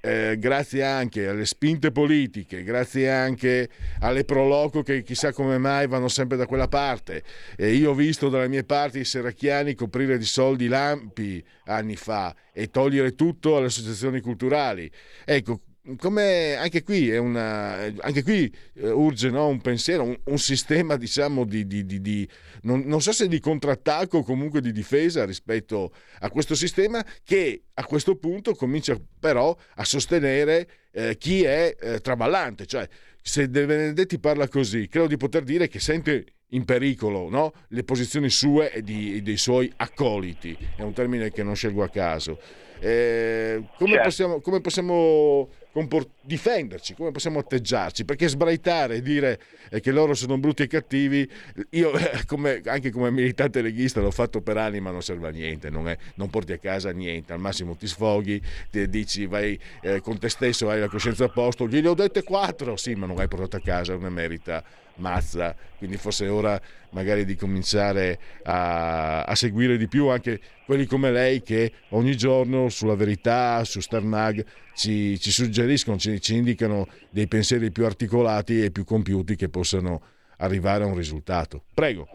eh, 0.01 0.37
grazie 0.39 0.85
anche 0.85 1.29
alle 1.29 1.47
spinte 1.47 1.91
politiche, 1.93 2.63
grazie 2.63 3.11
anche 3.11 3.69
alle 4.01 4.25
proloco 4.25 4.83
che 4.83 5.03
chissà 5.03 5.33
come 5.33 5.59
mai 5.59 5.87
vanno 5.87 6.09
sempre 6.09 6.37
da 6.37 6.47
quella 6.47 6.69
parte. 6.69 7.23
Eh, 7.57 7.75
io 7.75 7.91
ho 7.91 7.95
visto 7.95 8.29
dalle 8.29 8.49
mie 8.49 8.65
parti 8.65 9.01
i 9.01 9.05
serracchiani 9.05 9.75
coprire 9.75 10.19
di 10.19 10.25
soldi 10.25 10.69
lampi 10.69 11.45
anni 11.65 11.97
fa 11.97 12.35
e 12.53 12.71
togliere 12.71 13.15
tutto 13.15 13.57
alle 13.57 13.67
associazioni 13.67 14.21
culturali. 14.21 14.91
Ecco, 15.25 15.61
come 15.97 16.57
anche 16.57 16.83
qui, 16.83 17.11
una, 17.17 17.93
anche 18.01 18.23
qui 18.23 18.53
eh, 18.75 18.91
urge 18.91 19.31
no, 19.31 19.47
un 19.49 19.61
pensiero, 19.61 20.03
un, 20.03 20.19
un 20.25 20.39
sistema 20.39 20.97
diciamo 20.97 21.45
di, 21.45 21.67
di, 21.67 21.85
di, 21.85 22.01
di 22.01 22.29
non, 22.63 22.81
non, 22.87 23.01
so 23.01 23.13
se 23.13 23.29
di 23.29 23.39
contrattacco 23.39 24.19
o 24.19 24.23
comunque 24.25 24.61
di 24.61 24.73
difesa 24.73 25.25
rispetto 25.25 25.93
a 26.21 26.31
questo 26.31 26.55
sistema 26.55 27.05
che 27.23 27.63
a 27.75 27.85
questo 27.85 28.17
punto 28.17 28.55
comincia 28.55 28.99
però 29.21 29.57
a 29.77 29.85
sostenere 29.85 30.69
eh, 30.93 31.17
chi 31.19 31.45
è 31.45 31.77
eh, 31.79 32.01
traballante, 32.01 32.67
cioè 32.67 32.89
se 33.21 33.51
De 33.51 33.67
Benedetti 33.67 34.19
parla 34.19 34.49
così, 34.49 34.89
credo 34.89 35.09
di 35.09 35.17
poter 35.17 35.43
dire 35.43 35.69
che 35.69 35.81
sente 35.81 36.25
in 36.51 36.65
pericolo 36.65 37.29
no? 37.29 37.53
le 37.69 37.83
posizioni 37.83 38.31
sue 38.31 38.73
e, 38.73 38.79
e 38.79 39.21
dei 39.21 39.37
suoi 39.37 39.73
accoliti, 39.77 40.57
è 40.77 40.83
un 40.83 40.93
termine 40.93 41.33
che 41.33 41.43
non 41.43 41.57
scelgo 41.57 41.83
a 41.83 41.89
caso. 41.89 42.39
Eh, 42.79 43.63
come, 43.79 43.91
certo. 43.91 44.05
possiamo, 44.05 44.41
come 44.41 44.61
possiamo 44.61 45.49
comport- 45.77 46.09
difenderci, 46.23 46.95
come 46.95 47.11
possiamo 47.11 47.39
atteggiarci, 47.39 48.07
perché 48.07 48.29
sbraitare 48.29 48.95
e 48.95 49.03
dire 49.03 49.39
eh, 49.69 49.81
che 49.81 49.91
loro 49.91 50.15
sono 50.15 50.39
brutti 50.39 50.63
e 50.63 50.69
cattivi, 50.69 51.31
io 51.73 51.91
come, 52.25 52.63
anche 52.65 52.91
come 52.91 53.11
militante 53.11 53.61
leghista 53.61 54.01
l'ho 54.01 54.11
fatto 54.11 54.41
per 54.41 54.57
anni 54.57 54.81
ma 54.81 54.91
non 54.91 55.03
serve 55.03 55.29
a 55.29 55.31
niente, 55.31 55.69
non, 55.69 55.87
è, 55.87 55.99
non 56.15 56.31
porti 56.31 56.55
a 56.55 56.59
casa 56.59 56.93
niente, 56.93 57.35
al 57.35 57.41
massimo 57.41 57.77
ti 57.77 57.87
sfoghi, 57.87 58.41
ti 58.71 58.89
dici 58.89 59.27
vai 59.27 59.61
eh, 59.83 60.01
con 60.01 60.19
te 60.19 60.31
stesso, 60.31 60.71
hai 60.71 60.81
la 60.81 60.89
coscienza 60.89 61.27
a 61.27 61.29
posto, 61.29 61.69
glieli 61.69 61.89
ho 61.89 61.95
dette 61.95 62.23
quattro, 62.23 62.77
sì 62.77 62.95
ma 62.95 63.05
non 63.05 63.19
hai 63.19 63.29
portato 63.29 63.57
a 63.57 63.61
casa, 63.61 63.93
non 63.93 64.07
è 64.07 64.09
merita 64.09 64.65
mazza, 64.97 65.55
quindi 65.79 65.97
forse 65.97 66.27
è 66.27 66.31
ora 66.31 66.61
magari 66.91 67.25
di 67.25 67.37
cominciare 67.37 68.19
a, 68.45 69.25
a, 69.25 69.35
seguire 69.35 69.77
di 69.77 69.89
più 69.89 70.09
anche 70.09 70.41
quelli 70.65 70.87
come 70.87 71.11
lei 71.11 71.43
che 71.43 71.73
ogni 71.91 72.17
giorno 72.17 72.69
sulla 72.69 72.95
verità, 72.95 73.63
su 73.65 73.81
Sternag 73.81 74.45
ci, 74.75 75.19
ci 75.19 75.31
suggeriscono, 75.31 75.99
ci, 75.99 76.21
ci, 76.21 76.37
indicano 76.37 76.87
dei 77.11 77.27
pensieri 77.27 77.71
più 77.71 77.85
articolati 77.85 78.63
e 78.63 78.71
più 78.71 78.85
compiuti 78.85 79.37
che 79.37 79.49
possano 79.49 80.01
arrivare 80.39 80.85
a 80.85 80.87
un 80.87 80.97
risultato. 80.97 81.63
Prego. 81.73 82.09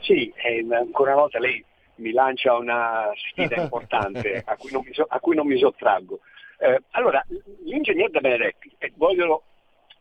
Sì, 0.00 0.32
eh, 0.36 0.66
ancora 0.70 1.12
una 1.12 1.20
volta 1.22 1.38
lei 1.38 1.64
mi 1.96 2.12
lancia 2.12 2.54
una 2.56 3.10
sfida 3.14 3.60
importante 3.60 4.42
a, 4.46 4.56
cui 4.56 4.70
mi, 4.72 4.82
a, 5.08 5.20
cui 5.20 5.36
non 5.36 5.46
mi 5.46 5.58
sottraggo. 5.58 6.20
Eh, 6.58 6.80
allora, 6.90 7.24
l'ingegner 7.64 8.10
De 8.10 8.20
Benedetti, 8.20 8.74
e 8.78 8.92
voglio 8.96 9.42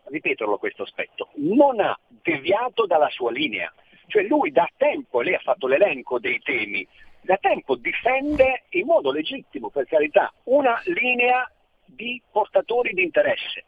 ripeterlo 0.05 0.57
questo 0.57 0.83
aspetto, 0.83 1.29
non 1.35 1.79
ha 1.79 1.97
deviato 2.07 2.85
dalla 2.85 3.09
sua 3.09 3.31
linea. 3.31 3.71
Cioè 4.07 4.23
lui 4.23 4.51
da 4.51 4.67
tempo, 4.77 5.21
lei 5.21 5.35
ha 5.35 5.39
fatto 5.39 5.67
l'elenco 5.67 6.19
dei 6.19 6.39
temi, 6.39 6.85
da 7.21 7.37
tempo 7.37 7.75
difende 7.75 8.63
in 8.69 8.87
modo 8.87 9.11
legittimo, 9.11 9.69
per 9.69 9.85
carità, 9.85 10.33
una 10.45 10.81
linea 10.85 11.49
di 11.85 12.21
portatori 12.31 12.93
di 12.93 13.03
interesse. 13.03 13.65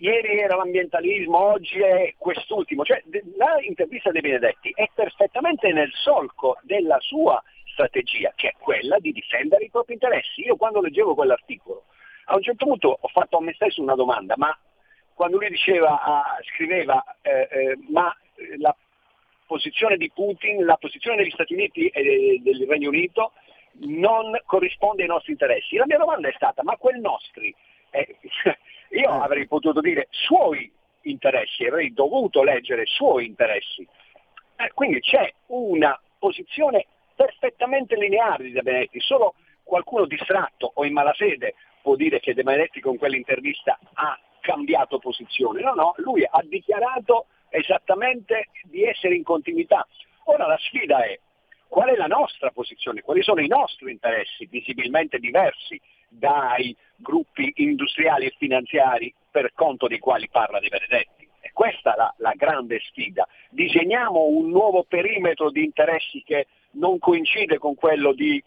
Ieri 0.00 0.38
era 0.38 0.56
l'ambientalismo, 0.56 1.38
oggi 1.38 1.80
è 1.80 2.14
quest'ultimo. 2.16 2.84
Cioè, 2.84 3.02
l'intervista 3.60 4.10
dei 4.10 4.20
Benedetti 4.20 4.70
è 4.74 4.88
perfettamente 4.94 5.72
nel 5.72 5.90
solco 5.92 6.58
della 6.62 6.98
sua 7.00 7.42
strategia, 7.72 8.32
che 8.36 8.48
è 8.48 8.54
quella 8.58 8.98
di 8.98 9.12
difendere 9.12 9.64
i 9.64 9.70
propri 9.70 9.94
interessi. 9.94 10.42
Io 10.42 10.56
quando 10.56 10.80
leggevo 10.80 11.14
quell'articolo, 11.14 11.84
a 12.26 12.36
un 12.36 12.42
certo 12.42 12.66
punto 12.66 12.98
ho 13.00 13.08
fatto 13.08 13.38
a 13.38 13.40
me 13.40 13.52
stesso 13.54 13.82
una 13.82 13.94
domanda, 13.94 14.34
ma 14.36 14.56
quando 15.18 15.38
lui 15.38 15.48
diceva, 15.48 16.00
ah, 16.00 16.38
scriveva, 16.54 17.04
eh, 17.22 17.48
eh, 17.50 17.78
ma 17.88 18.16
la 18.58 18.74
posizione 19.46 19.96
di 19.96 20.12
Putin, 20.14 20.64
la 20.64 20.76
posizione 20.76 21.16
degli 21.16 21.32
Stati 21.32 21.54
Uniti 21.54 21.88
e 21.88 22.40
del 22.40 22.66
Regno 22.68 22.90
Unito 22.90 23.32
non 23.80 24.40
corrisponde 24.46 25.02
ai 25.02 25.08
nostri 25.08 25.32
interessi. 25.32 25.74
La 25.74 25.86
mia 25.86 25.98
domanda 25.98 26.28
è 26.28 26.32
stata, 26.36 26.62
ma 26.62 26.76
quel 26.76 27.00
nostri, 27.00 27.52
eh, 27.90 28.16
io 28.90 29.10
eh. 29.10 29.24
avrei 29.24 29.48
potuto 29.48 29.80
dire 29.80 30.06
suoi 30.10 30.72
interessi, 31.02 31.64
avrei 31.64 31.92
dovuto 31.92 32.44
leggere 32.44 32.86
suoi 32.86 33.26
interessi. 33.26 33.84
Eh, 34.54 34.70
quindi 34.72 35.00
c'è 35.00 35.32
una 35.46 36.00
posizione 36.16 36.86
perfettamente 37.16 37.96
lineare 37.96 38.44
di 38.44 38.52
De 38.52 38.62
Benedetti, 38.62 39.00
solo 39.00 39.34
qualcuno 39.64 40.04
distratto 40.04 40.70
o 40.74 40.84
in 40.84 40.92
malafede 40.92 41.56
può 41.82 41.96
dire 41.96 42.20
che 42.20 42.34
De 42.34 42.44
Benedetti 42.44 42.80
con 42.80 42.96
quell'intervista 42.96 43.76
ha 43.94 44.16
cambiato 44.40 44.98
posizione, 44.98 45.60
no, 45.62 45.74
no, 45.74 45.94
lui 45.98 46.24
ha 46.28 46.42
dichiarato 46.44 47.26
esattamente 47.50 48.48
di 48.64 48.84
essere 48.84 49.14
in 49.14 49.22
continuità. 49.22 49.86
Ora 50.24 50.46
la 50.46 50.58
sfida 50.58 51.02
è 51.04 51.18
qual 51.68 51.90
è 51.90 51.96
la 51.96 52.06
nostra 52.06 52.50
posizione, 52.50 53.02
quali 53.02 53.22
sono 53.22 53.40
i 53.40 53.46
nostri 53.46 53.90
interessi 53.90 54.46
visibilmente 54.46 55.18
diversi 55.18 55.80
dai 56.08 56.74
gruppi 56.96 57.52
industriali 57.56 58.26
e 58.26 58.34
finanziari 58.36 59.14
per 59.30 59.52
conto 59.54 59.86
dei 59.86 59.98
quali 59.98 60.28
parla 60.28 60.58
De 60.58 60.68
Benedetti. 60.68 61.28
E 61.40 61.50
questa 61.52 61.92
è 61.92 61.96
la, 61.96 62.14
la 62.18 62.32
grande 62.34 62.80
sfida. 62.80 63.26
Disegniamo 63.50 64.24
un 64.24 64.48
nuovo 64.48 64.84
perimetro 64.84 65.50
di 65.50 65.62
interessi 65.64 66.22
che 66.24 66.46
non 66.72 66.98
coincide 66.98 67.58
con 67.58 67.74
quello 67.74 68.12
di, 68.12 68.42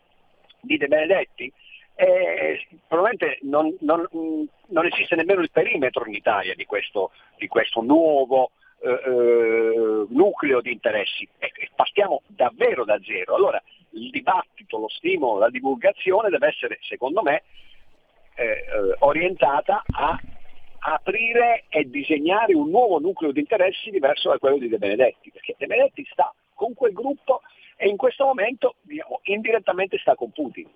di 0.60 0.78
De 0.78 0.88
Benedetti? 0.88 1.52
Eh, 1.96 2.68
probabilmente 2.88 3.39
non, 3.44 3.76
non, 3.82 4.08
non, 4.10 4.86
esiste 4.86 5.16
nemmeno 5.16 5.42
il 5.42 5.52
perimetro 5.52 6.06
in 6.06 6.14
Italia 6.14 6.56
di 6.56 6.66
questo, 6.66 7.12
di 7.38 7.48
questo 7.48 7.82
nuovo 7.82 8.52
eh, 8.80 8.89
eh, 8.89 10.06
nucleo 10.10 10.62
di 10.62 10.72
interessi 10.72 11.28
e, 11.38 11.52
e 11.56 11.70
partiamo 11.76 12.24
davvero 12.28 12.84
da 12.86 13.00
zero. 13.04 13.36
Allora 13.36 13.62
il 13.92 14.10
dibattito, 14.10 14.80
lo 14.80 14.89
stimolo, 14.89 15.39
la 15.39 15.50
divulgazione 15.50 16.30
deve 16.30 16.48
essere, 16.48 16.80
secondo 16.82 17.22
me, 17.22 17.44
eh, 18.36 18.44
eh, 18.44 18.96
orientata 19.00 19.84
a 19.86 20.20
aprire 20.84 21.66
e 21.70 21.89
disegnare 21.89 22.56
un 22.56 22.70
nuovo 22.70 23.00
nucleo 23.00 23.32
di 23.32 23.39
interessi 23.39 23.92
diverso 23.92 24.30
da 24.30 24.39
quello 24.39 24.58
di 24.58 24.68
De 24.68 24.78
Benedetti, 24.78 25.32
perché 25.32 25.56
De 25.58 25.68
Benedetti 25.68 26.08
sta 26.12 26.34
con 26.56 26.74
quel 26.74 26.94
gruppo 26.94 27.42
e 27.76 27.88
in 27.88 27.98
questo 27.98 28.26
momento 28.26 28.76
diciamo, 28.82 29.20
indirettamente 29.24 29.98
sta 30.00 30.16
con 30.16 30.32
Putin. 30.32 30.68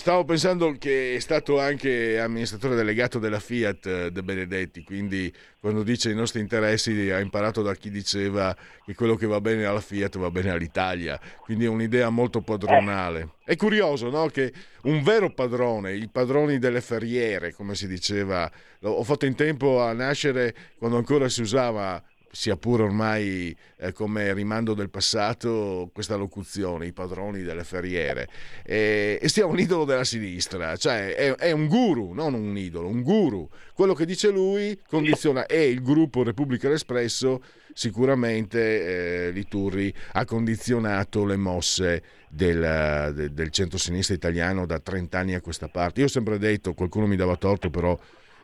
Stavo 0.00 0.24
pensando 0.24 0.74
che 0.78 1.16
è 1.16 1.18
stato 1.18 1.60
anche 1.60 2.18
amministratore 2.18 2.74
delegato 2.74 3.18
della 3.18 3.38
Fiat 3.38 3.84
eh, 3.84 4.10
De 4.10 4.22
Benedetti, 4.22 4.82
quindi 4.82 5.30
quando 5.60 5.82
dice 5.82 6.08
i 6.08 6.14
nostri 6.14 6.40
interessi 6.40 7.10
ha 7.10 7.20
imparato 7.20 7.60
da 7.60 7.74
chi 7.74 7.90
diceva 7.90 8.56
che 8.82 8.94
quello 8.94 9.14
che 9.14 9.26
va 9.26 9.42
bene 9.42 9.66
alla 9.66 9.82
Fiat 9.82 10.16
va 10.16 10.30
bene 10.30 10.52
all'Italia, 10.52 11.20
quindi 11.42 11.66
è 11.66 11.68
un'idea 11.68 12.08
molto 12.08 12.40
padronale. 12.40 13.32
È 13.44 13.56
curioso 13.56 14.08
no? 14.08 14.28
che 14.28 14.54
un 14.84 15.02
vero 15.02 15.34
padrone, 15.34 15.92
i 15.92 16.08
padroni 16.08 16.58
delle 16.58 16.80
ferriere, 16.80 17.52
come 17.52 17.74
si 17.74 17.86
diceva, 17.86 18.50
ho 18.80 19.04
fatto 19.04 19.26
in 19.26 19.34
tempo 19.34 19.82
a 19.82 19.92
nascere 19.92 20.54
quando 20.78 20.96
ancora 20.96 21.28
si 21.28 21.42
usava 21.42 22.02
sia 22.32 22.56
pure 22.56 22.84
ormai 22.84 23.56
eh, 23.76 23.92
come 23.92 24.32
rimando 24.32 24.74
del 24.74 24.88
passato 24.88 25.90
questa 25.92 26.16
locuzione, 26.16 26.86
i 26.86 26.92
padroni 26.92 27.42
delle 27.42 27.64
ferriere, 27.64 28.28
e, 28.64 29.18
e 29.20 29.28
sia 29.28 29.46
un 29.46 29.58
idolo 29.58 29.84
della 29.84 30.04
sinistra, 30.04 30.76
cioè 30.76 31.14
è, 31.14 31.34
è, 31.34 31.50
un 31.50 31.66
guru, 31.66 32.12
non 32.12 32.34
un 32.34 32.56
idolo, 32.56 32.88
un 32.88 33.02
guru. 33.02 33.48
Quello 33.74 33.94
che 33.94 34.06
dice 34.06 34.30
lui 34.30 34.78
condiziona 34.86 35.46
e 35.46 35.68
il 35.68 35.82
gruppo 35.82 36.22
Repubblica 36.22 36.68
l'Espresso 36.68 37.42
sicuramente 37.72 39.28
eh, 39.28 39.30
Liturri 39.30 39.92
ha 40.12 40.24
condizionato 40.24 41.24
le 41.24 41.36
mosse 41.36 42.02
del, 42.28 43.12
del, 43.14 43.32
del 43.32 43.50
centro-sinistra 43.50 44.14
italiano 44.14 44.66
da 44.66 44.78
30 44.78 45.18
anni 45.18 45.34
a 45.34 45.40
questa 45.40 45.68
parte. 45.68 46.00
Io 46.00 46.06
ho 46.06 46.10
sempre 46.10 46.38
detto, 46.38 46.74
qualcuno 46.74 47.06
mi 47.06 47.16
dava 47.16 47.36
torto 47.36 47.70
però, 47.70 47.98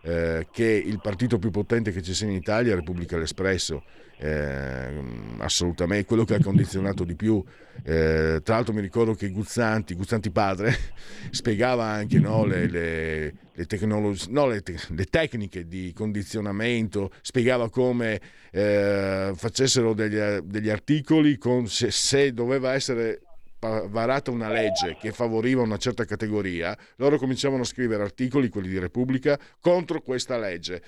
eh, 0.07 0.47
che 0.53 0.65
il 0.65 1.01
partito 1.03 1.39
più 1.39 1.51
potente 1.51 1.91
che 1.91 2.01
ci 2.01 2.15
sia 2.15 2.29
in 2.29 2.35
Italia 2.35 2.73
è 2.73 2.77
Repubblica 2.77 3.19
l'Espresso. 3.19 3.83
Eh, 4.19 5.03
assolutamente 5.39 6.07
quello 6.07 6.25
che 6.25 6.37
ha 6.37 6.41
condizionato 6.41 7.05
di 7.05 7.15
più 7.15 7.45
eh, 7.83 8.41
tra 8.43 8.55
l'altro 8.55 8.73
mi 8.73 8.81
ricordo 8.81 9.15
che 9.15 9.29
Guzzanti, 9.31 9.95
Guzzanti 9.95 10.31
padre 10.31 10.75
spiegava 11.31 11.85
anche 11.85 12.19
no, 12.19 12.45
le, 12.45 12.67
le, 12.69 13.35
le, 13.53 13.67
tecnolog- 13.67 14.29
no, 14.29 14.47
le, 14.47 14.63
te- 14.63 14.81
le, 14.89 15.05
tecniche 15.05 15.67
di 15.67 15.93
condizionamento 15.95 17.11
spiegava 17.21 17.69
come 17.69 18.21
eh, 18.51 19.33
facessero 19.35 19.93
degli, 19.93 20.19
degli 20.45 20.71
articoli 20.71 21.37
con 21.37 21.69
se, 21.69 21.91
se 21.91 22.33
doveva 22.33 22.73
essere 22.73 23.23
varata 23.59 24.31
una 24.31 24.51
legge 24.51 24.97
che 25.01 25.13
favoriva 25.13 25.63
una 25.63 25.79
certa 25.79 26.05
categoria, 26.05 26.77
loro 26.97 27.19
cominciavano 27.19 27.63
a 27.63 27.67
scrivere 27.67 28.03
articoli, 28.03 28.49
quelli 28.49 28.69
di 28.69 28.79
Repubblica, 28.79 29.39
contro 29.61 30.01
questa 30.01 30.39
legge 30.39 30.83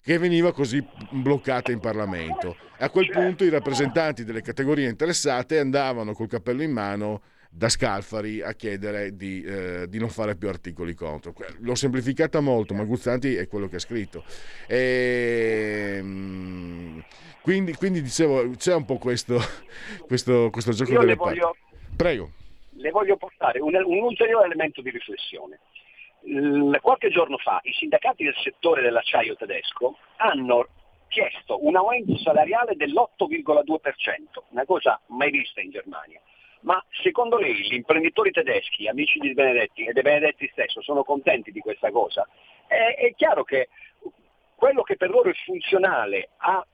che 0.00 0.18
veniva 0.18 0.52
così 0.52 0.86
bloccata 1.10 1.72
in 1.72 1.80
Parlamento. 1.80 2.56
A 2.78 2.90
quel 2.90 3.08
punto 3.08 3.42
i 3.42 3.48
rappresentanti 3.48 4.24
delle 4.24 4.42
categorie 4.42 4.88
interessate 4.88 5.58
andavano 5.58 6.12
col 6.12 6.28
cappello 6.28 6.62
in 6.62 6.72
mano 6.72 7.22
da 7.48 7.68
Scalfari 7.68 8.42
a 8.42 8.52
chiedere 8.52 9.16
di, 9.16 9.42
eh, 9.42 9.86
di, 9.88 9.98
non 9.98 10.10
fare 10.10 10.34
più 10.34 10.48
articoli 10.48 10.92
contro. 10.92 11.32
L'ho 11.60 11.74
semplificata 11.76 12.40
molto, 12.40 12.74
ma 12.74 12.82
Guzzanti 12.84 13.34
è 13.34 13.46
quello 13.46 13.68
che 13.68 13.76
ha 13.76 13.80
scritto. 13.80 14.24
E, 14.66 15.94
ehm, 15.98 17.02
quindi, 17.40 17.74
quindi, 17.74 18.02
dicevo, 18.02 18.50
c'è 18.56 18.74
un 18.74 18.84
po' 18.84 18.98
questo, 18.98 19.40
questo, 20.06 20.50
questo 20.50 20.72
gioco 20.72 20.92
Io 20.92 21.00
delle 21.00 21.16
parti. 21.16 21.38
Voglio... 21.38 21.56
Prego. 21.96 22.30
Le 22.76 22.90
voglio 22.90 23.16
portare 23.16 23.60
un, 23.60 23.74
un 23.74 24.02
ulteriore 24.02 24.46
elemento 24.46 24.82
di 24.82 24.90
riflessione. 24.90 25.60
Qualche 26.80 27.10
giorno 27.10 27.36
fa 27.36 27.60
i 27.64 27.72
sindacati 27.72 28.24
del 28.24 28.34
settore 28.42 28.82
dell'acciaio 28.82 29.36
tedesco 29.36 29.98
hanno 30.16 30.66
chiesto 31.08 31.64
un 31.64 31.76
aumento 31.76 32.16
salariale 32.18 32.74
dell'8,2%, 32.76 34.42
una 34.48 34.64
cosa 34.64 35.00
mai 35.08 35.30
vista 35.30 35.60
in 35.60 35.70
Germania. 35.70 36.20
Ma 36.60 36.82
secondo 37.02 37.36
lei 37.36 37.54
gli 37.54 37.74
imprenditori 37.74 38.30
tedeschi, 38.30 38.88
amici 38.88 39.18
di 39.18 39.34
Benedetti 39.34 39.84
e 39.84 39.92
De 39.92 40.00
Benedetti 40.00 40.48
stesso, 40.50 40.80
sono 40.80 41.04
contenti 41.04 41.52
di 41.52 41.60
questa 41.60 41.90
cosa? 41.90 42.26
È, 42.66 42.96
è 42.96 43.14
chiaro 43.14 43.44
che 43.44 43.68
quello 44.54 44.82
che 44.82 44.96
per 44.96 45.10
loro 45.10 45.28
è 45.28 45.34
funzionale 45.44 46.30
a 46.38 46.66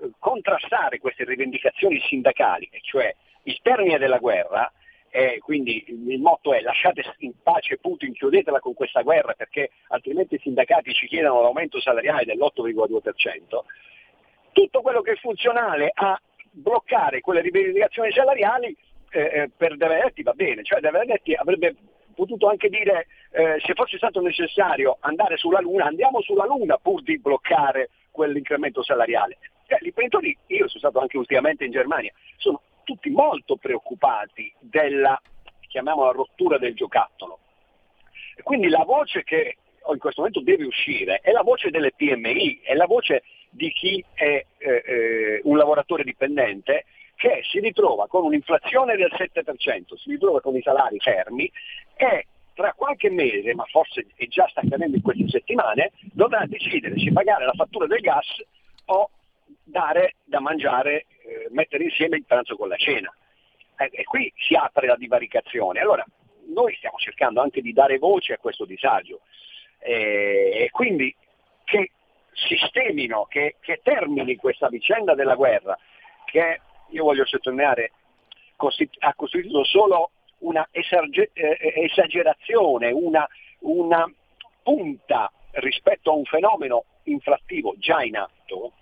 eh, 0.00 0.10
contrastare 0.18 0.98
queste 0.98 1.24
rivendicazioni 1.24 2.00
sindacali, 2.00 2.68
cioè 2.82 3.14
il 3.48 3.58
termine 3.62 3.98
della 3.98 4.18
guerra, 4.18 4.70
e 5.10 5.38
quindi 5.38 5.84
il 5.88 6.20
motto 6.20 6.52
è 6.52 6.60
lasciate 6.60 7.02
in 7.18 7.32
pace 7.42 7.78
Putin, 7.78 8.12
chiudetela 8.12 8.60
con 8.60 8.74
questa 8.74 9.00
guerra 9.00 9.32
perché 9.32 9.70
altrimenti 9.88 10.34
i 10.34 10.38
sindacati 10.38 10.92
ci 10.92 11.06
chiedono 11.06 11.40
l'aumento 11.40 11.80
salariale 11.80 12.26
dell'8,2%, 12.26 13.64
tutto 14.52 14.80
quello 14.82 15.00
che 15.00 15.12
è 15.12 15.16
funzionale 15.16 15.90
a 15.94 16.20
bloccare 16.50 17.20
quelle 17.20 17.40
rivendicazioni 17.40 18.12
salariali 18.12 18.76
eh, 19.10 19.20
eh 19.20 19.50
per 19.56 19.76
De 19.76 19.86
Benedetti 19.86 20.22
va 20.22 20.32
bene, 20.32 20.62
cioè 20.62 20.80
De 20.80 20.90
Benedetti 20.90 21.32
avrebbe 21.32 21.74
potuto 22.14 22.48
anche 22.48 22.68
dire 22.68 23.06
eh, 23.30 23.56
se 23.64 23.72
fosse 23.74 23.96
stato 23.96 24.20
necessario 24.20 24.98
andare 25.00 25.38
sulla 25.38 25.60
Luna, 25.60 25.86
andiamo 25.86 26.20
sulla 26.20 26.44
Luna 26.44 26.76
pur 26.76 27.02
di 27.02 27.18
bloccare 27.18 27.90
quell'incremento 28.10 28.82
salariale. 28.82 29.38
Cioè, 29.68 29.78
gli 29.80 29.86
imprenditori, 29.86 30.36
io 30.48 30.66
sono 30.66 30.80
stato 30.80 30.98
anche 30.98 31.16
ultimamente 31.16 31.64
in 31.64 31.70
Germania, 31.70 32.12
sono 32.36 32.60
tutti 32.88 33.10
molto 33.10 33.56
preoccupati 33.56 34.50
della, 34.60 35.20
chiamiamola, 35.68 36.10
rottura 36.12 36.56
del 36.56 36.74
giocattolo. 36.74 37.38
E 38.34 38.42
quindi 38.42 38.70
la 38.70 38.84
voce 38.84 39.24
che 39.24 39.58
in 39.86 39.98
questo 39.98 40.22
momento 40.22 40.40
deve 40.40 40.64
uscire 40.64 41.20
è 41.20 41.30
la 41.30 41.42
voce 41.42 41.68
delle 41.68 41.92
PMI, 41.92 42.60
è 42.62 42.72
la 42.72 42.86
voce 42.86 43.24
di 43.50 43.70
chi 43.72 44.02
è 44.14 44.42
eh, 44.56 44.82
eh, 44.86 45.40
un 45.44 45.58
lavoratore 45.58 46.02
dipendente 46.02 46.86
che 47.14 47.42
si 47.50 47.60
ritrova 47.60 48.06
con 48.06 48.24
un'inflazione 48.24 48.96
del 48.96 49.12
7%, 49.12 49.94
si 49.96 50.10
ritrova 50.10 50.40
con 50.40 50.56
i 50.56 50.62
salari 50.62 50.98
fermi 50.98 51.50
e 51.94 52.26
tra 52.54 52.72
qualche 52.72 53.10
mese, 53.10 53.54
ma 53.54 53.64
forse 53.64 54.06
è 54.16 54.26
già 54.28 54.48
sta 54.48 54.60
accadendo 54.60 54.96
in 54.96 55.02
queste 55.02 55.28
settimane, 55.28 55.92
dovrà 56.12 56.46
decidere 56.46 56.98
se 56.98 57.12
pagare 57.12 57.44
la 57.44 57.52
fattura 57.52 57.86
del 57.86 58.00
gas 58.00 58.26
o 58.86 59.10
dare 59.62 60.14
da 60.24 60.40
mangiare 60.40 61.04
eh, 61.28 61.48
mettere 61.50 61.84
insieme 61.84 62.16
il 62.16 62.24
pranzo 62.24 62.56
con 62.56 62.68
la 62.68 62.76
cena. 62.76 63.14
Eh, 63.76 63.90
e 63.92 64.04
qui 64.04 64.32
si 64.36 64.54
apre 64.54 64.86
la 64.86 64.96
divaricazione. 64.96 65.80
Allora, 65.80 66.04
noi 66.54 66.74
stiamo 66.76 66.96
cercando 66.96 67.42
anche 67.42 67.60
di 67.60 67.72
dare 67.72 67.98
voce 67.98 68.32
a 68.32 68.38
questo 68.38 68.64
disagio 68.64 69.20
eh, 69.78 70.64
e 70.64 70.70
quindi 70.70 71.14
che 71.64 71.90
sistemino, 72.32 73.26
che, 73.26 73.56
che, 73.60 73.80
termini 73.82 74.36
questa 74.36 74.68
vicenda 74.68 75.14
della 75.14 75.34
guerra, 75.34 75.78
che 76.24 76.60
io 76.90 77.04
voglio 77.04 77.26
sottolineare 77.26 77.92
ha 79.00 79.14
costituito 79.14 79.64
solo 79.64 80.12
una 80.38 80.66
esagerazione, 80.70 82.90
una, 82.90 83.28
una 83.60 84.10
punta 84.62 85.30
rispetto 85.52 86.10
a 86.10 86.14
un 86.14 86.24
fenomeno 86.24 86.84
inflattivo 87.04 87.74
già 87.78 88.02
in 88.02 88.16
atto, 88.16 88.72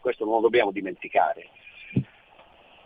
questo 0.00 0.24
non 0.24 0.34
lo 0.34 0.42
dobbiamo 0.42 0.70
dimenticare, 0.70 1.48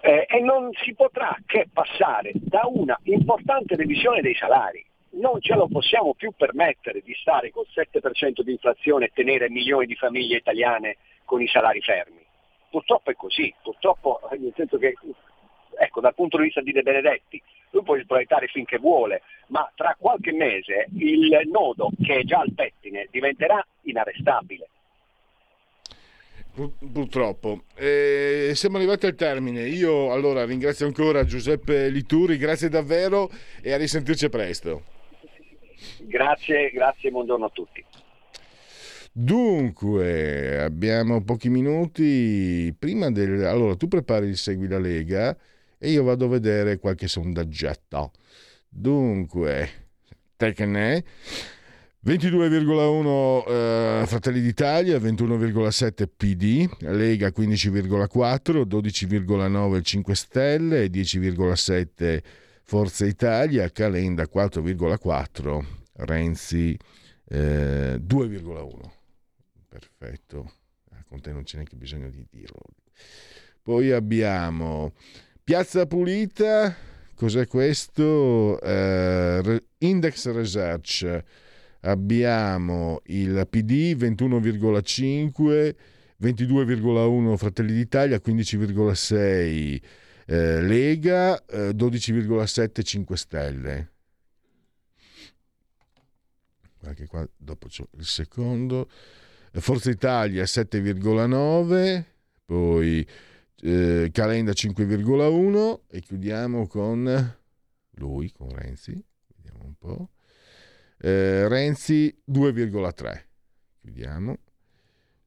eh, 0.01 0.27
e 0.29 0.41
non 0.41 0.71
si 0.83 0.95
potrà 0.95 1.37
che 1.47 1.69
passare 1.73 2.33
da 2.35 2.63
una 2.65 2.99
importante 3.05 3.77
revisione 3.77 4.21
dei 4.21 4.35
salari. 4.35 4.85
Non 5.13 5.41
ce 5.41 5.55
lo 5.55 5.67
possiamo 5.67 6.15
più 6.15 6.33
permettere 6.37 7.01
di 7.03 7.15
stare 7.15 7.51
col 7.51 7.67
7% 7.75 8.41
di 8.43 8.53
inflazione 8.53 9.07
e 9.07 9.11
tenere 9.13 9.51
milioni 9.51 9.87
di 9.87 9.97
famiglie 9.97 10.37
italiane 10.37 10.97
con 11.25 11.43
i 11.43 11.49
salari 11.49 11.81
fermi. 11.81 12.25
Purtroppo 12.71 13.11
è 13.11 13.15
così, 13.15 13.53
purtroppo 13.63 14.21
eh, 14.31 14.39
nel 14.39 14.53
senso 14.55 14.79
che 14.79 14.95
ecco, 15.77 16.01
dal 16.01 16.15
punto 16.15 16.37
di 16.37 16.45
vista 16.45 16.61
di 16.61 16.73
De 16.73 16.83
Benedetti, 16.83 17.43
lui 17.71 17.83
può 17.83 17.99
sproiettare 17.99 18.47
finché 18.47 18.79
vuole, 18.79 19.23
ma 19.49 19.71
tra 19.75 19.97
qualche 19.99 20.33
mese 20.33 20.87
il 20.97 21.41
nodo 21.51 21.91
che 22.03 22.19
è 22.19 22.23
già 22.23 22.39
al 22.39 22.53
pettine 22.55 23.09
diventerà 23.11 23.65
inarrestabile. 23.83 24.69
Purtroppo. 26.53 27.65
Eh, 27.75 28.53
siamo 28.55 28.77
arrivati 28.77 29.07
al 29.07 29.15
termine. 29.15 29.67
Io 29.69 30.13
allora 30.13 30.45
ringrazio 30.45 30.87
ancora 30.87 31.25
Giuseppe 31.25 31.89
Lituri, 31.89 32.37
grazie 32.37 32.69
davvero 32.69 33.31
e 33.63 33.73
a 33.73 33.77
risentirci 33.77 34.29
presto. 34.29 34.83
Grazie, 36.01 36.71
grazie, 36.71 37.11
buongiorno 37.11 37.47
a 37.47 37.51
tutti. 37.51 37.85
Dunque, 39.13 40.61
abbiamo 40.61 41.23
pochi 41.23 41.49
minuti. 41.49 42.75
Prima 42.79 43.11
del... 43.11 43.45
Allora, 43.45 43.77
tu 43.77 43.89
prepari 43.89 44.27
il 44.27 44.37
Segui 44.37 44.69
la 44.69 44.79
Lega 44.79 45.37
e 45.79 45.91
io 45.91 46.03
vado 46.03 46.27
a 46.27 46.29
vedere 46.29 46.79
qualche 46.79 47.09
sondaggetto. 47.09 48.13
Dunque, 48.69 49.69
Tecne 50.37 51.05
22,1 52.03 53.45
eh, 53.47 54.07
Fratelli 54.07 54.41
d'Italia, 54.41 54.97
21,7 54.97 56.09
PD, 56.09 56.67
Lega 56.79 57.29
15,4, 57.29 58.63
12,9 58.63 59.83
5 59.83 60.15
Stelle, 60.15 60.87
10,7 60.87 62.23
Forza 62.63 63.05
Italia, 63.05 63.69
Calenda 63.71 64.27
4,4, 64.33 65.63
Renzi 65.97 66.75
eh, 67.29 68.01
2,1. 68.03 68.91
Perfetto, 69.69 70.53
ah, 70.93 71.05
con 71.07 71.21
te 71.21 71.33
non 71.33 71.43
c'è 71.43 71.57
neanche 71.57 71.77
bisogno 71.77 72.09
di 72.09 72.25
dirlo. 72.31 72.63
Poi 73.63 73.93
abbiamo 73.93 74.95
Piazza 75.45 75.85
Pulita, 75.85 76.75
cos'è 77.15 77.47
questo? 77.47 78.59
Eh, 78.59 79.65
Index 79.81 80.33
Research 80.33 81.25
abbiamo 81.81 83.01
il 83.07 83.47
PD 83.49 83.95
21,5, 83.97 85.74
22,1 86.22 87.37
Fratelli 87.37 87.72
d'Italia, 87.72 88.20
15,6 88.24 89.81
eh, 90.26 90.62
Lega, 90.62 91.45
eh, 91.47 91.70
12,7 91.70 92.83
5 92.83 93.16
Stelle. 93.16 93.91
Anche 96.83 97.07
qua 97.07 97.28
dopo 97.37 97.68
c'è 97.68 97.85
il 97.99 98.05
secondo. 98.05 98.89
Forza 99.53 99.91
Italia 99.91 100.45
7,9, 100.45 102.05
poi 102.45 103.07
eh, 103.62 104.09
Calenda 104.12 104.53
5,1 104.53 105.81
e 105.89 106.01
chiudiamo 106.01 106.66
con 106.68 107.37
lui, 107.95 108.31
con 108.33 108.49
Renzi, 108.55 109.05
vediamo 109.35 109.64
un 109.64 109.74
po'. 109.76 110.11
Eh, 111.03 111.49
Renzi 111.49 112.15
2,3. 112.31 113.25
Chiudiamo. 113.81 114.37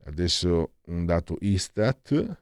Adesso 0.06 0.74
un 0.86 1.06
dato 1.06 1.36
Istat. 1.40 2.42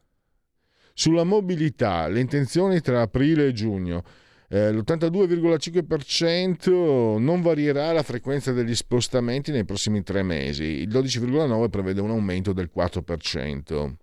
Sulla 0.94 1.24
mobilità, 1.24 2.08
le 2.08 2.20
intenzioni 2.20 2.82
tra 2.82 3.02
aprile 3.02 3.48
e 3.48 3.54
giugno. 3.54 4.04
Eh, 4.50 4.74
l'82,5% 4.74 7.18
non 7.18 7.42
varierà 7.42 7.94
la 7.94 8.04
frequenza 8.04 8.52
degli 8.52 8.76
spostamenti 8.76 9.52
nei 9.52 9.64
prossimi 9.64 10.04
tre 10.04 10.24
mesi, 10.24 10.64
il 10.64 10.90
12,9% 10.90 11.70
prevede 11.70 12.02
un 12.02 12.10
aumento 12.10 12.52
del 12.52 12.70
4%. 12.76 13.94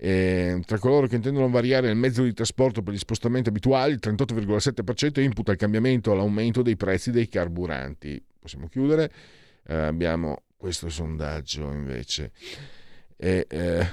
Eh, 0.00 0.62
tra 0.64 0.78
coloro 0.78 1.08
che 1.08 1.16
intendono 1.16 1.48
variare 1.48 1.90
il 1.90 1.96
mezzo 1.96 2.22
di 2.22 2.32
trasporto 2.32 2.82
per 2.82 2.94
gli 2.94 2.98
spostamenti 2.98 3.48
abituali, 3.48 3.92
il 3.92 4.00
38,7% 4.02 5.20
imputa 5.20 5.52
il 5.52 5.58
cambiamento 5.58 6.12
all'aumento 6.12 6.62
dei 6.62 6.76
prezzi 6.76 7.10
dei 7.10 7.28
carburanti. 7.28 8.22
Possiamo 8.38 8.68
chiudere. 8.68 9.10
Eh, 9.66 9.74
abbiamo 9.74 10.42
questo 10.56 10.88
sondaggio 10.88 11.70
invece. 11.72 12.30
È, 13.16 13.44
eh, 13.48 13.86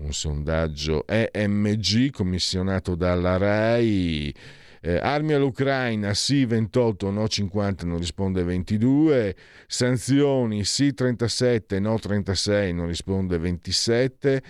un 0.00 0.12
sondaggio 0.12 1.04
EMG 1.06 2.10
commissionato 2.10 2.94
dalla 2.94 3.36
RAI. 3.36 4.34
Eh, 4.82 4.96
armi 4.96 5.34
all'Ucraina, 5.34 6.14
sì 6.14 6.46
28, 6.46 7.10
no 7.10 7.28
50, 7.28 7.84
non 7.84 7.98
risponde 7.98 8.42
22. 8.42 9.36
Sanzioni, 9.66 10.64
sì 10.64 10.94
37, 10.94 11.78
no 11.80 11.98
36, 11.98 12.72
non 12.72 12.86
risponde 12.86 13.36
27. 13.36 14.42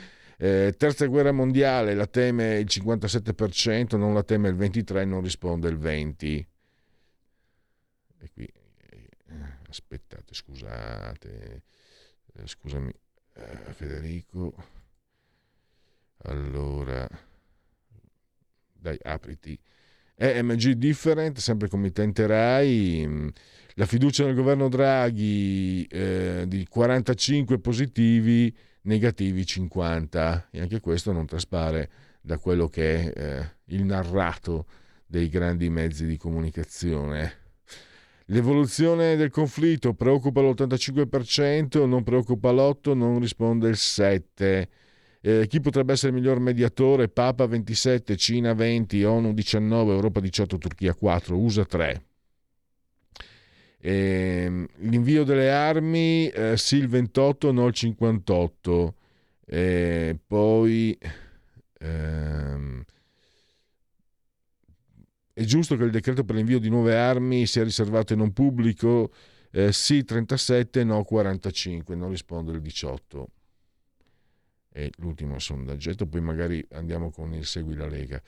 Eh, 0.42 0.74
terza 0.78 1.04
guerra 1.04 1.32
mondiale, 1.32 1.92
la 1.92 2.06
teme 2.06 2.56
il 2.60 2.66
57%, 2.66 3.98
non 3.98 4.14
la 4.14 4.22
teme 4.22 4.48
il 4.48 4.56
23%, 4.56 5.06
non 5.06 5.20
risponde 5.20 5.68
il 5.68 5.76
20%. 5.76 6.46
E 8.22 8.30
qui, 8.32 8.44
eh, 8.46 9.08
aspettate, 9.68 10.32
scusate, 10.32 11.62
eh, 12.32 12.46
scusami 12.46 12.90
eh, 13.34 13.72
Federico. 13.72 14.54
Allora, 16.22 17.06
dai, 18.72 18.98
apriti. 19.02 19.58
EMG 20.14 20.72
Different, 20.72 21.36
sempre 21.36 21.68
committente 21.68 22.26
RAI, 22.26 23.30
la 23.74 23.84
fiducia 23.84 24.24
nel 24.24 24.34
governo 24.34 24.70
Draghi 24.70 25.84
eh, 25.84 26.44
di 26.46 26.66
45 26.66 27.58
positivi, 27.58 28.54
negativi 28.82 29.44
50 29.44 30.48
e 30.50 30.60
anche 30.60 30.80
questo 30.80 31.12
non 31.12 31.26
traspare 31.26 31.90
da 32.20 32.38
quello 32.38 32.68
che 32.68 33.12
è 33.12 33.20
eh, 33.20 33.50
il 33.66 33.84
narrato 33.84 34.66
dei 35.06 35.28
grandi 35.28 35.68
mezzi 35.68 36.06
di 36.06 36.16
comunicazione. 36.16 37.38
L'evoluzione 38.26 39.16
del 39.16 39.30
conflitto 39.30 39.92
preoccupa 39.94 40.40
l'85%, 40.40 41.84
non 41.86 42.04
preoccupa 42.04 42.52
l'8%, 42.52 42.94
non 42.94 43.18
risponde 43.18 43.68
il 43.68 43.76
7%. 43.76 44.68
Eh, 45.22 45.46
chi 45.48 45.60
potrebbe 45.60 45.92
essere 45.92 46.12
il 46.12 46.18
miglior 46.18 46.38
mediatore? 46.38 47.08
Papa 47.08 47.46
27, 47.46 48.16
Cina 48.16 48.54
20, 48.54 49.04
ONU 49.04 49.34
19, 49.34 49.92
Europa 49.92 50.20
18, 50.20 50.56
Turchia 50.56 50.94
4, 50.94 51.36
USA 51.36 51.64
3. 51.64 52.04
Eh, 53.80 54.66
l'invio 54.76 55.24
delle 55.24 55.50
armi, 55.50 56.28
eh, 56.28 56.56
sì 56.56 56.76
il 56.76 56.88
28, 56.88 57.52
no 57.52 57.66
il 57.66 57.74
58. 57.74 58.94
Eh, 59.46 60.18
poi 60.26 60.96
ehm, 61.78 62.84
è 65.32 65.42
giusto 65.44 65.76
che 65.76 65.84
il 65.84 65.90
decreto 65.90 66.24
per 66.24 66.36
l'invio 66.36 66.58
di 66.58 66.68
nuove 66.68 66.96
armi 66.96 67.46
sia 67.46 67.64
riservato 67.64 68.12
e 68.12 68.16
non 68.16 68.32
pubblico? 68.32 69.12
Sì 69.70 70.04
37, 70.04 70.84
no 70.84 71.02
45, 71.02 71.96
non 71.96 72.10
risponde 72.10 72.52
il 72.52 72.60
18 72.60 73.30
è 74.72 74.88
l'ultimo 74.98 75.38
sondaggetto, 75.38 76.06
poi 76.06 76.20
magari 76.20 76.64
andiamo 76.72 77.10
con 77.10 77.34
il 77.34 77.44
Segui 77.44 77.74
la 77.74 77.88
Lega. 77.88 78.22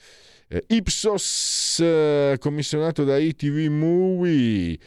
Eh, 0.49 0.65
Ipsos, 0.69 1.79
eh, 1.81 2.37
commissionato 2.39 3.05
da 3.05 3.17
ITV 3.17 3.71
Movie, 3.71 4.79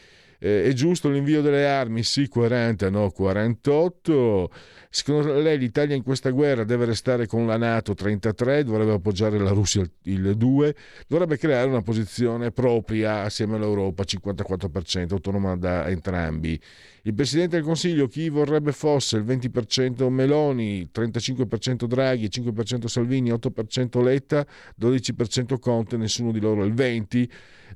eh, 0.46 0.64
è 0.64 0.72
giusto 0.72 1.08
l'invio 1.08 1.42
delle 1.42 1.66
armi? 1.66 2.02
Sì, 2.04 2.28
40, 2.28 2.88
no, 2.90 3.10
48. 3.10 4.50
Secondo 4.88 5.38
lei 5.40 5.58
l'Italia 5.58 5.94
in 5.94 6.02
questa 6.02 6.30
guerra 6.30 6.64
deve 6.64 6.86
restare 6.86 7.26
con 7.26 7.46
la 7.46 7.56
Nato 7.56 7.94
33, 7.94 8.64
dovrebbe 8.64 8.92
appoggiare 8.92 9.38
la 9.38 9.50
Russia 9.50 9.84
il 10.04 10.36
2, 10.36 10.76
dovrebbe 11.06 11.36
creare 11.36 11.68
una 11.68 11.82
posizione 11.82 12.50
propria 12.50 13.22
assieme 13.22 13.56
all'Europa 13.56 14.04
54%, 14.04 15.12
autonoma 15.12 15.56
da 15.56 15.88
entrambi. 15.88 16.58
Il 17.02 17.14
Presidente 17.14 17.56
del 17.56 17.64
Consiglio 17.64 18.06
chi 18.06 18.28
vorrebbe 18.30 18.72
fosse 18.72 19.18
il 19.18 19.24
20% 19.24 20.08
Meloni, 20.08 20.88
35% 20.92 21.84
Draghi, 21.84 22.28
5% 22.28 22.86
Salvini, 22.86 23.30
8% 23.32 24.02
Letta, 24.02 24.46
12% 24.80 25.58
Conte, 25.58 25.96
nessuno 25.96 26.32
di 26.32 26.40
loro 26.40 26.64
il 26.64 26.72
20%. 26.72 27.28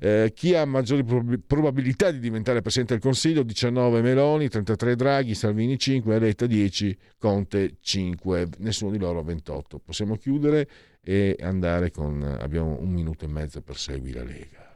Eh, 0.03 0.31
chi 0.33 0.55
ha 0.55 0.65
maggiori 0.65 1.03
prob- 1.03 1.39
probabilità 1.45 2.09
di 2.09 2.17
diventare 2.17 2.61
Presidente 2.61 2.93
del 2.95 3.03
Consiglio? 3.03 3.43
19 3.43 4.01
Meloni, 4.01 4.49
33 4.49 4.95
Draghi, 4.95 5.35
Salvini 5.35 5.77
5, 5.77 6.17
Letta 6.17 6.47
10, 6.47 6.97
Conte 7.19 7.75
5, 7.79 8.47
nessuno 8.57 8.89
di 8.89 8.97
loro 8.97 9.21
28. 9.21 9.77
Possiamo 9.77 10.15
chiudere 10.15 10.67
e 11.03 11.37
andare 11.39 11.91
con... 11.91 12.23
abbiamo 12.23 12.79
un 12.81 12.89
minuto 12.89 13.25
e 13.25 13.27
mezzo 13.27 13.61
per 13.61 13.77
Segui 13.77 14.11
la 14.11 14.23
Lega. 14.23 14.69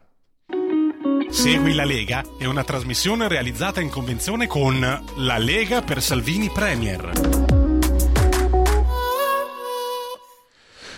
Segui 1.29 1.73
la 1.73 1.85
Lega 1.85 2.23
è 2.37 2.45
una 2.45 2.63
trasmissione 2.63 3.27
realizzata 3.27 3.81
in 3.81 3.89
convenzione 3.89 4.45
con 4.45 4.79
La 4.79 5.37
Lega 5.39 5.81
per 5.81 6.03
Salvini 6.03 6.51
Premier. 6.53 7.54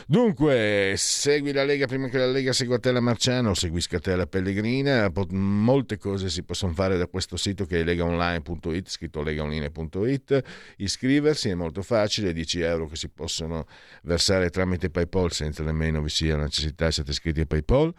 Dunque, 0.10 0.94
segui 0.96 1.52
la 1.52 1.66
Lega 1.66 1.86
prima 1.86 2.08
che 2.08 2.18
la 2.18 2.28
Lega 2.28 2.54
segua 2.54 2.80
te 2.80 2.94
la 2.94 3.02
Marciano, 3.02 3.54
seguisca 3.54 4.00
te 4.00 4.16
la 4.16 4.26
Pellegrina. 4.26 5.12
Molte 5.32 5.98
cose 5.98 6.30
si 6.30 6.44
possono 6.44 6.72
fare 6.72 6.98
da 6.98 7.08
questo 7.08 7.36
sito 7.36 7.66
che 7.66 7.82
è 7.82 7.84
legaonline.it, 7.84 8.88
scritto 8.88 9.22
legaonline.it. 9.22 10.44
Iscriversi 10.78 11.50
è 11.50 11.56
molto 11.56 11.82
facile, 11.82 12.32
10 12.32 12.62
euro 12.62 12.88
che 12.88 12.96
si 12.96 13.10
possono 13.10 13.68
versare 14.04 14.50
tramite 14.50 14.90
PayPal 14.90 15.34
senza 15.34 15.62
nemmeno 15.64 16.02
vi 16.02 16.08
sia 16.08 16.38
necessità, 16.38 16.90
siate 16.90 17.12
iscritti 17.12 17.42
a 17.42 17.46
PayPal. 17.46 17.94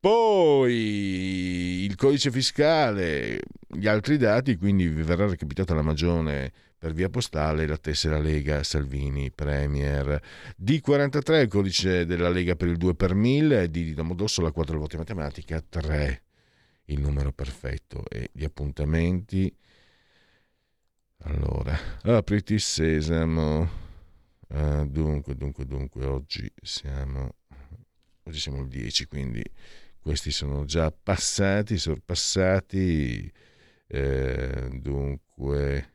Poi 0.00 1.84
il 1.84 1.94
codice 1.96 2.30
fiscale, 2.30 3.40
gli 3.68 3.86
altri 3.86 4.16
dati, 4.16 4.56
quindi 4.56 4.88
vi 4.88 5.02
verrà 5.02 5.26
recapitata 5.26 5.74
la 5.74 5.82
magione 5.82 6.50
per 6.82 6.94
via 6.94 7.08
postale 7.08 7.64
la 7.64 7.76
tessera 7.76 8.18
Lega 8.18 8.64
Salvini 8.64 9.30
Premier. 9.30 10.20
D43 10.60 11.42
il 11.42 11.46
codice 11.46 12.04
della 12.06 12.28
Lega 12.28 12.56
per 12.56 12.66
il 12.66 12.76
2 12.76 12.96
per 12.96 13.14
1000, 13.14 13.68
D 13.68 13.70
di 13.70 13.94
Domodossola 13.94 14.50
4 14.50 14.80
voti 14.80 14.96
matematica 14.96 15.60
3 15.60 16.22
il 16.86 16.98
numero 17.00 17.30
perfetto 17.30 18.02
e 18.08 18.30
gli 18.32 18.42
appuntamenti. 18.42 19.56
Allora, 21.18 21.78
apriti 22.02 22.58
sesamo. 22.58 23.70
Uh, 24.48 24.84
dunque, 24.84 25.36
dunque, 25.36 25.64
dunque, 25.64 26.04
oggi 26.04 26.52
siamo, 26.60 27.36
oggi 28.24 28.40
siamo 28.40 28.60
il 28.60 28.66
10, 28.66 29.06
quindi 29.06 29.44
questi 30.00 30.32
sono 30.32 30.64
già 30.64 30.90
passati, 30.90 31.78
sorpassati. 31.78 33.32
Eh, 33.86 34.68
dunque, 34.80 35.91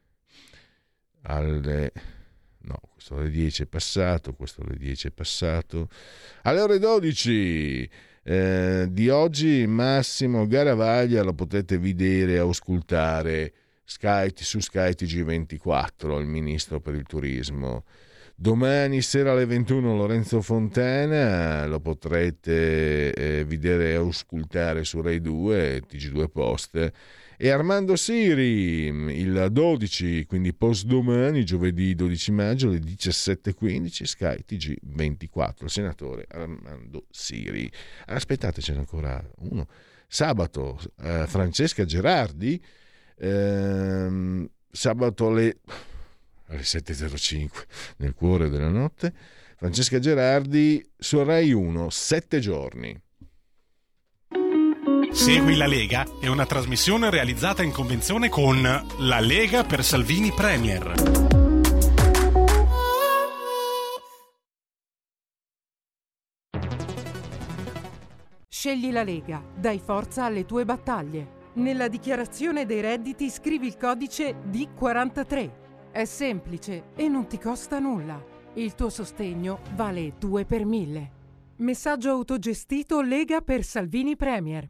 alle 1.23 1.91
no, 2.67 2.79
questo 2.93 3.15
alle 3.15 3.29
10 3.29 3.63
è 3.63 3.65
passato, 3.65 4.33
questo 4.33 4.61
alle 4.61 4.77
10 4.77 5.07
è 5.07 5.11
passato. 5.11 5.89
Alle 6.43 6.61
ore 6.61 6.79
12 6.79 7.89
eh, 8.23 8.87
di 8.89 9.09
oggi 9.09 9.65
Massimo 9.67 10.45
Garavaglia 10.47 11.23
lo 11.23 11.33
potete 11.33 11.77
vedere 11.77 12.33
e 12.33 12.37
auscultare 12.37 13.53
Sky, 13.83 14.31
su 14.35 14.59
Sky 14.59 14.91
TG24, 14.91 16.19
il 16.19 16.27
ministro 16.27 16.81
per 16.81 16.95
il 16.95 17.03
turismo. 17.03 17.85
Domani 18.39 19.01
sera 19.01 19.31
alle 19.31 19.45
21 19.45 19.95
Lorenzo 19.95 20.41
Fontana 20.41 21.65
lo 21.65 21.79
potrete 21.79 23.11
eh, 23.11 23.45
vedere 23.45 23.91
e 23.91 23.95
auscultare 23.95 24.83
su 24.83 25.01
Rai 25.01 25.21
2, 25.21 25.81
TG2 25.89 26.27
Post 26.27 26.91
e 27.39 27.49
Armando 27.51 27.95
Siri 27.95 28.87
il 28.87 29.47
12, 29.51 30.25
quindi 30.25 30.55
post 30.55 30.85
domani, 30.85 31.45
giovedì 31.45 31.93
12 31.93 32.31
maggio 32.31 32.67
alle 32.69 32.79
17.15, 32.79 34.03
Sky 34.05 34.43
TG 34.43 34.77
24, 34.81 35.65
il 35.65 35.71
senatore 35.71 36.25
Armando 36.29 37.05
Siri. 37.11 37.71
Aspettate, 38.07 38.61
c'è 38.61 38.73
ancora 38.75 39.23
uno. 39.41 39.67
Sabato, 40.07 40.79
eh, 41.03 41.25
Francesca 41.27 41.85
Gerardi, 41.85 42.59
ehm, 43.19 44.49
sabato 44.71 45.27
alle... 45.27 45.59
alle 46.47 46.61
7.05 46.61 47.49
nel 47.97 48.15
cuore 48.15 48.49
della 48.49 48.69
notte. 48.69 49.13
Francesca 49.57 49.99
Gerardi 49.99 50.83
su 50.97 51.23
Rai 51.23 51.51
1, 51.51 51.89
7 51.91 52.39
giorni. 52.39 52.99
Segui 55.17 55.55
la 55.55 55.65
Lega 55.65 56.05
è 56.19 56.27
una 56.27 56.45
trasmissione 56.45 57.09
realizzata 57.09 57.63
in 57.63 57.71
convenzione 57.71 58.29
con 58.29 58.61
La 58.61 59.19
Lega 59.19 59.63
per 59.63 59.83
Salvini 59.83 60.31
Premier. 60.31 60.93
Scegli 68.47 68.91
la 68.91 69.03
Lega, 69.03 69.43
dai 69.55 69.79
forza 69.79 70.25
alle 70.25 70.45
tue 70.45 70.65
battaglie. 70.65 71.49
Nella 71.55 71.87
dichiarazione 71.87 72.67
dei 72.67 72.81
redditi 72.81 73.31
scrivi 73.31 73.65
il 73.65 73.75
codice 73.75 74.35
D43. 74.51 75.51
È 75.91 76.05
semplice 76.05 76.89
e 76.95 77.07
non 77.07 77.25
ti 77.25 77.39
costa 77.39 77.79
nulla. 77.79 78.23
Il 78.53 78.75
tuo 78.75 78.89
sostegno 78.89 79.61
vale 79.73 80.13
2 80.19 80.45
per 80.45 80.63
1000. 80.63 81.11
Messaggio 81.57 82.11
autogestito 82.11 83.01
Lega 83.01 83.41
per 83.41 83.63
Salvini 83.63 84.15
Premier. 84.15 84.69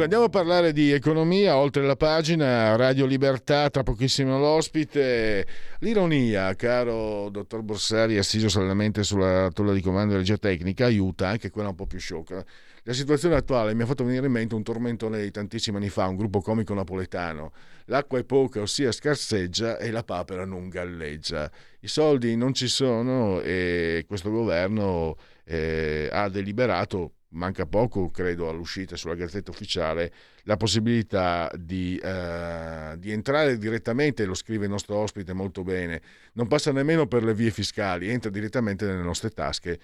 Dunque, 0.00 0.16
andiamo 0.16 0.40
a 0.40 0.44
parlare 0.44 0.72
di 0.72 0.92
economia, 0.92 1.58
oltre 1.58 1.82
la 1.82 1.94
pagina, 1.94 2.74
Radio 2.74 3.04
Libertà, 3.04 3.68
tra 3.68 3.82
pochissimo 3.82 4.38
l'ospite. 4.38 5.46
L'ironia, 5.80 6.54
caro 6.54 7.28
dottor 7.28 7.60
Borsari, 7.60 8.16
assiso 8.16 8.48
solamente 8.48 9.02
sulla 9.02 9.50
tolla 9.52 9.74
di 9.74 9.82
comando 9.82 10.12
di 10.12 10.20
regia 10.20 10.38
tecnica, 10.38 10.86
aiuta 10.86 11.28
anche 11.28 11.50
quella 11.50 11.68
un 11.68 11.74
po' 11.74 11.84
più 11.84 11.98
sciocca. 11.98 12.42
La 12.84 12.94
situazione 12.94 13.34
attuale 13.34 13.74
mi 13.74 13.82
ha 13.82 13.86
fatto 13.86 14.02
venire 14.02 14.24
in 14.24 14.32
mente 14.32 14.54
un 14.54 14.62
tormentone 14.62 15.20
di 15.20 15.30
tantissimi 15.30 15.76
anni 15.76 15.90
fa, 15.90 16.06
un 16.06 16.16
gruppo 16.16 16.40
comico 16.40 16.72
napoletano. 16.72 17.52
L'acqua 17.84 18.18
è 18.18 18.24
poca, 18.24 18.62
ossia 18.62 18.92
scarseggia, 18.92 19.76
e 19.76 19.90
la 19.90 20.02
papera 20.02 20.46
non 20.46 20.70
galleggia. 20.70 21.50
I 21.80 21.88
soldi 21.88 22.34
non 22.36 22.54
ci 22.54 22.68
sono 22.68 23.42
e 23.42 24.06
questo 24.08 24.30
governo 24.30 25.16
eh, 25.44 26.08
ha 26.10 26.30
deliberato 26.30 27.16
manca 27.30 27.66
poco, 27.66 28.10
credo, 28.10 28.48
all'uscita 28.48 28.96
sulla 28.96 29.14
Gazzetta 29.14 29.50
Ufficiale, 29.50 30.12
la 30.44 30.56
possibilità 30.56 31.50
di, 31.56 31.96
eh, 32.02 32.94
di, 32.98 33.12
entrare 33.12 33.58
direttamente, 33.58 34.24
lo 34.24 34.34
scrive 34.34 34.64
il 34.64 34.70
nostro 34.70 34.96
ospite 34.96 35.32
molto 35.32 35.62
bene, 35.62 36.00
non 36.34 36.48
passa 36.48 36.72
nemmeno 36.72 37.06
per 37.06 37.22
le 37.22 37.34
vie 37.34 37.50
fiscali, 37.50 38.08
entra 38.08 38.30
direttamente 38.30 38.86
nelle 38.86 39.02
nostre 39.02 39.30
tasche 39.30 39.78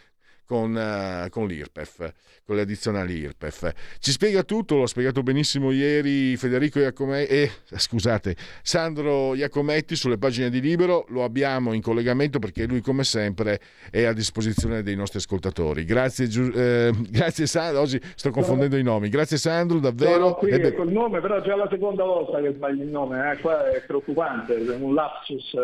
con, 0.46 0.74
uh, 0.74 1.28
con 1.28 1.46
l'IRPEF, 1.46 2.12
con 2.44 2.56
le 2.56 2.62
addizionali 2.62 3.18
IRPEF. 3.18 3.72
Ci 3.98 4.12
spiega 4.12 4.44
tutto, 4.44 4.78
l'ha 4.78 4.86
spiegato 4.86 5.22
benissimo 5.22 5.72
ieri 5.72 6.36
Federico 6.36 6.78
Iacometti, 6.78 7.32
eh, 7.32 7.50
scusate, 7.74 8.36
Sandro 8.62 9.34
Iacometti 9.34 9.96
sulle 9.96 10.16
pagine 10.16 10.48
di 10.48 10.60
Libero, 10.60 11.04
lo 11.08 11.24
abbiamo 11.24 11.72
in 11.72 11.82
collegamento 11.82 12.38
perché 12.38 12.66
lui 12.66 12.80
come 12.80 13.04
sempre 13.04 13.60
è 13.90 14.04
a 14.04 14.12
disposizione 14.12 14.82
dei 14.82 14.94
nostri 14.94 15.18
ascoltatori. 15.18 15.84
Grazie, 15.84 16.28
eh, 16.54 16.92
grazie 17.10 17.46
Sandro, 17.46 17.80
oggi 17.80 18.00
sto 18.14 18.30
confondendo 18.30 18.76
i 18.76 18.82
nomi, 18.82 19.08
grazie 19.08 19.36
Sandro, 19.36 19.80
davvero. 19.80 20.12
Sono 20.12 20.34
qui 20.34 20.50
eh 20.50 20.74
col 20.74 20.92
nome, 20.92 21.20
però 21.20 21.40
già 21.40 21.56
la 21.56 21.68
seconda 21.68 22.04
volta 22.04 22.40
che 22.40 22.52
sbaglio 22.52 22.82
il 22.82 22.88
nome, 22.88 23.32
eh? 23.32 23.36
qua 23.38 23.68
è 23.68 23.82
preoccupante, 23.84 24.54
è 24.54 24.76
un 24.76 24.94
lapsus. 24.94 25.54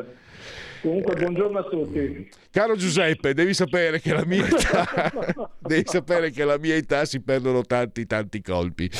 Comunque 0.83 1.15
buongiorno 1.15 1.59
a 1.61 1.63
tutti. 1.63 2.29
Caro 2.51 2.75
Giuseppe, 2.75 3.35
devi 3.35 3.55
sapere 3.55 4.01
che 4.01 4.13
la 4.13 4.25
mia 4.27 4.45
devi 5.61 5.83
sapere 5.85 6.31
che 6.31 6.45
la 6.45 6.59
mia 6.59 6.75
età 6.75 7.05
si 7.05 7.21
perdono 7.21 7.63
tanti 7.63 8.07
tanti 8.07 8.41
colpi. 8.41 8.91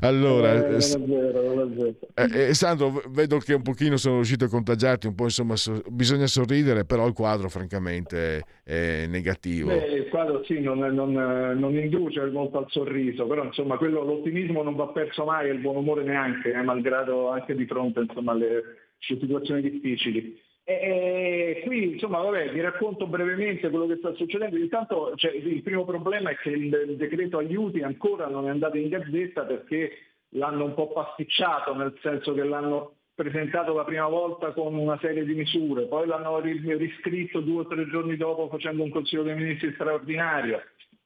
Allora, 0.00 0.54
eh, 0.54 0.98
vero. 0.98 1.94
Eh, 2.14 2.48
eh, 2.48 2.54
Sandro, 2.54 3.02
vedo 3.08 3.38
che 3.38 3.54
un 3.54 3.62
pochino 3.62 3.96
sono 3.96 4.16
riuscito 4.16 4.44
a 4.44 4.48
contagiarti, 4.48 5.06
un 5.06 5.14
po' 5.14 5.24
insomma 5.24 5.56
so, 5.56 5.82
bisogna 5.88 6.26
sorridere, 6.26 6.84
però 6.84 7.06
il 7.06 7.12
quadro 7.12 7.48
francamente 7.48 8.44
è 8.64 9.06
negativo. 9.06 9.68
Beh, 9.68 9.86
il 9.86 10.08
quadro 10.08 10.42
sì, 10.44 10.60
non, 10.60 10.78
non, 10.78 11.12
non 11.12 11.76
induce 11.76 12.24
molto 12.26 12.58
al 12.58 12.66
sorriso, 12.68 13.26
però 13.26 13.44
insomma 13.44 13.76
quello, 13.76 14.04
l'ottimismo 14.04 14.62
non 14.62 14.74
va 14.74 14.88
perso 14.88 15.24
mai 15.24 15.48
e 15.48 15.52
il 15.52 15.58
buon 15.58 15.76
umore 15.76 16.02
neanche, 16.02 16.52
eh, 16.52 16.62
malgrado 16.62 17.30
anche 17.30 17.54
di 17.54 17.66
fronte 17.66 18.00
insomma, 18.00 18.32
alle 18.32 18.62
situazioni 18.98 19.62
difficili. 19.62 20.41
E 20.64 21.62
qui 21.64 21.94
insomma 21.94 22.20
vabbè, 22.20 22.52
vi 22.52 22.60
racconto 22.60 23.06
brevemente 23.06 23.68
quello 23.68 23.86
che 23.86 23.96
sta 23.96 24.14
succedendo. 24.14 24.56
Intanto 24.56 25.12
cioè, 25.16 25.32
il 25.32 25.62
primo 25.62 25.84
problema 25.84 26.30
è 26.30 26.36
che 26.36 26.50
il 26.50 26.96
decreto 26.96 27.38
aiuti 27.38 27.80
ancora 27.80 28.28
non 28.28 28.46
è 28.46 28.50
andato 28.50 28.76
in 28.76 28.88
gazzetta 28.88 29.44
perché 29.44 29.90
l'hanno 30.34 30.66
un 30.66 30.74
po' 30.74 30.92
pasticciato, 30.92 31.74
nel 31.74 31.98
senso 32.00 32.32
che 32.32 32.44
l'hanno 32.44 32.94
presentato 33.14 33.74
la 33.74 33.84
prima 33.84 34.08
volta 34.08 34.52
con 34.52 34.74
una 34.74 34.98
serie 34.98 35.24
di 35.24 35.34
misure, 35.34 35.86
poi 35.86 36.06
l'hanno 36.06 36.40
riscritto 36.40 37.40
due 37.40 37.60
o 37.60 37.66
tre 37.66 37.86
giorni 37.88 38.16
dopo 38.16 38.48
facendo 38.48 38.82
un 38.82 38.90
Consiglio 38.90 39.24
dei 39.24 39.34
Ministri 39.34 39.72
straordinario. 39.74 40.62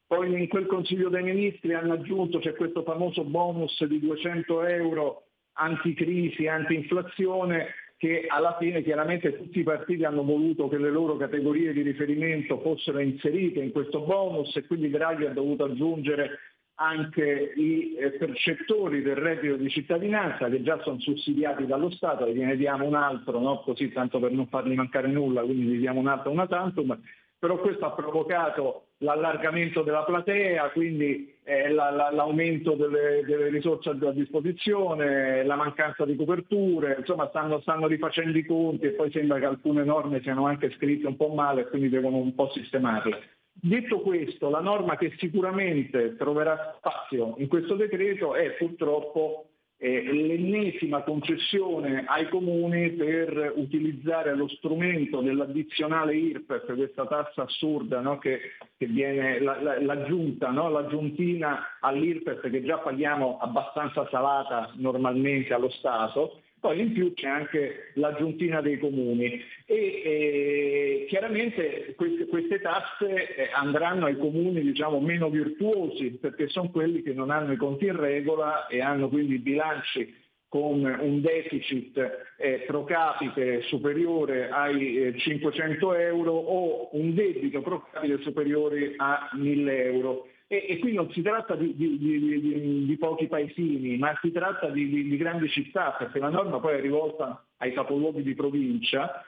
Poi 0.06 0.40
in 0.40 0.48
quel 0.48 0.66
Consiglio 0.66 1.08
dei 1.08 1.24
Ministri 1.24 1.74
hanno 1.74 1.94
aggiunto 1.94 2.38
c'è 2.38 2.54
questo 2.54 2.82
famoso 2.84 3.24
bonus 3.24 3.82
di 3.86 3.98
200 3.98 4.64
euro 4.66 5.24
anticrisi, 5.54 6.46
anti-inflazione 6.46 7.68
che 7.98 8.26
alla 8.28 8.56
fine 8.58 8.82
chiaramente 8.82 9.36
tutti 9.36 9.60
i 9.60 9.64
partiti 9.64 10.04
hanno 10.04 10.22
voluto 10.22 10.68
che 10.68 10.76
le 10.76 10.90
loro 10.90 11.16
categorie 11.16 11.72
di 11.72 11.82
riferimento 11.82 12.60
fossero 12.60 12.98
inserite 12.98 13.60
in 13.60 13.72
questo 13.72 14.00
bonus 14.00 14.54
e 14.56 14.66
quindi 14.66 14.90
Draghi 14.90 15.24
ha 15.24 15.32
dovuto 15.32 15.64
aggiungere 15.64 16.38
anche 16.78 17.52
i 17.56 17.94
eh, 17.96 18.10
percettori 18.12 19.00
del 19.00 19.16
reddito 19.16 19.56
di 19.56 19.70
cittadinanza 19.70 20.48
che 20.50 20.62
già 20.62 20.78
sono 20.82 21.00
sussidiati 21.00 21.64
dallo 21.64 21.90
Stato, 21.90 22.26
e 22.26 22.34
gliene 22.34 22.56
diamo 22.56 22.84
un 22.84 22.94
altro, 22.94 23.40
no? 23.40 23.60
così 23.60 23.90
tanto 23.92 24.18
per 24.18 24.32
non 24.32 24.46
fargli 24.48 24.74
mancare 24.74 25.08
nulla, 25.08 25.40
quindi 25.42 25.64
gli 25.64 25.78
diamo 25.78 26.00
un 26.00 26.08
altro 26.08 26.30
una 26.30 26.46
tantum, 26.46 26.98
però 27.46 27.60
questo 27.60 27.84
ha 27.86 27.92
provocato 27.92 28.86
l'allargamento 28.98 29.82
della 29.82 30.02
platea, 30.02 30.68
quindi 30.70 31.32
eh, 31.44 31.70
la, 31.70 31.90
la, 31.90 32.10
l'aumento 32.10 32.72
delle, 32.74 33.22
delle, 33.24 33.50
risorse 33.50 33.90
a 33.90 34.10
disposizione, 34.10 35.44
la 35.44 35.54
mancanza 35.54 36.04
di 36.04 36.16
coperture, 36.16 36.96
insomma 36.98 37.28
stanno, 37.28 37.60
stanno, 37.60 37.86
rifacendo 37.86 38.36
i 38.36 38.44
conti 38.44 38.86
e 38.86 38.90
poi 38.90 39.12
sembra 39.12 39.38
che 39.38 39.44
alcune 39.44 39.84
norme 39.84 40.22
siano 40.22 40.44
anche 40.46 40.72
scritte 40.72 41.06
un 41.06 41.14
po' 41.14 41.28
male 41.28 41.60
e 41.60 41.68
quindi 41.68 41.88
devono 41.88 42.16
un 42.16 42.34
po' 42.34 42.50
sistemarle. 42.50 43.36
Detto 43.52 44.00
questo, 44.00 44.50
la 44.50 44.60
norma 44.60 44.96
che 44.96 45.14
sicuramente 45.16 46.16
troverà 46.16 46.74
spazio 46.78 47.36
in 47.38 47.46
questo 47.46 47.76
decreto 47.76 48.34
è 48.34 48.54
purtroppo 48.54 49.50
l'ennesima 49.78 51.02
concessione 51.02 52.04
ai 52.06 52.28
comuni 52.28 52.92
per 52.92 53.52
utilizzare 53.56 54.34
lo 54.34 54.48
strumento 54.48 55.20
dell'addizionale 55.20 56.16
IRPEF, 56.16 56.74
questa 56.74 57.06
tassa 57.06 57.42
assurda 57.42 58.00
no? 58.00 58.18
che, 58.18 58.40
che, 58.76 58.86
viene 58.86 59.38
la, 59.40 59.60
la, 59.60 59.80
l'aggiunta, 59.82 60.50
no? 60.50 60.70
l'aggiuntina 60.70 61.78
all'IRPEF 61.80 62.48
che 62.48 62.64
già 62.64 62.78
paghiamo 62.78 63.38
abbastanza 63.38 64.08
salata 64.10 64.72
normalmente 64.76 65.52
allo 65.52 65.70
Stato, 65.70 66.40
poi 66.66 66.80
in 66.80 66.92
più 66.92 67.14
c'è 67.14 67.28
anche 67.28 67.92
l'aggiuntina 67.94 68.60
dei 68.60 68.76
comuni 68.80 69.40
e, 69.66 69.74
e 69.76 71.06
chiaramente 71.08 71.94
queste, 71.96 72.26
queste 72.26 72.60
tasse 72.60 73.36
eh, 73.36 73.50
andranno 73.54 74.06
ai 74.06 74.18
comuni 74.18 74.62
diciamo, 74.62 74.98
meno 74.98 75.30
virtuosi 75.30 76.18
perché 76.20 76.48
sono 76.48 76.70
quelli 76.70 77.02
che 77.02 77.12
non 77.12 77.30
hanno 77.30 77.52
i 77.52 77.56
conti 77.56 77.86
in 77.86 77.94
regola 77.94 78.66
e 78.66 78.80
hanno 78.80 79.08
quindi 79.08 79.38
bilanci 79.38 80.12
con 80.48 80.82
un 80.82 81.20
deficit 81.20 82.34
eh, 82.36 82.64
pro 82.66 82.82
capite 82.82 83.62
superiore 83.62 84.48
ai 84.50 85.04
eh, 85.04 85.18
500 85.18 85.94
euro 85.94 86.32
o 86.32 86.88
un 86.96 87.14
debito 87.14 87.60
pro 87.60 87.86
capite 87.92 88.18
superiore 88.22 88.94
a 88.96 89.28
1000 89.34 89.84
euro. 89.84 90.26
E, 90.48 90.64
e 90.68 90.78
qui 90.78 90.92
non 90.92 91.10
si 91.10 91.22
tratta 91.22 91.56
di, 91.56 91.74
di, 91.74 91.98
di, 91.98 92.86
di, 92.86 92.96
pochi 92.98 93.26
paesini, 93.26 93.96
ma 93.98 94.16
si 94.20 94.30
tratta 94.30 94.68
di, 94.68 95.16
grandi 95.16 95.48
città, 95.48 95.96
perché 95.98 96.20
la 96.20 96.28
norma 96.28 96.60
poi 96.60 96.76
è 96.76 96.80
rivolta 96.80 97.44
ai 97.56 97.72
capoluoghi 97.72 98.22
di 98.22 98.34
provincia 98.34 99.24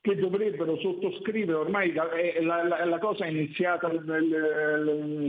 che 0.00 0.16
dovrebbero 0.16 0.78
sottoscrivere, 0.78 1.58
ormai 1.58 1.92
la, 1.92 2.08
la, 2.40 2.84
la 2.84 2.98
cosa 2.98 3.24
è 3.24 3.28
iniziata, 3.28 3.88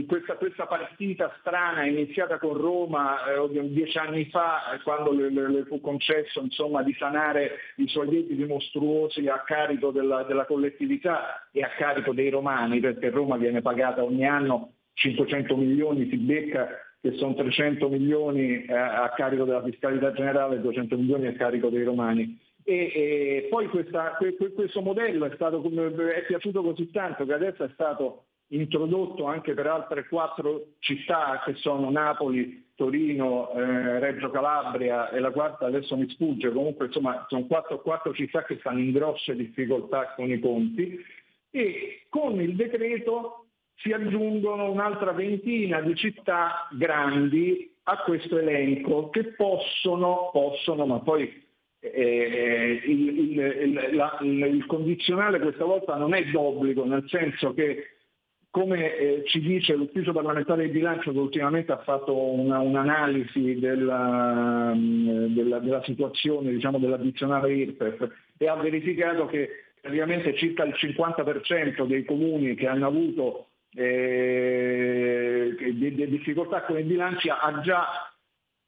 questa, 0.06 0.34
questa, 0.36 0.66
partita 0.66 1.34
strana 1.40 1.82
è 1.82 1.88
iniziata 1.88 2.38
con 2.38 2.54
Roma 2.54 3.18
eh, 3.24 3.68
dieci 3.68 3.98
anni 3.98 4.26
fa, 4.30 4.78
quando 4.82 5.12
le, 5.12 5.30
le, 5.30 5.50
le 5.50 5.64
fu 5.64 5.80
concesso 5.80 6.40
insomma, 6.40 6.82
di 6.82 6.94
sanare 6.94 7.58
i 7.76 7.88
suoi 7.88 8.08
debiti 8.08 8.44
mostruosi 8.44 9.26
a 9.28 9.42
carico 9.44 9.90
della, 9.90 10.22
della 10.22 10.46
collettività 10.46 11.48
e 11.52 11.62
a 11.62 11.70
carico 11.76 12.12
dei 12.12 12.30
romani, 12.30 12.80
perché 12.80 13.10
Roma 13.10 13.36
viene 13.36 13.62
pagata 13.62 14.02
ogni 14.02 14.26
anno 14.26 14.74
500 15.00 15.56
milioni 15.56 16.08
si 16.08 16.16
becca 16.16 16.68
che 17.00 17.12
sono 17.16 17.34
300 17.34 17.88
milioni 17.88 18.64
eh, 18.64 18.74
a 18.74 19.10
carico 19.16 19.44
della 19.44 19.62
fiscalità 19.62 20.12
generale 20.12 20.56
e 20.56 20.60
200 20.60 20.96
milioni 20.96 21.26
a 21.26 21.32
carico 21.32 21.70
dei 21.70 21.82
romani. 21.82 22.38
E, 22.62 22.92
e 22.94 23.46
poi 23.48 23.68
questa, 23.68 24.18
questo 24.54 24.82
modello 24.82 25.24
è, 25.24 25.34
stato, 25.34 25.62
è 25.64 26.24
piaciuto 26.26 26.62
così 26.62 26.90
tanto 26.90 27.24
che 27.24 27.32
adesso 27.32 27.64
è 27.64 27.70
stato 27.72 28.24
introdotto 28.48 29.24
anche 29.24 29.54
per 29.54 29.66
altre 29.66 30.06
quattro 30.06 30.72
città 30.80 31.40
che 31.44 31.54
sono 31.54 31.90
Napoli, 31.90 32.68
Torino, 32.74 33.50
eh, 33.52 33.98
Reggio 33.98 34.30
Calabria 34.30 35.08
e 35.10 35.20
la 35.20 35.30
quarta 35.30 35.66
adesso 35.66 35.96
mi 35.96 36.08
sfugge, 36.10 36.52
comunque 36.52 36.86
insomma 36.86 37.24
sono 37.28 37.46
quattro, 37.46 37.80
quattro 37.80 38.12
città 38.12 38.44
che 38.44 38.58
stanno 38.58 38.80
in 38.80 38.92
grosse 38.92 39.34
difficoltà 39.34 40.12
con 40.14 40.30
i 40.30 40.38
conti 40.38 41.02
e 41.50 42.02
con 42.08 42.40
il 42.40 42.56
decreto 42.56 43.39
si 43.80 43.92
aggiungono 43.92 44.70
un'altra 44.70 45.12
ventina 45.12 45.80
di 45.80 45.94
città 45.94 46.68
grandi 46.72 47.72
a 47.84 47.98
questo 47.98 48.38
elenco 48.38 49.08
che 49.10 49.32
possono, 49.32 50.30
possono 50.32 50.86
ma 50.86 51.00
poi 51.00 51.48
eh, 51.80 52.82
il, 52.84 53.08
il, 53.18 53.96
la, 53.96 54.18
il, 54.20 54.66
condizionale 54.66 55.38
questa 55.38 55.64
volta 55.64 55.96
non 55.96 56.12
è 56.12 56.24
d'obbligo, 56.24 56.84
nel 56.84 57.04
senso 57.08 57.54
che 57.54 57.96
come 58.50 58.96
eh, 58.96 59.22
ci 59.26 59.40
dice 59.40 59.74
l'ufficio 59.74 60.12
parlamentare 60.12 60.66
di 60.66 60.72
bilancio 60.72 61.12
che 61.12 61.18
ultimamente 61.18 61.72
ha 61.72 61.78
fatto 61.78 62.14
una, 62.14 62.58
un'analisi 62.58 63.58
della, 63.58 64.74
della, 64.76 65.58
della 65.60 65.82
situazione 65.84 66.50
diciamo, 66.50 66.78
dell'addizionale 66.78 67.52
IRPEF 67.52 68.08
e 68.36 68.48
ha 68.48 68.56
verificato 68.56 69.26
che 69.26 69.48
praticamente 69.80 70.36
circa 70.36 70.64
il 70.64 70.74
50% 70.76 71.86
dei 71.86 72.04
comuni 72.04 72.54
che 72.56 72.66
hanno 72.66 72.88
avuto 72.88 73.49
eh, 73.74 75.54
di, 75.58 75.94
di 75.94 76.08
difficoltà 76.08 76.62
con 76.62 76.78
i 76.78 76.82
bilanci 76.82 77.28
ha 77.28 77.60
già 77.62 78.10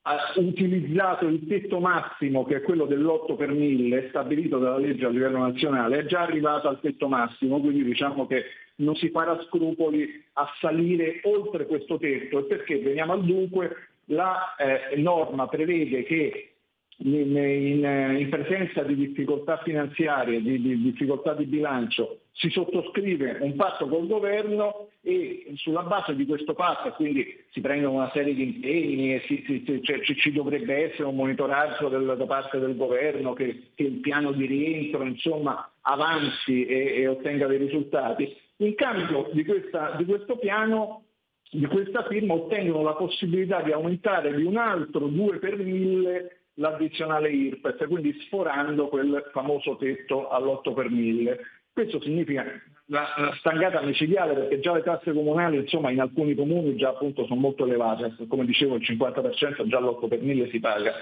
ha 0.04 0.32
utilizzato 0.36 1.26
il 1.26 1.46
tetto 1.46 1.78
massimo 1.78 2.44
che 2.44 2.56
è 2.56 2.62
quello 2.62 2.86
dell'8 2.86 3.36
per 3.36 3.52
1000 3.52 4.08
stabilito 4.08 4.58
dalla 4.58 4.78
legge 4.78 5.06
a 5.06 5.10
livello 5.10 5.38
nazionale, 5.38 5.98
è 5.98 6.06
già 6.06 6.22
arrivato 6.22 6.68
al 6.68 6.80
tetto 6.80 7.06
massimo, 7.08 7.60
quindi 7.60 7.84
diciamo 7.84 8.26
che 8.26 8.44
non 8.76 8.96
si 8.96 9.10
farà 9.10 9.40
scrupoli 9.44 10.24
a 10.34 10.48
salire 10.60 11.20
oltre 11.22 11.66
questo 11.66 11.98
tetto. 11.98 12.44
Perché? 12.44 12.78
Veniamo 12.78 13.12
al 13.12 13.24
dunque, 13.24 13.90
la 14.06 14.56
eh, 14.56 14.96
norma 14.96 15.46
prevede 15.46 16.02
che 16.02 16.54
in, 16.96 17.36
in, 17.36 18.16
in, 18.18 18.28
presenza 18.28 18.82
di 18.82 18.96
difficoltà 18.96 19.58
finanziarie, 19.58 20.42
di, 20.42 20.60
di, 20.60 20.82
difficoltà 20.82 21.34
di 21.34 21.44
bilancio, 21.44 22.22
si 22.32 22.48
sottoscrive 22.50 23.38
un 23.40 23.54
patto 23.54 23.86
col 23.86 24.06
governo 24.06 24.88
e 25.04 25.52
sulla 25.56 25.82
base 25.82 26.14
di 26.14 26.24
questo 26.26 26.54
patto, 26.54 26.92
quindi 26.92 27.44
si 27.50 27.60
prendono 27.60 27.94
una 27.94 28.10
serie 28.12 28.34
di 28.34 28.44
impegni 28.44 29.14
e 29.14 29.22
si, 29.26 29.42
si, 29.44 29.82
cioè, 29.82 30.00
ci 30.00 30.32
dovrebbe 30.32 30.90
essere 30.92 31.08
un 31.08 31.16
monitoraggio 31.16 31.88
del, 31.88 32.14
da 32.16 32.24
parte 32.24 32.60
del 32.60 32.76
governo 32.76 33.32
che, 33.32 33.70
che, 33.74 33.82
il 33.82 33.98
piano 33.98 34.30
di 34.30 34.46
rientro 34.46 35.02
insomma, 35.02 35.72
avanzi 35.80 36.64
e, 36.64 37.00
e, 37.00 37.08
ottenga 37.08 37.48
dei 37.48 37.58
risultati. 37.58 38.32
In 38.58 38.76
cambio 38.76 39.28
di, 39.32 39.44
questa, 39.44 39.96
di 39.96 40.04
questo 40.04 40.36
piano 40.36 41.02
di 41.50 41.66
questa 41.66 42.06
firma 42.06 42.32
ottengono 42.34 42.82
la 42.82 42.94
possibilità 42.94 43.60
di 43.60 43.72
aumentare 43.72 44.34
di 44.34 44.44
un 44.44 44.56
altro 44.56 45.08
2 45.08 45.38
per 45.38 45.58
1000 45.58 46.36
l'addizionale 46.54 47.30
IRPEF, 47.30 47.88
quindi 47.88 48.12
sforando 48.20 48.88
quel 48.88 49.28
famoso 49.32 49.76
tetto 49.76 50.28
all'8 50.28 50.72
per 50.72 50.88
1000. 50.88 51.40
Questo 51.72 52.00
significa 52.00 52.44
la, 52.92 53.14
la 53.16 53.34
stangata 53.38 53.80
micidiale 53.80 54.34
perché 54.34 54.60
già 54.60 54.74
le 54.74 54.82
tasse 54.82 55.12
comunali 55.12 55.56
insomma, 55.56 55.90
in 55.90 56.00
alcuni 56.00 56.34
comuni 56.34 56.76
già 56.76 56.90
appunto 56.90 57.24
sono 57.24 57.40
molto 57.40 57.64
elevate, 57.64 58.14
come 58.28 58.44
dicevo 58.44 58.76
il 58.76 58.82
50% 58.82 59.66
già 59.66 59.80
l'8 59.80 60.08
per 60.08 60.20
1000 60.20 60.50
si 60.50 60.60
paga. 60.60 60.92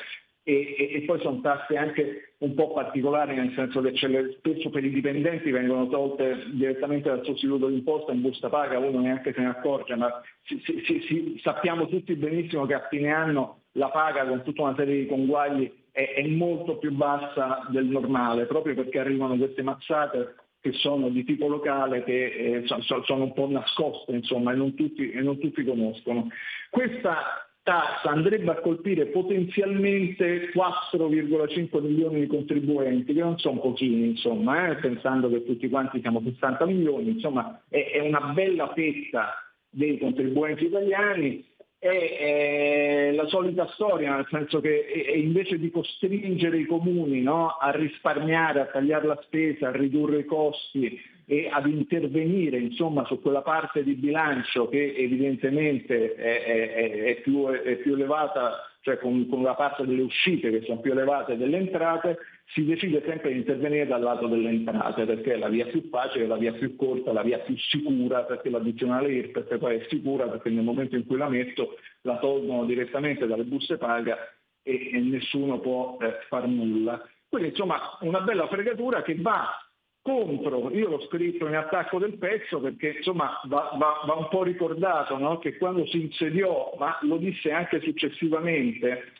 E, 0.42 0.74
e, 0.78 0.90
e, 0.94 1.02
poi 1.02 1.20
sono 1.20 1.40
tasse 1.42 1.76
anche 1.76 2.34
un 2.38 2.54
po' 2.54 2.72
particolari, 2.72 3.34
nel 3.34 3.52
senso 3.54 3.82
che 3.82 3.92
spesso 3.94 4.70
per 4.70 4.84
i 4.84 4.90
dipendenti 4.90 5.50
vengono 5.50 5.86
tolte 5.88 6.44
direttamente 6.52 7.08
dal 7.10 7.24
sostituto 7.24 7.66
d'imposta 7.66 8.12
in 8.12 8.22
busta 8.22 8.48
paga, 8.48 8.78
uno 8.78 9.00
neanche 9.00 9.34
se 9.34 9.40
ne 9.40 9.48
accorge, 9.48 9.96
ma 9.96 10.22
si, 10.44 10.58
si, 10.64 11.00
si, 11.06 11.40
sappiamo 11.42 11.88
tutti 11.88 12.14
benissimo 12.14 12.64
che 12.64 12.74
a 12.74 12.86
fine 12.88 13.12
anno 13.12 13.64
la 13.72 13.90
paga 13.90 14.24
con 14.24 14.42
tutta 14.42 14.62
una 14.62 14.74
serie 14.76 15.00
di 15.00 15.06
conguagli 15.06 15.70
è 15.92 16.26
molto 16.28 16.78
più 16.78 16.92
bassa 16.92 17.66
del 17.68 17.86
normale, 17.86 18.46
proprio 18.46 18.74
perché 18.74 19.00
arrivano 19.00 19.36
queste 19.36 19.62
mazzate 19.62 20.34
che 20.60 20.72
sono 20.72 21.08
di 21.08 21.24
tipo 21.24 21.48
locale, 21.48 22.04
che 22.04 22.62
eh, 22.62 22.64
sono 22.66 23.24
un 23.24 23.32
po' 23.32 23.48
nascoste, 23.48 24.12
insomma, 24.12 24.52
e 24.52 24.56
non, 24.56 24.74
tutti, 24.74 25.10
e 25.10 25.20
non 25.20 25.38
tutti 25.38 25.64
conoscono. 25.64 26.28
Questa 26.68 27.48
tassa 27.62 28.10
andrebbe 28.10 28.50
a 28.50 28.60
colpire 28.60 29.06
potenzialmente 29.06 30.50
4,5 30.52 31.80
milioni 31.82 32.20
di 32.20 32.26
contribuenti, 32.26 33.12
che 33.14 33.20
non 33.20 33.38
sono 33.38 33.60
pochini, 33.60 34.08
insomma, 34.08 34.68
eh, 34.68 34.76
pensando 34.76 35.28
che 35.30 35.44
tutti 35.44 35.68
quanti 35.68 36.00
siamo 36.00 36.20
60 36.22 36.66
milioni, 36.66 37.10
insomma, 37.10 37.62
è, 37.68 37.92
è 37.92 38.00
una 38.00 38.32
bella 38.32 38.72
fetta 38.74 39.34
dei 39.70 39.98
contribuenti 39.98 40.66
italiani 40.66 41.48
è, 41.80 41.88
è 41.88 43.12
la 43.12 43.26
solita 43.26 43.66
storia, 43.72 44.14
nel 44.14 44.26
senso 44.30 44.60
che 44.60 45.12
invece 45.16 45.58
di 45.58 45.70
costringere 45.70 46.58
i 46.58 46.66
comuni 46.66 47.22
no, 47.22 47.48
a 47.48 47.70
risparmiare, 47.70 48.60
a 48.60 48.66
tagliare 48.66 49.06
la 49.06 49.18
spesa, 49.22 49.68
a 49.68 49.72
ridurre 49.72 50.20
i 50.20 50.24
costi 50.26 51.00
e 51.30 51.48
ad 51.48 51.68
intervenire 51.68 52.58
insomma, 52.58 53.04
su 53.04 53.20
quella 53.20 53.42
parte 53.42 53.84
di 53.84 53.94
bilancio 53.94 54.68
che 54.68 54.96
evidentemente 54.96 56.16
è, 56.16 56.42
è, 56.42 57.04
è 57.04 57.20
più, 57.20 57.46
più, 57.82 57.94
elevata, 57.94 58.68
cioè 58.80 58.98
con, 58.98 59.28
con 59.28 59.44
la 59.44 59.54
parte 59.54 59.86
delle 59.86 60.02
uscite 60.02 60.50
che 60.50 60.62
sono 60.62 60.80
più 60.80 60.90
elevate 60.90 61.36
delle 61.36 61.58
entrate, 61.58 62.18
si 62.46 62.64
decide 62.64 63.04
sempre 63.06 63.30
di 63.30 63.38
intervenire 63.38 63.86
dal 63.86 64.02
lato 64.02 64.26
delle 64.26 64.48
entrate 64.48 65.04
perché 65.04 65.34
è 65.34 65.36
la 65.36 65.48
via 65.48 65.66
più 65.66 65.88
facile, 65.88 66.26
la 66.26 66.36
via 66.36 66.52
più 66.52 66.74
corta, 66.74 67.12
la 67.12 67.22
via 67.22 67.38
più 67.38 67.56
sicura 67.56 68.24
perché 68.24 68.50
l'addizionale 68.50 69.12
IRPEF 69.12 69.56
poi 69.58 69.76
è 69.76 69.86
sicura 69.88 70.26
perché 70.26 70.50
nel 70.50 70.64
momento 70.64 70.96
in 70.96 71.06
cui 71.06 71.16
la 71.16 71.28
metto 71.28 71.76
la 72.00 72.18
tolgono 72.18 72.64
direttamente 72.64 73.28
dalle 73.28 73.44
buste 73.44 73.76
paga 73.76 74.16
e, 74.64 74.90
e 74.94 74.98
nessuno 74.98 75.60
può 75.60 75.96
eh, 76.00 76.26
far 76.26 76.48
nulla. 76.48 77.00
Quindi 77.28 77.50
insomma 77.50 77.78
una 78.00 78.22
bella 78.22 78.48
fregatura 78.48 79.02
che 79.02 79.14
va 79.14 79.48
contro, 80.02 80.70
io 80.70 80.88
l'ho 80.88 81.00
scritto 81.02 81.46
in 81.46 81.54
attacco 81.54 81.98
del 81.98 82.16
pezzo 82.16 82.60
perché 82.60 82.94
insomma 82.98 83.40
va, 83.44 83.70
va, 83.76 84.02
va 84.06 84.14
un 84.14 84.28
po' 84.28 84.42
ricordato 84.42 85.18
no? 85.18 85.38
che 85.38 85.56
quando 85.56 85.86
si 85.86 86.00
insediò, 86.02 86.74
ma 86.78 86.98
lo 87.02 87.16
disse 87.16 87.52
anche 87.52 87.80
successivamente, 87.80 89.12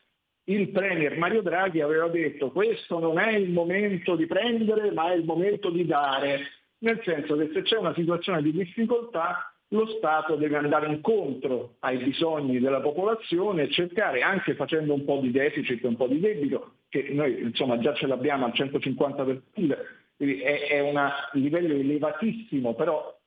il 0.44 0.70
Premier 0.70 1.16
Mario 1.18 1.42
Draghi 1.42 1.80
aveva 1.80 2.08
detto 2.08 2.50
questo 2.50 2.98
non 2.98 3.18
è 3.18 3.32
il 3.36 3.50
momento 3.50 4.16
di 4.16 4.26
prendere 4.26 4.90
ma 4.90 5.12
è 5.12 5.14
il 5.14 5.24
momento 5.24 5.70
di 5.70 5.84
dare, 5.84 6.40
nel 6.78 7.00
senso 7.04 7.36
che 7.36 7.50
se 7.52 7.62
c'è 7.62 7.76
una 7.76 7.94
situazione 7.94 8.42
di 8.42 8.52
difficoltà 8.52 9.52
lo 9.72 9.86
Stato 9.98 10.34
deve 10.34 10.56
andare 10.56 10.88
incontro 10.88 11.76
ai 11.80 11.98
bisogni 11.98 12.58
della 12.58 12.80
popolazione 12.80 13.64
e 13.64 13.70
cercare, 13.70 14.20
anche 14.20 14.54
facendo 14.54 14.94
un 14.94 15.04
po' 15.04 15.18
di 15.18 15.30
deficit, 15.30 15.84
un 15.84 15.94
po' 15.94 16.08
di 16.08 16.18
debito, 16.18 16.72
che 16.88 17.08
noi 17.10 17.40
insomma 17.40 17.78
già 17.78 17.94
ce 17.94 18.08
l'abbiamo 18.08 18.46
al 18.46 18.52
150 18.52 19.22
per 19.22 19.42
è, 20.20 20.68
è 20.68 20.80
un 20.80 21.00
livello 21.32 21.74
elevatissimo, 21.74 22.74
però 22.74 23.18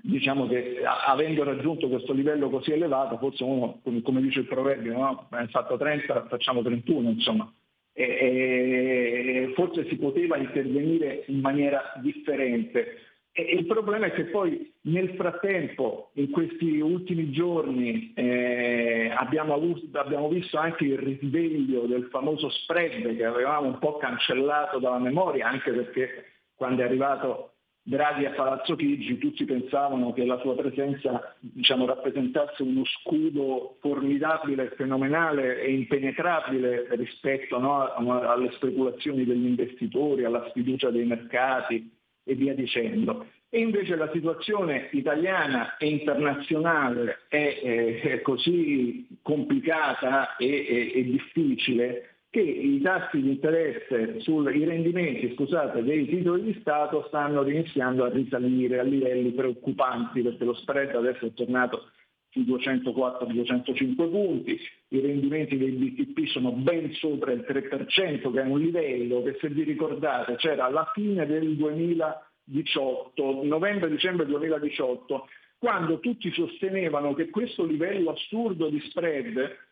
diciamo 0.00 0.46
che 0.46 0.82
avendo 0.84 1.42
raggiunto 1.42 1.88
questo 1.88 2.12
livello 2.12 2.50
così 2.50 2.72
elevato, 2.72 3.16
forse 3.18 3.42
uno, 3.42 3.80
come 4.02 4.20
dice 4.20 4.40
il 4.40 4.46
proverbio, 4.46 4.92
no? 4.92 5.26
abbiamo 5.30 5.48
fatto 5.48 5.76
30, 5.76 6.26
facciamo 6.28 6.62
31, 6.62 7.10
insomma. 7.10 7.52
E, 7.92 8.04
e 8.04 9.52
forse 9.54 9.88
si 9.88 9.96
poteva 9.96 10.36
intervenire 10.36 11.24
in 11.26 11.40
maniera 11.40 11.94
differente. 12.00 13.07
E, 13.38 13.54
il 13.54 13.66
problema 13.66 14.06
è 14.06 14.12
che 14.12 14.24
poi 14.24 14.72
nel 14.82 15.10
frattempo, 15.10 16.10
in 16.14 16.28
questi 16.30 16.80
ultimi 16.80 17.30
giorni, 17.30 18.12
eh, 18.16 19.12
abbiamo, 19.16 19.54
avuto, 19.54 19.96
abbiamo 19.96 20.28
visto 20.28 20.58
anche 20.58 20.84
il 20.84 20.98
risveglio 20.98 21.86
del 21.86 22.08
famoso 22.10 22.50
spread 22.50 23.14
che 23.14 23.24
avevamo 23.24 23.68
un 23.68 23.78
po' 23.78 23.96
cancellato 23.98 24.80
dalla 24.80 24.98
memoria, 24.98 25.46
anche 25.46 25.70
perché 25.70 26.24
quando 26.56 26.82
è 26.82 26.86
arrivato 26.86 27.52
Draghi 27.80 28.26
a 28.26 28.32
Palazzo 28.32 28.74
Chigi 28.74 29.16
tutti 29.18 29.44
pensavano 29.44 30.12
che 30.12 30.26
la 30.26 30.38
sua 30.40 30.56
presenza 30.56 31.34
diciamo, 31.38 31.86
rappresentasse 31.86 32.62
uno 32.62 32.84
scudo 32.84 33.76
formidabile, 33.80 34.72
fenomenale 34.76 35.62
e 35.62 35.72
impenetrabile 35.72 36.88
rispetto 36.96 37.58
no, 37.58 37.88
alle 37.94 38.50
speculazioni 38.52 39.24
degli 39.24 39.46
investitori, 39.46 40.24
alla 40.24 40.46
sfiducia 40.50 40.90
dei 40.90 41.06
mercati 41.06 41.97
e 42.28 42.34
via 42.34 42.54
dicendo. 42.54 43.26
E 43.48 43.60
invece 43.60 43.96
la 43.96 44.10
situazione 44.12 44.88
italiana 44.92 45.78
e 45.78 45.88
internazionale 45.88 47.20
è, 47.28 47.60
è, 47.62 48.00
è 48.00 48.20
così 48.20 49.06
complicata 49.22 50.36
e, 50.36 50.92
e 50.94 51.04
difficile 51.04 52.16
che 52.30 52.40
i 52.40 52.78
tassi 52.82 53.22
di 53.22 53.30
interesse 53.30 54.20
sui 54.20 54.64
rendimenti 54.66 55.32
scusate, 55.32 55.82
dei 55.82 56.06
titoli 56.06 56.42
di 56.42 56.58
Stato 56.60 57.06
stanno 57.08 57.48
iniziando 57.48 58.04
a 58.04 58.10
risalire 58.10 58.80
a 58.80 58.82
livelli 58.82 59.30
preoccupanti 59.30 60.20
perché 60.20 60.44
lo 60.44 60.52
spread 60.52 60.94
adesso 60.94 61.24
è 61.24 61.32
tornato 61.32 61.90
sui 62.30 62.44
204-205 62.44 63.94
punti, 64.10 64.60
i 64.88 65.00
rendimenti 65.00 65.56
dei 65.56 65.70
BTP 65.70 66.26
sono 66.26 66.52
ben 66.52 66.92
sopra 66.94 67.32
il 67.32 67.44
3%, 67.48 68.32
che 68.32 68.40
è 68.40 68.44
un 68.44 68.60
livello 68.60 69.22
che 69.22 69.36
se 69.40 69.48
vi 69.48 69.62
ricordate 69.62 70.36
c'era 70.36 70.64
alla 70.66 70.90
fine 70.92 71.26
del 71.26 71.56
2018, 71.56 73.44
novembre-dicembre 73.44 74.26
2018, 74.26 75.26
quando 75.58 75.98
tutti 75.98 76.30
sostenevano 76.32 77.14
che 77.14 77.30
questo 77.30 77.64
livello 77.64 78.10
assurdo 78.10 78.68
di 78.68 78.80
spread 78.88 79.66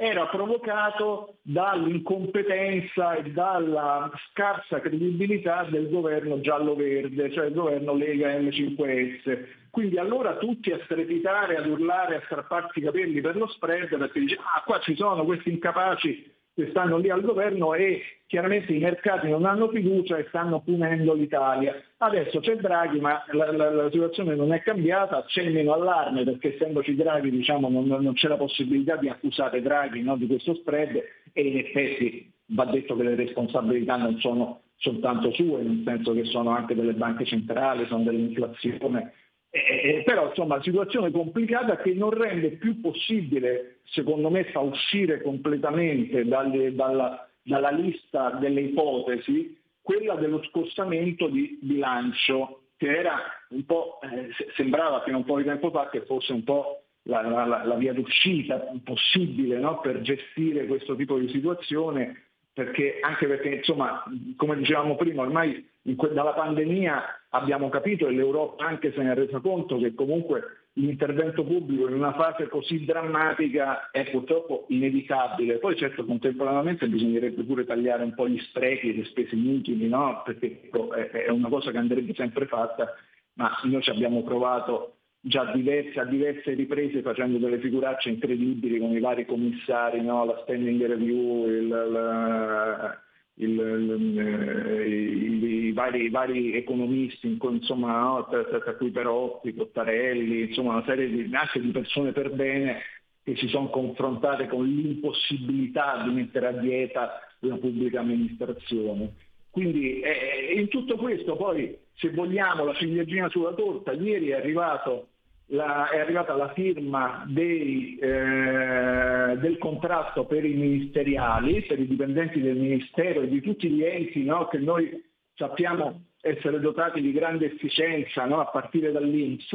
era 0.00 0.26
provocato 0.28 1.38
dall'incompetenza 1.42 3.14
e 3.14 3.32
dalla 3.32 4.08
scarsa 4.30 4.80
credibilità 4.80 5.66
del 5.68 5.90
governo 5.90 6.38
giallo-verde, 6.38 7.32
cioè 7.32 7.46
il 7.46 7.54
governo 7.54 7.94
Lega 7.94 8.32
M5S. 8.38 9.46
Quindi 9.70 9.98
allora 9.98 10.36
tutti 10.36 10.70
a 10.70 10.78
strepitare, 10.84 11.56
ad 11.56 11.66
urlare, 11.66 12.14
a 12.14 12.22
strapparsi 12.26 12.78
i 12.78 12.82
capelli 12.82 13.20
per 13.20 13.34
lo 13.34 13.48
spread 13.48 13.98
perché 13.98 14.20
dice 14.20 14.36
ah 14.36 14.62
qua 14.64 14.78
ci 14.78 14.94
sono 14.94 15.24
questi 15.24 15.50
incapaci 15.50 16.36
che 16.58 16.70
stanno 16.70 16.98
lì 16.98 17.08
al 17.08 17.20
governo 17.20 17.72
e 17.74 18.02
chiaramente 18.26 18.72
i 18.72 18.80
mercati 18.80 19.28
non 19.28 19.44
hanno 19.44 19.68
fiducia 19.68 20.16
e 20.16 20.26
stanno 20.26 20.60
punendo 20.60 21.14
l'Italia. 21.14 21.80
Adesso 21.98 22.40
c'è 22.40 22.56
Draghi 22.56 22.98
ma 22.98 23.22
la, 23.30 23.52
la, 23.52 23.70
la 23.70 23.90
situazione 23.92 24.34
non 24.34 24.52
è 24.52 24.60
cambiata, 24.62 25.22
c'è 25.24 25.48
meno 25.50 25.72
allarme 25.72 26.24
perché 26.24 26.54
essendoci 26.54 26.96
Draghi 26.96 27.30
diciamo, 27.30 27.68
non, 27.68 27.86
non, 27.86 28.12
c'è 28.14 28.26
la 28.26 28.36
possibilità 28.36 28.96
di 28.96 29.08
accusare 29.08 29.62
Draghi 29.62 30.02
no, 30.02 30.16
di 30.16 30.26
questo 30.26 30.54
spread 30.54 31.00
e 31.32 31.42
in 31.42 31.58
effetti 31.58 32.32
va 32.46 32.64
detto 32.64 32.96
che 32.96 33.04
le 33.04 33.14
responsabilità 33.14 33.96
non 33.96 34.18
sono 34.18 34.62
soltanto 34.78 35.30
sue, 35.32 35.62
nel 35.62 35.82
senso 35.84 36.12
che 36.12 36.24
sono 36.24 36.50
anche 36.50 36.74
delle 36.74 36.94
banche 36.94 37.24
centrali, 37.24 37.86
sono 37.86 38.02
dell'inflazione 38.02 39.12
Eh, 39.50 40.02
però 40.04 40.28
insomma 40.28 40.60
situazione 40.62 41.10
complicata 41.10 41.76
che 41.78 41.94
non 41.94 42.10
rende 42.10 42.50
più 42.52 42.80
possibile, 42.80 43.80
secondo 43.84 44.28
me, 44.30 44.44
fa 44.44 44.60
uscire 44.60 45.22
completamente 45.22 46.26
dalle, 46.26 46.74
dalla, 46.74 47.26
dalla 47.42 47.70
lista 47.70 48.30
delle 48.32 48.60
ipotesi 48.60 49.56
quella 49.88 50.16
dello 50.16 50.42
scostamento 50.44 51.28
di 51.28 51.58
bilancio, 51.62 52.64
che 52.76 52.94
era 52.94 53.18
un 53.48 53.64
po', 53.64 53.98
eh, 54.02 54.28
sembrava 54.54 55.02
fino 55.02 55.16
a 55.16 55.20
un 55.20 55.24
po' 55.24 55.38
di 55.38 55.44
tempo 55.44 55.70
fa 55.70 55.88
che 55.88 56.02
fosse 56.02 56.34
un 56.34 56.44
po' 56.44 56.82
la, 57.04 57.22
la, 57.22 57.64
la 57.64 57.74
via 57.76 57.94
d'uscita 57.94 58.70
possibile 58.84 59.58
no? 59.58 59.80
per 59.80 60.02
gestire 60.02 60.66
questo 60.66 60.94
tipo 60.94 61.18
di 61.18 61.30
situazione, 61.30 62.24
perché, 62.52 62.98
anche 63.00 63.26
perché, 63.26 63.48
insomma, 63.48 64.04
come 64.36 64.58
dicevamo 64.58 64.94
prima, 64.96 65.22
ormai 65.22 65.66
que- 65.94 66.12
dalla 66.12 66.32
pandemia 66.32 67.02
abbiamo 67.30 67.68
capito 67.68 68.08
e 68.08 68.12
l'Europa 68.12 68.64
anche 68.66 68.92
se 68.92 69.02
ne 69.02 69.12
è 69.12 69.14
resa 69.14 69.40
conto 69.40 69.78
che 69.78 69.94
comunque 69.94 70.42
l'intervento 70.78 71.44
pubblico 71.44 71.88
in 71.88 71.94
una 71.94 72.12
fase 72.12 72.48
così 72.48 72.84
drammatica 72.84 73.90
è 73.90 74.08
purtroppo 74.10 74.66
inevitabile. 74.68 75.58
Poi 75.58 75.76
certo 75.76 76.04
contemporaneamente 76.04 76.88
bisognerebbe 76.88 77.42
pure 77.42 77.64
tagliare 77.64 78.04
un 78.04 78.14
po' 78.14 78.28
gli 78.28 78.38
sprechi 78.38 78.96
le 78.96 79.04
spese 79.04 79.34
inutili, 79.34 79.88
no? 79.88 80.22
perché 80.24 80.60
ecco, 80.64 80.92
è 80.92 81.28
una 81.30 81.48
cosa 81.48 81.70
che 81.70 81.78
andrebbe 81.78 82.14
sempre 82.14 82.46
fatta, 82.46 82.94
ma 83.34 83.50
noi 83.64 83.82
ci 83.82 83.90
abbiamo 83.90 84.22
provato 84.22 84.94
già 85.20 85.50
diverse, 85.52 85.98
a 85.98 86.04
diverse 86.04 86.54
riprese 86.54 87.02
facendo 87.02 87.38
delle 87.38 87.58
figuracce 87.58 88.10
incredibili 88.10 88.78
con 88.78 88.90
i 88.92 89.00
vari 89.00 89.26
commissari, 89.26 90.00
no? 90.00 90.24
la 90.24 90.38
spending 90.42 90.86
review, 90.86 91.48
il, 91.48 91.68
la, 91.68 93.02
il, 93.40 93.50
il, 93.50 94.18
eh, 94.18 94.88
i, 94.88 95.72
vari, 95.72 96.04
i, 96.04 96.08
vari, 96.10 96.54
economisti, 96.54 97.38
insomma, 97.40 98.00
no? 98.00 98.26
tra, 98.28 98.44
tra, 98.44 98.74
cui 98.74 98.90
Perotti, 98.90 99.54
Cottarelli, 99.54 100.48
insomma 100.48 100.74
una 100.74 100.84
serie 100.84 101.08
di, 101.08 101.28
anche 101.34 101.60
di 101.60 101.70
persone 101.70 102.12
per 102.12 102.30
bene 102.32 102.80
che 103.22 103.36
si 103.36 103.46
sono 103.48 103.68
confrontate 103.68 104.48
con 104.48 104.66
l'impossibilità 104.66 106.02
di 106.04 106.10
mettere 106.10 106.46
a 106.46 106.52
dieta 106.52 107.20
la 107.40 107.56
pubblica 107.56 108.00
amministrazione. 108.00 109.14
Quindi 109.50 110.00
eh, 110.00 110.54
in 110.56 110.68
tutto 110.68 110.96
questo 110.96 111.36
poi, 111.36 111.76
se 111.94 112.10
vogliamo, 112.10 112.64
la 112.64 112.74
ciliegina 112.74 113.28
sulla 113.28 113.52
torta, 113.52 113.92
ieri 113.92 114.28
è 114.28 114.34
arrivato 114.34 115.08
la, 115.48 115.88
è 115.88 115.98
arrivata 115.98 116.34
la 116.34 116.52
firma 116.52 117.24
dei, 117.26 117.96
eh, 117.98 119.36
del 119.38 119.56
contratto 119.58 120.24
per 120.24 120.44
i 120.44 120.54
ministeriali, 120.54 121.62
per 121.62 121.78
i 121.78 121.86
dipendenti 121.86 122.40
del 122.40 122.56
Ministero 122.56 123.22
e 123.22 123.28
di 123.28 123.40
tutti 123.40 123.68
gli 123.70 123.82
enti 123.82 124.24
no, 124.24 124.48
che 124.48 124.58
noi 124.58 125.02
sappiamo 125.34 126.04
essere 126.20 126.60
dotati 126.60 127.00
di 127.00 127.12
grande 127.12 127.46
efficienza 127.46 128.24
no, 128.26 128.40
a 128.40 128.46
partire 128.46 128.92
dall'Inps 128.92 129.52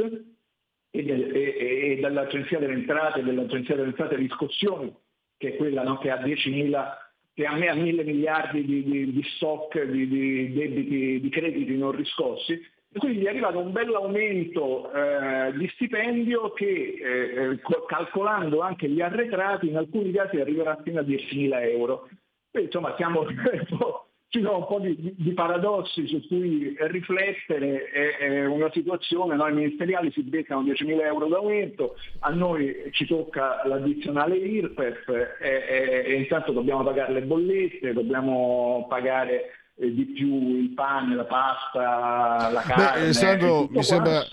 e, 0.90 1.04
del, 1.04 1.36
e, 1.36 1.92
e 1.92 2.00
dall'Agenzia 2.00 2.60
delle 2.60 2.74
Entrate 2.74 3.20
e 3.20 3.24
dell'Agenzia 3.24 3.76
delle 3.76 3.90
Entrate 3.90 4.16
di 4.16 4.24
riscossione, 4.24 4.94
che 5.38 5.54
è 5.54 5.56
quella 5.58 5.84
no, 5.84 5.98
che 6.00 6.10
ha 6.10 6.22
10.000 6.22 7.02
che 7.36 7.48
a 7.48 7.56
me 7.56 7.68
ha 7.68 7.74
mille 7.74 8.04
miliardi 8.04 8.64
di, 8.64 8.84
di, 8.84 9.12
di 9.12 9.24
stock 9.36 9.82
di, 9.86 10.08
di, 10.08 10.54
debiti, 10.54 11.20
di 11.20 11.30
crediti 11.30 11.76
non 11.76 11.92
riscossi, 11.92 12.62
quindi 12.98 13.26
è 13.26 13.30
arrivato 13.30 13.60
un 13.60 13.72
bel 13.72 13.94
aumento 13.94 14.92
eh, 14.92 15.54
di 15.58 15.68
stipendio 15.74 16.52
che 16.54 16.66
eh, 16.66 17.52
eh 17.52 17.60
calcolando 17.88 18.62
anche 18.62 18.90
gli 18.90 19.02
arretrati 19.02 19.68
in 19.68 19.78
alcuni 19.78 20.12
casi 20.12 20.40
arriverà 20.40 20.80
fino 20.84 21.00
a 21.00 21.04
10.000 21.04 21.70
euro. 21.70 22.10
Quindi, 22.52 22.70
insomma 22.70 22.94
siamo, 22.96 23.26
ci 24.34 24.42
sono 24.42 24.58
un 24.58 24.66
po' 24.66 24.80
di, 24.80 25.14
di, 25.16 25.34
paradossi 25.34 26.08
su 26.08 26.28
cui 26.28 26.76
riflettere, 26.80 27.86
è, 27.86 28.18
è 28.18 28.46
una 28.46 28.72
situazione, 28.72 29.36
noi 29.36 29.54
ministeriali 29.54 30.12
si 30.12 30.24
beccano 30.24 30.64
10.000 30.64 31.02
euro 31.02 31.28
d'aumento, 31.28 31.96
a 32.20 32.32
noi 32.32 32.90
ci 32.92 33.06
tocca 33.06 33.62
l'addizionale 33.66 34.36
IRPEF 34.36 35.08
e, 35.10 35.28
e, 35.40 36.04
e 36.06 36.14
intanto 36.16 36.52
dobbiamo 36.52 36.84
pagare 36.84 37.14
le 37.14 37.22
bollette, 37.22 37.94
dobbiamo 37.94 38.88
pagare 38.90 39.34
eh, 39.44 39.63
di 39.92 40.06
più 40.06 40.56
il 40.58 40.70
pane, 40.74 41.16
la 41.16 41.26
pasta, 41.26 42.50
la 42.52 42.62
carne. 42.62 43.06
Beh, 43.06 43.14
Sandro, 43.14 43.68
mi 43.70 43.84
sembra 43.84 44.24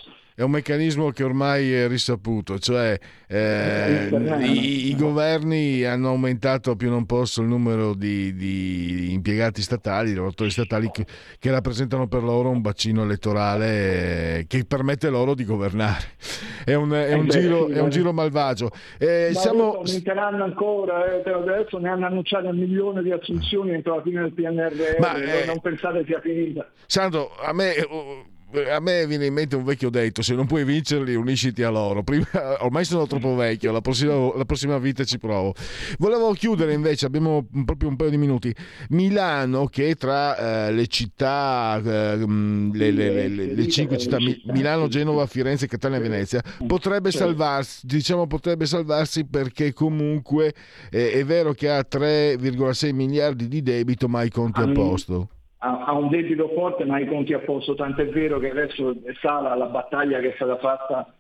è 0.41 0.43
un 0.43 0.53
meccanismo 0.53 1.11
che 1.11 1.23
ormai 1.23 1.71
è 1.71 1.87
risaputo, 1.87 2.59
cioè 2.59 2.99
eh, 3.27 4.09
i, 4.41 4.89
i, 4.89 4.97
governi 4.97 5.85
hanno 5.85 6.09
aumentato 6.09 6.71
a 6.71 6.77
più 6.77 6.89
non 6.89 7.05
posso 7.05 7.43
il 7.43 7.47
numero 7.47 7.93
di, 7.93 8.35
di 8.35 9.13
impiegati 9.13 9.61
statali, 9.61 10.15
lavoratori 10.15 10.49
statali 10.49 10.91
che, 10.91 11.05
che, 11.39 11.51
rappresentano 11.51 12.09
per 12.09 12.23
loro 12.23 12.49
un 12.49 12.63
bacino 12.63 13.03
elettorale 13.03 14.39
eh, 14.39 14.47
che 14.47 14.65
permette 14.65 15.11
loro 15.11 15.35
di 15.35 15.45
governare. 15.45 16.05
È 16.65 16.73
un, 16.73 16.91
è 16.91 17.13
un, 17.13 17.27
eh 17.27 17.29
giro, 17.29 17.69
è 17.69 17.81
un 17.81 17.91
giro, 17.91 18.15
malvagio. 18.15 18.71
Eh, 18.99 19.33
siamo... 19.35 19.75
aumenteranno 19.75 20.43
ancora, 20.43 21.23
eh, 21.23 21.31
adesso 21.31 21.77
ne 21.77 21.91
hanno 21.91 22.07
annunciato 22.07 22.49
un 22.49 22.57
milione 22.57 23.03
di 23.03 23.13
assunzioni 23.13 23.73
entro 23.73 23.97
la 23.97 24.03
fine 24.03 24.23
del 24.23 24.33
PNRR, 24.33 25.01
Ma, 25.01 25.13
non 25.45 25.61
pensate 25.61 26.03
sia 26.07 26.21
finita. 26.21 26.67
Sandro, 26.87 27.31
a 27.39 27.53
me 27.53 27.75
a 28.71 28.81
me 28.81 29.07
viene 29.07 29.27
in 29.27 29.33
mente 29.33 29.57
un 29.57 29.65
vecchio 29.65 29.91
detto: 29.91 30.23
se 30.23 30.35
non 30.35 30.47
puoi 30.47 30.65
vincerli, 30.65 31.15
unisciti 31.15 31.63
a 31.63 31.71
loro. 31.71 32.03
Prima, 32.03 32.27
ormai 32.61 32.85
sono 32.85 33.07
troppo 33.07 33.35
vecchio, 33.35 33.73
la 33.73 33.81
prossima, 33.81 34.37
la 34.37 34.45
prossima, 34.45 34.79
vita 34.79 35.05
ci 35.05 35.19
provo. 35.19 35.55
Volevo 35.99 36.33
chiudere 36.33 36.73
invece, 36.73 37.07
abbiamo 37.07 37.47
proprio 37.65 37.89
un 37.89 37.97
paio 37.97 38.11
di 38.11 38.17
minuti. 38.17 38.55
Milano, 38.91 39.67
che 39.67 39.95
tra 39.95 40.67
eh, 40.67 40.73
le 40.73 40.87
città, 40.87 41.81
eh, 41.85 42.17
le, 42.17 42.91
le, 42.91 43.29
le, 43.29 43.55
le, 43.55 43.69
cinque 43.69 43.99
città, 43.99 44.19
Milano, 44.19 44.89
Genova, 44.89 45.27
Firenze, 45.27 45.67
Catania 45.67 45.99
e 45.99 46.01
Venezia, 46.01 46.43
potrebbe 46.67 47.11
salvarsi, 47.11 47.87
diciamo 47.87 48.27
potrebbe 48.27 48.67
salvarsi 48.67 49.25
perché 49.25 49.73
comunque 49.73 50.55
eh, 50.91 51.13
è 51.13 51.25
vero 51.25 51.53
che 51.53 51.71
ha 51.71 51.85
3,6 51.89 52.93
miliardi 52.95 53.49
di 53.49 53.63
debito, 53.63 54.09
ma 54.09 54.23
i 54.23 54.31
conti 54.31 54.61
a 54.61 54.69
posto 54.73 55.29
ha, 55.61 55.93
un 55.93 56.09
debito 56.09 56.49
forte 56.49 56.85
ma 56.85 56.99
i 56.99 57.07
conti 57.07 57.33
a 57.33 57.39
posto, 57.41 57.75
tant'è 57.75 58.09
vero 58.09 58.39
che 58.39 58.51
adesso 58.51 58.95
sala 59.21 59.55
la 59.55 59.67
battaglia 59.67 60.21
che 60.21 60.33
è 60.33 60.35
stata 60.35 60.57
fatta 60.59 61.15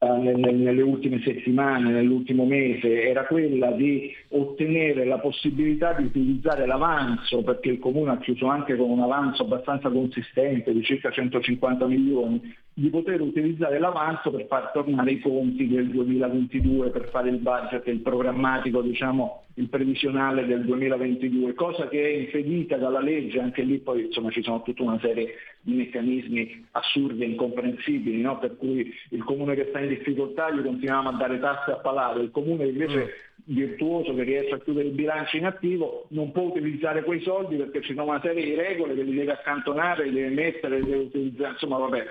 nelle 0.00 0.82
ultime 0.82 1.20
settimane, 1.22 1.90
nell'ultimo 1.90 2.44
mese, 2.44 3.04
era 3.04 3.24
quella 3.24 3.70
di 3.72 4.12
ottenere 4.30 5.04
la 5.04 5.18
possibilità 5.18 5.92
di 5.92 6.04
utilizzare 6.04 6.66
l'avanzo, 6.66 7.42
perché 7.42 7.70
il 7.70 7.78
Comune 7.78 8.12
ha 8.12 8.18
chiuso 8.18 8.46
anche 8.46 8.76
con 8.76 8.90
un 8.90 9.00
avanzo 9.00 9.42
abbastanza 9.42 9.88
consistente 9.90 10.72
di 10.72 10.82
circa 10.82 11.10
150 11.10 11.86
milioni, 11.86 12.54
di 12.72 12.90
poter 12.90 13.20
utilizzare 13.20 13.78
l'avanzo 13.78 14.30
per 14.30 14.46
far 14.46 14.70
tornare 14.72 15.10
i 15.10 15.20
conti 15.20 15.68
del 15.68 15.88
2022, 15.88 16.90
per 16.90 17.08
fare 17.08 17.28
il 17.28 17.38
budget 17.38 17.86
il 17.88 18.00
programmatico, 18.00 18.82
diciamo, 18.82 19.46
il 19.54 19.68
previsionale 19.68 20.46
del 20.46 20.64
2022, 20.64 21.54
cosa 21.54 21.88
che 21.88 22.00
è 22.00 22.16
impedita 22.18 22.76
dalla 22.76 23.00
legge, 23.00 23.40
anche 23.40 23.62
lì 23.62 23.78
poi 23.78 24.04
insomma, 24.06 24.30
ci 24.30 24.42
sono 24.42 24.62
tutta 24.62 24.84
una 24.84 24.98
serie 25.00 25.34
di 25.60 25.74
meccanismi 25.74 26.66
assurdi 26.72 27.24
e 27.24 27.26
incomprensibili, 27.26 28.20
no? 28.20 28.38
Per 28.48 28.56
cui 28.56 28.92
il 29.10 29.24
comune 29.24 29.54
che 29.54 29.66
sta 29.68 29.80
in 29.80 29.88
difficoltà 29.88 30.50
gli 30.50 30.62
continuiamo 30.62 31.10
a 31.10 31.12
dare 31.12 31.38
tasse 31.38 31.72
a 31.72 31.76
palare, 31.76 32.22
il 32.22 32.30
comune 32.30 32.66
invece 32.66 32.98
mm. 32.98 33.54
virtuoso 33.54 34.14
che 34.14 34.22
riesce 34.22 34.54
a 34.54 34.58
chiudere 34.58 34.88
il 34.88 34.94
bilancio 34.94 35.36
in 35.36 35.46
attivo 35.46 36.06
non 36.10 36.32
può 36.32 36.44
utilizzare 36.44 37.04
quei 37.04 37.20
soldi 37.20 37.56
perché 37.56 37.82
ci 37.82 37.94
sono 37.94 38.08
una 38.08 38.20
serie 38.20 38.44
di 38.44 38.54
regole 38.54 38.94
che 38.94 39.02
li 39.02 39.14
deve 39.14 39.32
accantonare, 39.32 40.04
li 40.04 40.14
deve 40.14 40.34
mettere, 40.34 40.80
li 40.80 40.86
deve 40.86 41.04
utilizzare, 41.04 41.52
insomma 41.52 41.78
vabbè. 41.78 42.04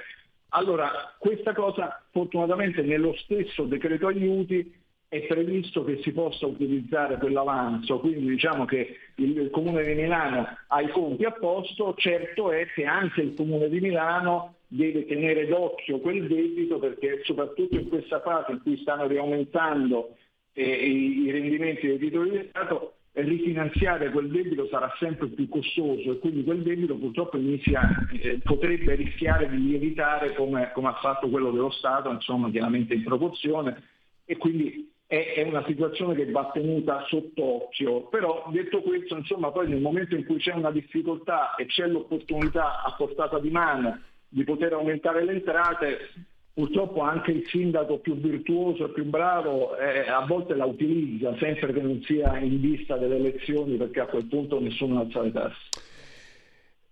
Allora, 0.50 1.16
questa 1.18 1.54
cosa 1.54 2.02
fortunatamente 2.12 2.82
nello 2.82 3.14
stesso 3.18 3.64
decreto 3.64 4.08
aiuti 4.08 4.74
è 5.10 5.26
previsto 5.26 5.86
che 5.86 6.02
si 6.02 6.12
possa 6.12 6.46
utilizzare 6.46 7.18
quell'avanzo, 7.18 8.00
quindi 8.00 8.28
diciamo 8.28 8.66
che 8.66 8.98
il 9.16 9.50
Comune 9.52 9.84
di 9.84 9.94
Milano 9.94 10.46
ha 10.68 10.82
i 10.82 10.90
conti 10.90 11.24
a 11.24 11.32
posto, 11.32 11.94
certo 11.96 12.52
è 12.52 12.68
che 12.74 12.84
anche 12.84 13.22
il 13.22 13.34
Comune 13.34 13.70
di 13.70 13.80
Milano 13.80 14.56
deve 14.68 15.06
tenere 15.06 15.48
d'occhio 15.48 16.00
quel 16.00 16.28
debito 16.28 16.78
perché 16.78 17.22
soprattutto 17.24 17.76
in 17.76 17.88
questa 17.88 18.20
fase 18.20 18.52
in 18.52 18.62
cui 18.62 18.76
stanno 18.78 19.08
riaumentando 19.08 20.16
eh, 20.52 20.64
i, 20.64 21.22
i 21.22 21.32
rendimenti 21.32 21.88
dei 21.88 22.00
titoli 22.00 22.32
di 22.32 22.48
Stato, 22.50 22.96
rifinanziare 23.14 24.12
quel 24.12 24.30
debito 24.30 24.68
sarà 24.68 24.94
sempre 25.00 25.28
più 25.28 25.48
costoso 25.48 26.12
e 26.12 26.20
quindi 26.20 26.44
quel 26.44 26.64
debito 26.64 26.98
purtroppo 26.98 27.38
inizia, 27.38 27.82
eh, 28.12 28.40
potrebbe 28.44 28.94
rischiare 28.96 29.50
di 29.50 29.58
lievitare 29.58 30.34
come, 30.34 30.72
come, 30.74 30.90
ha 30.90 31.00
fatto 31.02 31.30
quello 31.30 31.52
dello 31.52 31.72
Stato, 31.72 32.12
insomma 32.12 32.52
chiaramente 32.52 32.94
in 32.94 33.04
proporzione 33.04 33.82
e 34.26 34.36
quindi 34.36 34.96
è, 35.08 35.42
una 35.44 35.64
situazione 35.66 36.16
che 36.16 36.30
va 36.30 36.52
tenuta 36.54 37.06
sott'occhio, 37.08 38.08
però 38.10 38.46
detto 38.52 38.82
questo 38.82 39.16
insomma 39.16 39.52
poi 39.52 39.70
nel 39.70 39.80
momento 39.80 40.16
in 40.16 40.26
cui 40.26 40.38
c'è 40.38 40.54
una 40.54 40.72
difficoltà 40.72 41.56
e 41.56 41.66
c'è 41.66 41.88
l'opportunità 41.88 42.84
a 42.84 42.94
portata 42.98 43.40
di 43.40 43.50
mano 43.50 44.02
di 44.28 44.44
poter 44.44 44.74
aumentare 44.74 45.24
le 45.24 45.32
entrate, 45.32 46.10
purtroppo 46.54 47.00
anche 47.02 47.32
il 47.32 47.48
sindaco 47.48 48.00
più 48.00 48.16
virtuoso 48.16 48.86
e 48.86 48.90
più 48.90 49.06
bravo 49.06 49.78
eh, 49.78 50.10
a 50.10 50.26
volte 50.26 50.54
la 50.56 50.66
utilizza, 50.66 51.34
sempre 51.38 51.72
che 51.72 51.82
non 51.82 52.02
sia 52.04 52.38
in 52.40 52.60
vista 52.60 52.98
delle 52.98 53.16
elezioni, 53.16 53.78
perché 53.78 54.02
a 54.02 54.08
quel 54.08 54.26
punto 54.26 54.60
nessuno 54.60 55.00
alza 55.00 55.22
le 55.22 55.32
tasse. 55.32 55.70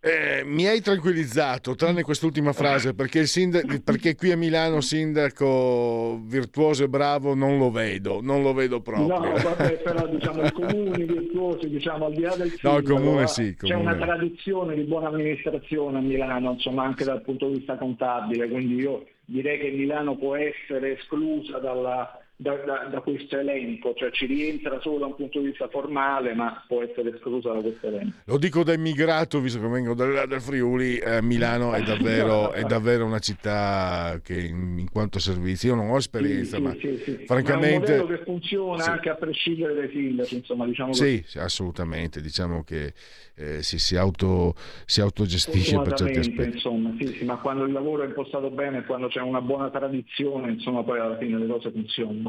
Eh, 0.07 0.43
mi 0.45 0.67
hai 0.67 0.81
tranquillizzato, 0.81 1.73
tranne 1.73 2.03
quest'ultima 2.03 2.53
frase, 2.53 2.93
perché, 2.93 3.17
il 3.17 3.27
sindaco, 3.27 3.79
perché 3.83 4.13
qui 4.15 4.31
a 4.31 4.37
Milano 4.37 4.79
sindaco 4.79 6.21
virtuoso 6.25 6.83
e 6.83 6.87
bravo 6.87 7.33
non 7.33 7.57
lo 7.57 7.71
vedo, 7.71 8.19
non 8.21 8.43
lo 8.43 8.53
vedo 8.53 8.81
proprio. 8.81 9.07
No, 9.07 9.31
vabbè, 9.31 9.81
però 9.81 10.05
diciamo 10.07 10.43
i 10.43 10.51
comuni 10.51 11.05
virtuosi, 11.05 11.69
diciamo 11.69 12.05
al 12.05 12.13
di 12.13 12.21
là 12.21 12.35
del 12.35 12.51
sindaco, 12.51 12.87
No, 12.87 12.95
comune 12.99 13.23
eh, 13.23 13.27
sì, 13.27 13.41
il 13.41 13.55
c'è 13.57 13.73
comune. 13.73 13.91
una 13.93 14.05
tradizione 14.05 14.75
di 14.75 14.83
buona 14.83 15.07
amministrazione 15.07 15.97
a 15.97 16.01
Milano, 16.01 16.51
insomma 16.51 16.83
anche 16.83 17.03
dal 17.03 17.21
punto 17.23 17.47
di 17.47 17.55
vista 17.57 17.75
contabile, 17.75 18.47
quindi 18.47 18.75
io 18.75 19.05
direi 19.25 19.57
che 19.59 19.71
Milano 19.71 20.15
può 20.17 20.35
essere 20.35 20.99
esclusa 20.99 21.57
dalla- 21.57 22.19
da, 22.37 22.55
da- 22.65 22.87
da 22.91 22.99
questo 22.99 23.37
elenco, 23.37 23.93
cioè 23.95 24.11
ci 24.11 24.25
rientra 24.25 24.79
solo 24.81 24.99
da 24.99 25.05
un 25.05 25.15
punto 25.15 25.39
di 25.39 25.47
vista 25.47 25.69
formale, 25.69 26.33
ma 26.33 26.63
può 26.67 26.81
essere 26.81 27.13
esclusa 27.13 27.53
da 27.53 27.61
questo 27.61 27.87
elenco. 27.87 28.17
Lo 28.25 28.37
dico 28.37 28.63
da 28.63 28.73
immigrato, 28.73 29.39
visto 29.39 29.59
che 29.59 29.67
vengo 29.67 29.93
dal, 29.93 30.27
dal 30.27 30.41
Friuli, 30.41 30.97
eh, 30.97 31.21
Milano 31.21 31.73
è 31.73 31.81
davvero, 31.81 32.51
è 32.51 32.63
davvero 32.63 33.05
una 33.05 33.19
città 33.19 34.19
che 34.21 34.39
in, 34.39 34.79
in 34.79 34.91
quanto 34.91 35.19
servizi, 35.19 35.67
io 35.67 35.75
non 35.75 35.89
ho 35.89 35.97
esperienza, 35.97 36.57
Sì, 36.57 36.61
ma 36.61 36.71
sì, 36.73 36.79
sì, 36.79 37.03
sì. 37.03 37.11
Ma 37.11 37.15
è 37.15 37.19
un 37.19 37.25
francamente... 37.25 37.79
modello 37.79 38.05
che 38.05 38.23
funziona 38.23 38.85
anche 38.85 39.09
a 39.09 39.15
prescindere 39.15 39.73
dai 39.73 39.89
sindaci, 39.89 40.35
insomma 40.35 40.65
diciamo. 40.65 40.93
Sì, 40.93 41.23
assolutamente, 41.35 42.21
diciamo 42.21 42.63
che 42.63 42.93
eh, 43.35 43.63
si, 43.63 43.79
si, 43.79 43.95
auto, 43.95 44.55
si 44.85 44.99
autogestisce 44.99 45.79
per 45.79 45.93
certi 45.93 46.19
aspetti. 46.19 46.55
insomma, 46.55 46.93
sì, 46.99 47.07
sì, 47.17 47.23
ma 47.23 47.37
quando 47.37 47.63
il 47.63 47.71
lavoro 47.71 48.03
è 48.03 48.07
impostato 48.07 48.49
bene, 48.49 48.83
quando 48.85 49.07
c'è 49.07 49.21
una 49.21 49.41
buona 49.41 49.69
tradizione, 49.69 50.51
insomma, 50.51 50.83
poi 50.83 50.99
alla 50.99 51.17
fine 51.17 51.37
le 51.37 51.47
cose 51.47 51.71
funzionano. 51.71 52.23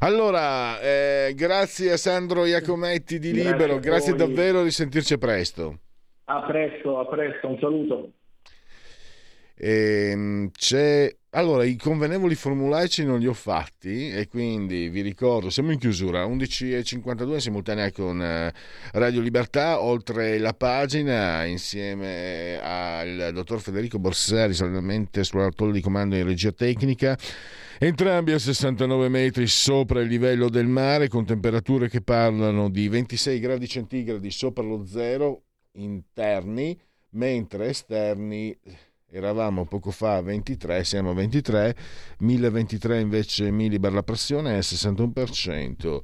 Allora, 0.00 0.80
eh, 0.80 1.32
grazie 1.34 1.92
a 1.92 1.96
Sandro 1.96 2.44
Iacometti 2.44 3.18
di 3.18 3.32
Libero, 3.32 3.78
grazie 3.78 4.14
davvero 4.14 4.62
di 4.62 4.70
sentirci 4.70 5.16
presto. 5.18 5.78
A 6.24 6.42
presto, 6.42 6.98
a 6.98 7.06
presto, 7.06 7.48
un 7.48 7.58
saluto. 7.58 8.10
Ehm, 9.56 10.50
c'è... 10.50 11.14
Allora, 11.30 11.64
i 11.64 11.74
convenevoli 11.74 12.36
formulaici 12.36 13.04
non 13.04 13.18
li 13.18 13.26
ho 13.26 13.32
fatti 13.32 14.08
e 14.10 14.28
quindi 14.28 14.88
vi 14.88 15.00
ricordo, 15.00 15.50
siamo 15.50 15.72
in 15.72 15.80
chiusura, 15.80 16.24
11.52 16.24 17.32
in 17.32 17.40
simultanea 17.40 17.90
con 17.90 18.22
eh, 18.22 18.54
Radio 18.92 19.20
Libertà, 19.20 19.82
oltre 19.82 20.38
la 20.38 20.54
pagina 20.54 21.44
insieme 21.44 22.60
al 22.62 23.30
dottor 23.32 23.60
Federico 23.60 23.98
Borsari, 23.98 24.54
salutamente 24.54 25.24
sulla 25.24 25.50
di 25.72 25.80
comando 25.80 26.14
in 26.14 26.24
regia 26.24 26.52
tecnica, 26.52 27.18
entrambi 27.80 28.30
a 28.30 28.38
69 28.38 29.08
metri 29.08 29.48
sopra 29.48 30.02
il 30.02 30.06
livello 30.06 30.48
del 30.48 30.68
mare 30.68 31.08
con 31.08 31.26
temperature 31.26 31.88
che 31.88 32.00
parlano 32.00 32.70
di 32.70 32.86
26 32.86 33.40
gradi 33.40 33.66
centigradi 33.66 34.30
sopra 34.30 34.62
lo 34.62 34.86
zero 34.86 35.42
interni, 35.72 36.78
mentre 37.10 37.70
esterni 37.70 38.56
eravamo 39.14 39.64
poco 39.64 39.92
fa 39.92 40.16
a 40.16 40.22
23, 40.22 40.82
siamo 40.82 41.10
a 41.10 41.14
23, 41.14 41.76
1023 42.18 43.00
invece 43.00 43.50
millibar 43.50 43.92
la 43.92 44.02
pressione 44.02 44.52
è 44.52 44.54
al 44.56 44.60
61%. 44.60 46.00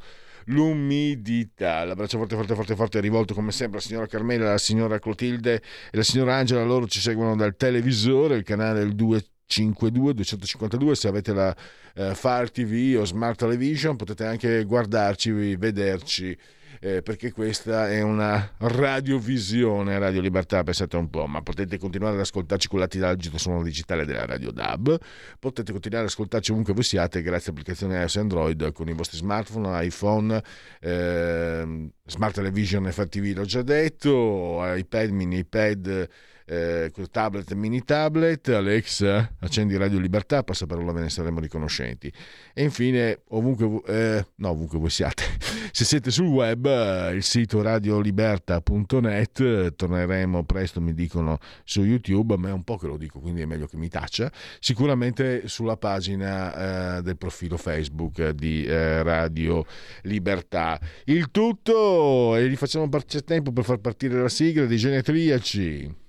L'umidità, 0.47 1.85
l'abbraccio 1.85 2.19
forte 2.19 2.37
forte 2.37 2.55
forte 2.55 2.75
forte 2.77 3.01
rivolto 3.01 3.35
come 3.35 3.51
sempre 3.51 3.79
alla 3.79 3.87
signora 3.87 4.07
Carmela, 4.07 4.49
alla 4.49 4.59
signora 4.59 4.99
Clotilde 4.99 5.55
e 5.55 5.63
alla 5.93 6.03
signora 6.03 6.37
Angela, 6.37 6.63
loro 6.63 6.87
ci 6.87 7.01
seguono 7.01 7.35
dal 7.37 7.57
televisore, 7.57 8.37
il 8.37 8.45
canale 8.45 8.81
è 8.81 8.85
il 8.85 8.95
252 8.95 10.15
252 10.15 10.95
se 10.95 11.09
avete 11.09 11.33
la 11.33 11.55
eh, 11.95 12.15
Fire 12.15 12.49
TV 12.49 12.97
o 12.99 13.05
Smart 13.05 13.39
Television 13.39 13.97
potete 13.97 14.25
anche 14.25 14.65
guardarci, 14.65 15.57
vederci 15.57 16.37
eh, 16.79 17.03
perché 17.03 17.33
questa 17.33 17.91
è 17.91 18.01
una 18.03 18.53
radiovisione 18.59 19.99
Radio 19.99 20.21
Libertà, 20.21 20.63
pensate 20.63 20.97
un 20.97 21.11
po', 21.11 21.27
ma 21.27 21.43
potete 21.43 21.79
continuare 21.79 22.15
ad 22.15 22.21
ascoltarci 22.21 22.69
con 22.69 22.79
l'attivaggio 22.79 23.37
suono 23.39 23.63
digitale 23.63 24.05
della 24.05 24.27
Radio 24.27 24.51
DAB, 24.51 24.99
potete 25.39 25.73
continuare 25.73 26.05
ad 26.05 26.11
ascoltarci 26.11 26.53
ovunque 26.53 26.73
voi 26.73 26.83
siate 26.83 27.23
grazie 27.23 27.51
all'applicazione 27.51 28.01
iOS 28.01 28.17
Android 28.17 28.73
con 28.73 28.89
i 28.89 28.93
vostri 28.93 29.17
smartphone, 29.19 29.85
iPhone, 29.85 30.43
ehm, 30.81 31.91
Smart 32.07 32.35
Television 32.35 32.91
FTV 32.91 33.37
l'ho 33.37 33.45
già 33.45 33.63
detto, 33.63 34.61
iPad, 34.63 35.11
mini 35.11 35.39
iPad, 35.39 36.09
eh, 36.51 36.91
tablet 37.11 37.53
mini 37.55 37.85
tablet, 37.85 38.49
Alexa, 38.49 39.37
accendi 39.39 39.77
Radio 39.77 40.01
Libertà, 40.01 40.43
passa 40.43 40.67
parola 40.67 40.91
ve 40.91 41.03
ne 41.03 41.09
saremo 41.09 41.39
riconoscenti. 41.39 42.13
E 42.53 42.65
infine, 42.65 43.21
ovunque, 43.29 43.83
eh, 43.87 44.27
no, 44.35 44.49
ovunque 44.49 44.79
voi 44.79 44.91
siate, 44.91 45.23
se 45.71 45.85
siete 45.85 46.11
sul 46.11 46.27
web, 46.27 46.67
eh, 46.67 47.13
il 47.13 47.23
sito 47.23 47.63
radioliberta.net, 47.63 49.41
eh, 49.41 49.75
torneremo 49.77 50.43
presto, 50.45 50.81
mi 50.81 50.93
dicono, 50.93 51.39
su 51.63 51.85
YouTube, 51.85 52.37
ma 52.37 52.49
è 52.49 52.53
un 52.53 52.65
po' 52.65 52.77
che 52.77 52.89
lo 52.89 52.97
dico, 52.97 53.21
quindi 53.21 53.43
è 53.43 53.47
meglio 53.47 53.67
che 53.67 53.77
mi 53.77 53.89
taccia, 53.89 54.31
sicuramente 54.59 55.47
sulla 55.47 55.77
pagina 55.77 56.97
eh, 56.99 57.03
del 57.03 57.17
profilo 57.17 57.57
Facebook 57.57 58.31
di 58.31 58.65
eh, 58.65 59.05
Radio 59.05 59.65
Libertà. 60.03 60.81
Il 61.05 61.31
tutto, 61.31 62.35
e 62.35 62.49
gli 62.49 62.57
facciamo 62.57 62.89
c'è 62.89 63.23
tempo 63.23 63.53
per 63.53 63.65
far 63.65 63.79
partire 63.79 64.21
la 64.21 64.29
sigla 64.29 64.67
di 64.67 64.77
Genetriaci. 64.77 66.09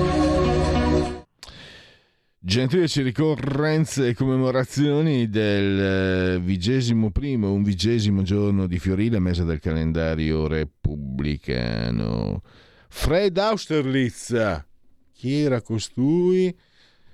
Gentili 2.43 2.87
ricorrenze 3.03 4.07
e 4.07 4.13
commemorazioni 4.15 5.29
del 5.29 5.79
eh, 5.79 6.39
vigesimo 6.39 7.11
primo, 7.11 7.51
un 7.51 7.61
vigesimo 7.61 8.23
giorno 8.23 8.65
di 8.65 8.79
Fiorile, 8.79 9.19
mese 9.19 9.43
del 9.43 9.59
calendario 9.59 10.47
repubblicano. 10.47 12.41
Fred 12.89 13.37
Austerlitz, 13.37 14.63
chi 15.13 15.39
era 15.39 15.61
costui? 15.61 16.51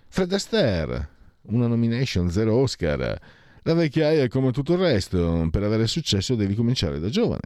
Fred 0.08 0.32
Astaire, 0.32 1.10
una 1.48 1.68
nomination, 1.68 2.32
zero 2.32 2.56
Oscar. 2.56 3.20
La 3.64 3.74
vecchiaia 3.74 4.24
è 4.24 4.30
come 4.30 4.54
tutto 4.54 4.76
il 4.76 4.80
resto, 4.80 5.46
per 5.52 5.62
avere 5.62 5.88
successo 5.88 6.36
devi 6.36 6.56
cominciare 6.56 7.02
da 7.02 7.10
giovane. 7.10 7.42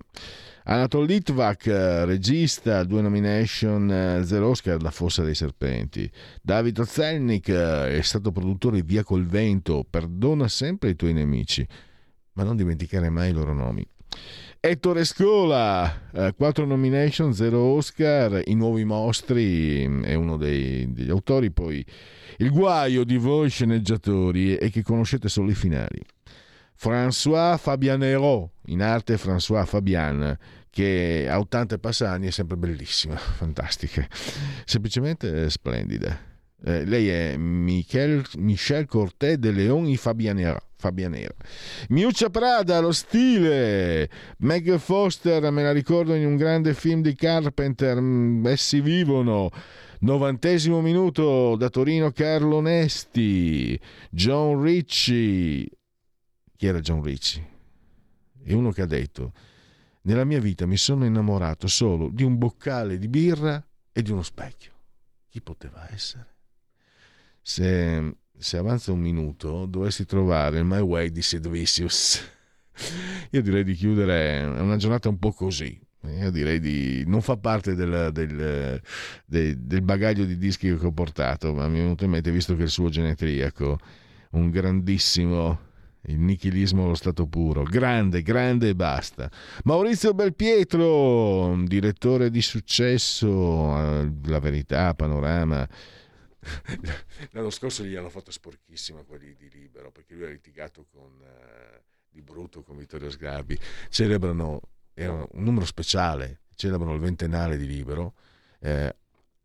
Anatol 0.64 1.08
Litvak, 1.08 1.66
eh, 1.66 2.06
regista, 2.06 2.84
due 2.84 3.02
nomination, 3.02 3.92
eh, 3.92 4.24
zero 4.24 4.50
Oscar, 4.50 4.82
La 4.82 4.92
Fossa 4.92 5.24
dei 5.24 5.34
Serpenti. 5.34 6.10
David 6.42 6.78
Ozelnik 6.78 7.48
eh, 7.50 7.98
è 7.98 8.02
stato 8.02 8.32
produttore 8.32 8.76
di 8.76 8.84
Via 8.84 9.04
col 9.04 9.26
Vento, 9.26 9.86
perdona 9.90 10.48
sempre 10.48 10.90
i 10.90 10.96
tuoi 10.96 11.14
nemici, 11.14 11.68
ma 12.34 12.44
non 12.44 12.56
dimenticare 12.56 13.10
mai 13.10 13.32
i 13.32 13.34
loro 13.34 13.54
nomi. 13.54 13.86
Ettore 14.60 15.06
Scola, 15.06 15.92
quattro 16.38 16.66
nomination, 16.66 17.34
zero 17.34 17.62
Oscar, 17.62 18.44
I 18.46 18.54
Nuovi 18.54 18.84
Mostri 18.84 19.88
mm, 19.88 20.04
è 20.04 20.14
uno 20.14 20.38
dei- 20.38 20.94
degli 20.94 21.10
autori, 21.10 21.50
poi 21.50 21.84
Il 22.38 22.52
guaio 22.52 23.04
di 23.04 23.18
voi 23.18 23.50
sceneggiatori 23.50 24.56
è 24.56 24.70
che 24.70 24.84
conoscete 24.84 25.30
solo 25.30 25.50
i 25.50 25.56
finali. 25.56 26.00
François 26.82 27.60
Fabianero, 27.60 28.54
in 28.66 28.82
arte 28.82 29.16
François 29.16 29.68
Fabian, 29.68 30.36
che 30.72 31.28
a 31.30 31.38
80 31.38 31.76
e 31.76 31.78
passani 31.78 32.26
è 32.26 32.32
sempre 32.32 32.58
bellissima, 32.58 33.16
fantastica, 33.38 34.08
semplicemente 34.66 35.48
splendida. 35.52 36.20
Eh, 36.66 36.84
lei 36.86 37.08
è 37.08 37.38
Michel, 37.38 38.26
Michel 38.38 38.88
Corté 38.88 39.38
de 39.38 39.52
Leon 39.52 39.86
y 39.86 39.96
Fabianera. 39.96 40.60
Fabianera. 40.76 41.36
Miuccia 41.90 42.32
Prada, 42.32 42.80
lo 42.80 42.92
stile. 42.92 44.10
Meg 44.38 44.76
Foster, 44.80 45.52
me 45.52 45.62
la 45.62 45.72
ricordo 45.72 46.16
in 46.16 46.26
un 46.26 46.36
grande 46.36 46.74
film 46.74 47.04
di 47.04 47.14
Carpenter, 47.14 48.02
mm, 48.02 48.48
Essi 48.48 48.82
vivono. 48.82 49.52
Novantesimo 50.00 50.82
minuto 50.82 51.56
da 51.58 51.70
Torino 51.70 52.10
Carlo 52.10 52.60
Nesti. 52.60 53.80
John 54.10 54.64
Ricci. 54.64 55.70
Chi 56.62 56.68
era 56.68 56.80
John 56.80 57.02
Ricci? 57.02 57.44
È 58.44 58.54
uno 58.54 58.70
che 58.70 58.84
ha 58.84 58.86
detto: 58.86 59.34
Nella 60.02 60.26
mia 60.26 60.40
vita 60.40 60.68
mi 60.68 60.78
sono 60.78 61.06
innamorato 61.06 61.66
solo 61.66 62.08
di 62.14 62.22
un 62.22 62.38
boccale 62.38 63.00
di 63.00 63.08
birra 63.08 63.68
e 63.92 64.04
di 64.04 64.12
uno 64.12 64.22
specchio. 64.22 64.72
Chi 65.28 65.42
poteva 65.42 65.92
essere? 65.92 66.36
se, 67.42 68.16
se 68.38 68.58
avanza 68.58 68.92
un 68.92 69.00
minuto 69.00 69.66
dovessi 69.66 70.06
trovare 70.06 70.60
il 70.60 70.66
My 70.66 70.82
Way 70.82 71.10
di 71.10 71.24
Sid 71.24 71.50
Vicious. 71.50 72.30
Io 73.32 73.42
direi 73.42 73.64
di 73.64 73.74
chiudere, 73.74 74.42
è 74.42 74.60
una 74.60 74.78
giornata 74.78 75.10
un 75.10 75.18
po' 75.18 75.32
così, 75.32 75.82
io 76.04 76.30
direi 76.30 76.60
di 76.60 77.04
non 77.08 77.24
fa 77.24 77.38
parte 77.38 77.74
del, 77.74 78.12
del, 78.12 78.82
del, 79.26 79.58
del, 79.58 79.82
bagaglio 79.82 80.26
di 80.26 80.38
dischi 80.38 80.68
che 80.78 80.86
ho 80.86 80.92
portato, 80.92 81.56
ma 81.56 81.68
mi 81.68 81.80
è 81.80 81.82
venuto 81.82 82.04
in 82.04 82.12
mente, 82.12 82.30
visto 82.30 82.56
che 82.56 82.64
il 82.64 82.70
suo 82.70 82.90
genetriaco, 82.90 83.80
un 84.32 84.52
grandissimo 84.52 85.70
il 86.04 86.20
nichilismo 86.20 86.86
allo 86.86 86.96
stato 86.96 87.28
puro, 87.28 87.64
grande, 87.64 88.22
grande 88.22 88.70
e 88.70 88.76
basta. 88.76 89.30
Maurizio 89.64 90.14
Belpietro, 90.14 91.56
direttore 91.66 92.30
di 92.30 92.42
successo, 92.42 93.78
eh, 93.78 94.12
La 94.26 94.40
Verità, 94.40 94.94
Panorama. 94.94 95.68
L'anno 97.32 97.50
scorso 97.52 97.84
gli 97.84 97.96
hanno 97.96 98.10
fatto 98.10 98.32
sporchissima 98.32 99.04
quelli 99.04 99.36
di 99.38 99.50
Libero, 99.52 99.92
perché 99.92 100.16
lui 100.16 100.26
ha 100.26 100.30
litigato 100.30 100.86
con, 100.92 101.12
uh, 101.20 101.80
di 102.10 102.22
brutto 102.22 102.64
con 102.64 102.78
Vittorio 102.78 103.12
Sgarbi. 103.12 103.58
Celebrano 103.90 104.62
era 104.94 105.14
un 105.14 105.44
numero 105.44 105.66
speciale, 105.66 106.42
celebrano 106.56 106.94
il 106.94 107.00
ventennale 107.00 107.58
di 107.58 107.66
Libero, 107.66 108.14
eh, 108.60 108.96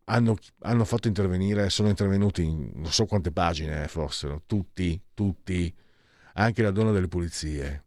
hanno, 0.05 0.37
hanno, 0.61 0.85
fatto 0.85 1.09
intervenire, 1.09 1.69
sono 1.71 1.89
intervenuti 1.89 2.45
in 2.45 2.71
non 2.75 2.93
so 2.93 3.07
quante 3.07 3.33
pagine 3.33 3.89
fossero, 3.89 4.43
tutti, 4.47 5.01
tutti, 5.15 5.75
anche 6.37 6.63
la 6.63 6.71
donna 6.71 6.93
delle 6.93 7.09
pulizie. 7.09 7.85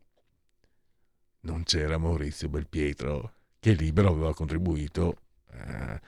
Non 1.41 1.63
c'era 1.63 1.97
Maurizio 1.97 2.49
Belpietro, 2.49 3.33
che 3.59 3.73
Libero 3.73 4.09
aveva 4.09 4.33
contribuito 4.33 5.21
eh, 5.51 5.99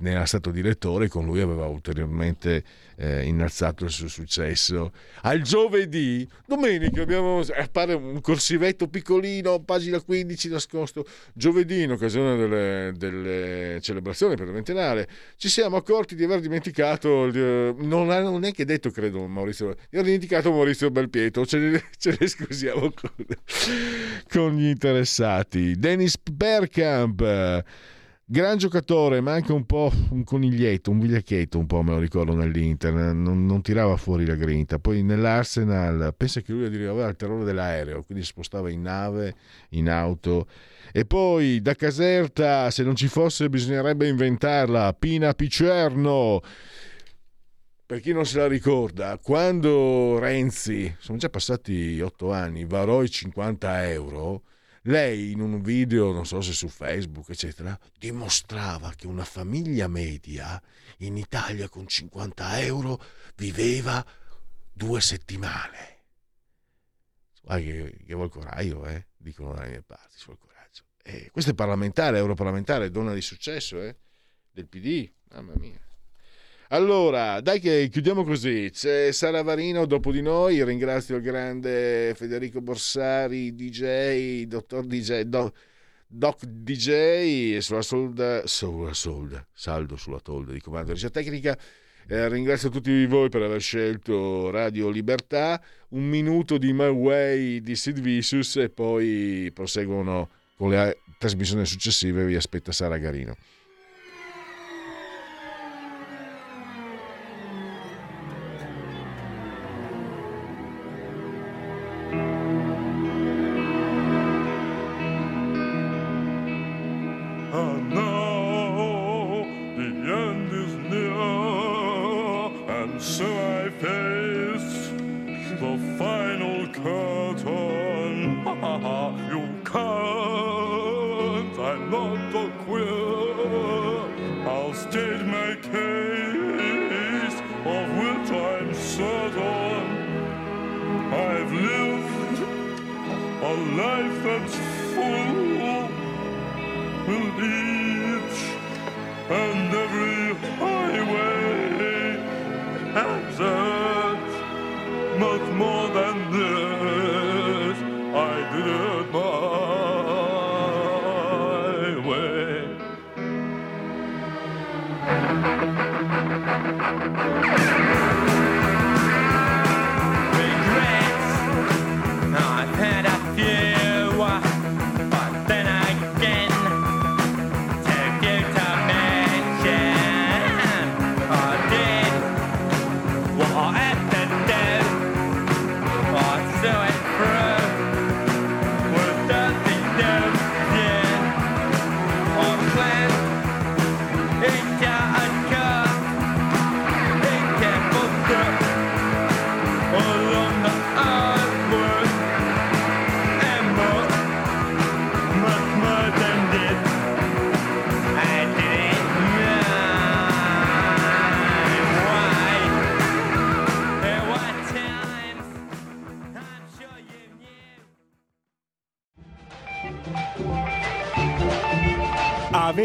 ne 0.00 0.10
era 0.10 0.26
stato 0.26 0.50
direttore 0.50 1.06
e 1.06 1.08
con 1.08 1.24
lui 1.24 1.40
aveva 1.40 1.66
ulteriormente 1.66 2.62
eh, 2.96 3.24
innalzato 3.24 3.84
il 3.84 3.90
suo 3.90 4.08
successo. 4.08 4.92
Al 5.22 5.42
giovedì, 5.42 6.26
domenica, 6.46 7.02
abbiamo, 7.02 7.40
appare 7.56 7.94
un 7.94 8.20
corsivetto 8.20 8.88
piccolino, 8.88 9.60
pagina 9.60 10.00
15 10.00 10.48
nascosto. 10.50 11.04
Giovedì, 11.32 11.82
in 11.82 11.92
occasione 11.92 12.36
delle, 12.36 12.92
delle 12.96 13.80
celebrazioni 13.80 14.36
per 14.36 14.46
il 14.46 14.52
ventennale, 14.52 15.08
ci 15.36 15.48
siamo 15.48 15.76
accorti 15.76 16.14
di 16.14 16.24
aver 16.24 16.40
dimenticato, 16.40 17.24
il, 17.24 17.74
non 17.78 18.10
ha 18.10 18.20
neanche 18.20 18.64
detto, 18.64 18.90
credo, 18.90 19.26
Maurizio, 19.26 19.74
di 19.90 19.96
aver 19.96 20.04
dimenticato 20.04 20.50
Maurizio 20.50 20.90
Belpietro, 20.90 21.44
ce 21.46 21.58
ne, 21.58 21.84
ce 21.98 22.16
ne 22.18 22.26
scusiamo 22.26 22.92
con, 22.92 23.10
con 24.30 24.56
gli 24.56 24.68
interessati. 24.68 25.76
Dennis 25.76 26.16
Bergkamp 26.18 27.64
Gran 28.24 28.56
giocatore, 28.56 29.20
ma 29.20 29.32
anche 29.32 29.52
un 29.52 29.66
po' 29.66 29.92
un 30.10 30.22
coniglietto, 30.24 30.90
un 30.90 31.00
vigliacchetto, 31.00 31.58
un 31.58 31.66
po' 31.66 31.82
me 31.82 31.90
lo 31.90 31.98
ricordo 31.98 32.34
nell'Inter, 32.34 32.92
non, 32.94 33.44
non 33.44 33.62
tirava 33.62 33.96
fuori 33.96 34.24
la 34.24 34.36
grinta. 34.36 34.78
Poi 34.78 35.02
nell'Arsenal, 35.02 36.14
pensa 36.16 36.40
che 36.40 36.52
lui 36.52 36.64
aveva 36.64 37.08
il 37.08 37.16
terrore 37.16 37.44
dell'aereo, 37.44 38.02
quindi 38.02 38.24
si 38.24 38.30
spostava 38.30 38.70
in 38.70 38.80
nave, 38.80 39.34
in 39.70 39.90
auto. 39.90 40.46
E 40.92 41.04
poi 41.04 41.60
da 41.60 41.74
Caserta, 41.74 42.70
se 42.70 42.84
non 42.84 42.94
ci 42.94 43.08
fosse, 43.08 43.50
bisognerebbe 43.50 44.08
inventarla. 44.08 44.94
Pina 44.94 45.34
Picerno. 45.34 46.40
Per 47.84 48.00
chi 48.00 48.12
non 48.12 48.24
se 48.24 48.38
la 48.38 48.46
ricorda, 48.46 49.18
quando 49.18 50.18
Renzi, 50.18 50.94
sono 50.98 51.18
già 51.18 51.28
passati 51.28 52.00
otto 52.00 52.32
anni, 52.32 52.64
varò 52.64 53.02
i 53.02 53.10
50 53.10 53.90
euro, 53.90 54.44
lei 54.82 55.30
in 55.32 55.40
un 55.40 55.60
video, 55.62 56.12
non 56.12 56.26
so 56.26 56.40
se 56.40 56.52
su 56.52 56.68
Facebook, 56.68 57.28
eccetera, 57.28 57.78
dimostrava 57.98 58.92
che 58.96 59.06
una 59.06 59.24
famiglia 59.24 59.86
media 59.86 60.60
in 60.98 61.16
Italia 61.16 61.68
con 61.68 61.86
50 61.86 62.60
euro 62.60 63.02
viveva 63.36 64.04
due 64.72 65.00
settimane. 65.00 66.00
Guarda 67.42 67.64
che, 67.64 67.96
che 68.06 68.14
vuol 68.14 68.30
coraggio, 68.30 68.86
eh? 68.86 69.06
dicono 69.16 69.54
dalle 69.54 69.68
mie 69.68 69.82
parti, 69.82 70.16
vuol 70.24 70.38
coraggio. 70.38 70.84
E 71.02 71.30
questo 71.30 71.50
è 71.50 71.54
parlamentare, 71.54 72.18
europarlamentare, 72.18 72.90
donna 72.90 73.12
di 73.12 73.20
successo 73.20 73.80
eh? 73.80 73.96
del 74.50 74.68
PD, 74.68 75.10
mamma 75.30 75.54
mia. 75.56 75.80
Allora, 76.72 77.42
dai 77.42 77.60
che 77.60 77.90
chiudiamo 77.90 78.24
così. 78.24 78.70
C'è 78.72 79.12
Sara 79.12 79.42
Varino 79.42 79.84
dopo 79.84 80.10
di 80.10 80.22
noi. 80.22 80.64
Ringrazio 80.64 81.16
il 81.16 81.22
grande 81.22 82.14
Federico 82.16 82.62
Borsari, 82.62 83.54
DJ, 83.54 84.44
dottor 84.44 84.86
DJ, 84.86 85.20
doc, 85.20 85.54
doc 86.06 86.46
DJ 86.46 87.58
sulla 87.58 87.82
solda, 87.82 88.46
sulla 88.46 88.94
solda, 88.94 89.46
saldo 89.52 89.96
sulla 89.96 90.18
tolda 90.20 90.52
di 90.52 90.62
comando 90.62 90.86
di 90.86 90.92
ricerca 90.94 91.20
tecnica. 91.20 91.58
Eh, 92.08 92.28
ringrazio 92.30 92.70
tutti 92.70 93.04
voi 93.04 93.28
per 93.28 93.42
aver 93.42 93.60
scelto 93.60 94.48
Radio 94.48 94.88
Libertà. 94.88 95.62
Un 95.90 96.08
minuto 96.08 96.56
di 96.56 96.72
My 96.72 96.88
Way 96.88 97.60
di 97.60 97.76
Sid 97.76 98.00
Vicious 98.00 98.56
e 98.56 98.70
poi 98.70 99.50
proseguono 99.52 100.30
con 100.56 100.70
le 100.70 101.00
trasmissioni 101.18 101.66
successive. 101.66 102.24
Vi 102.24 102.34
aspetta 102.34 102.72
Sara 102.72 102.96
Garino. 102.96 103.36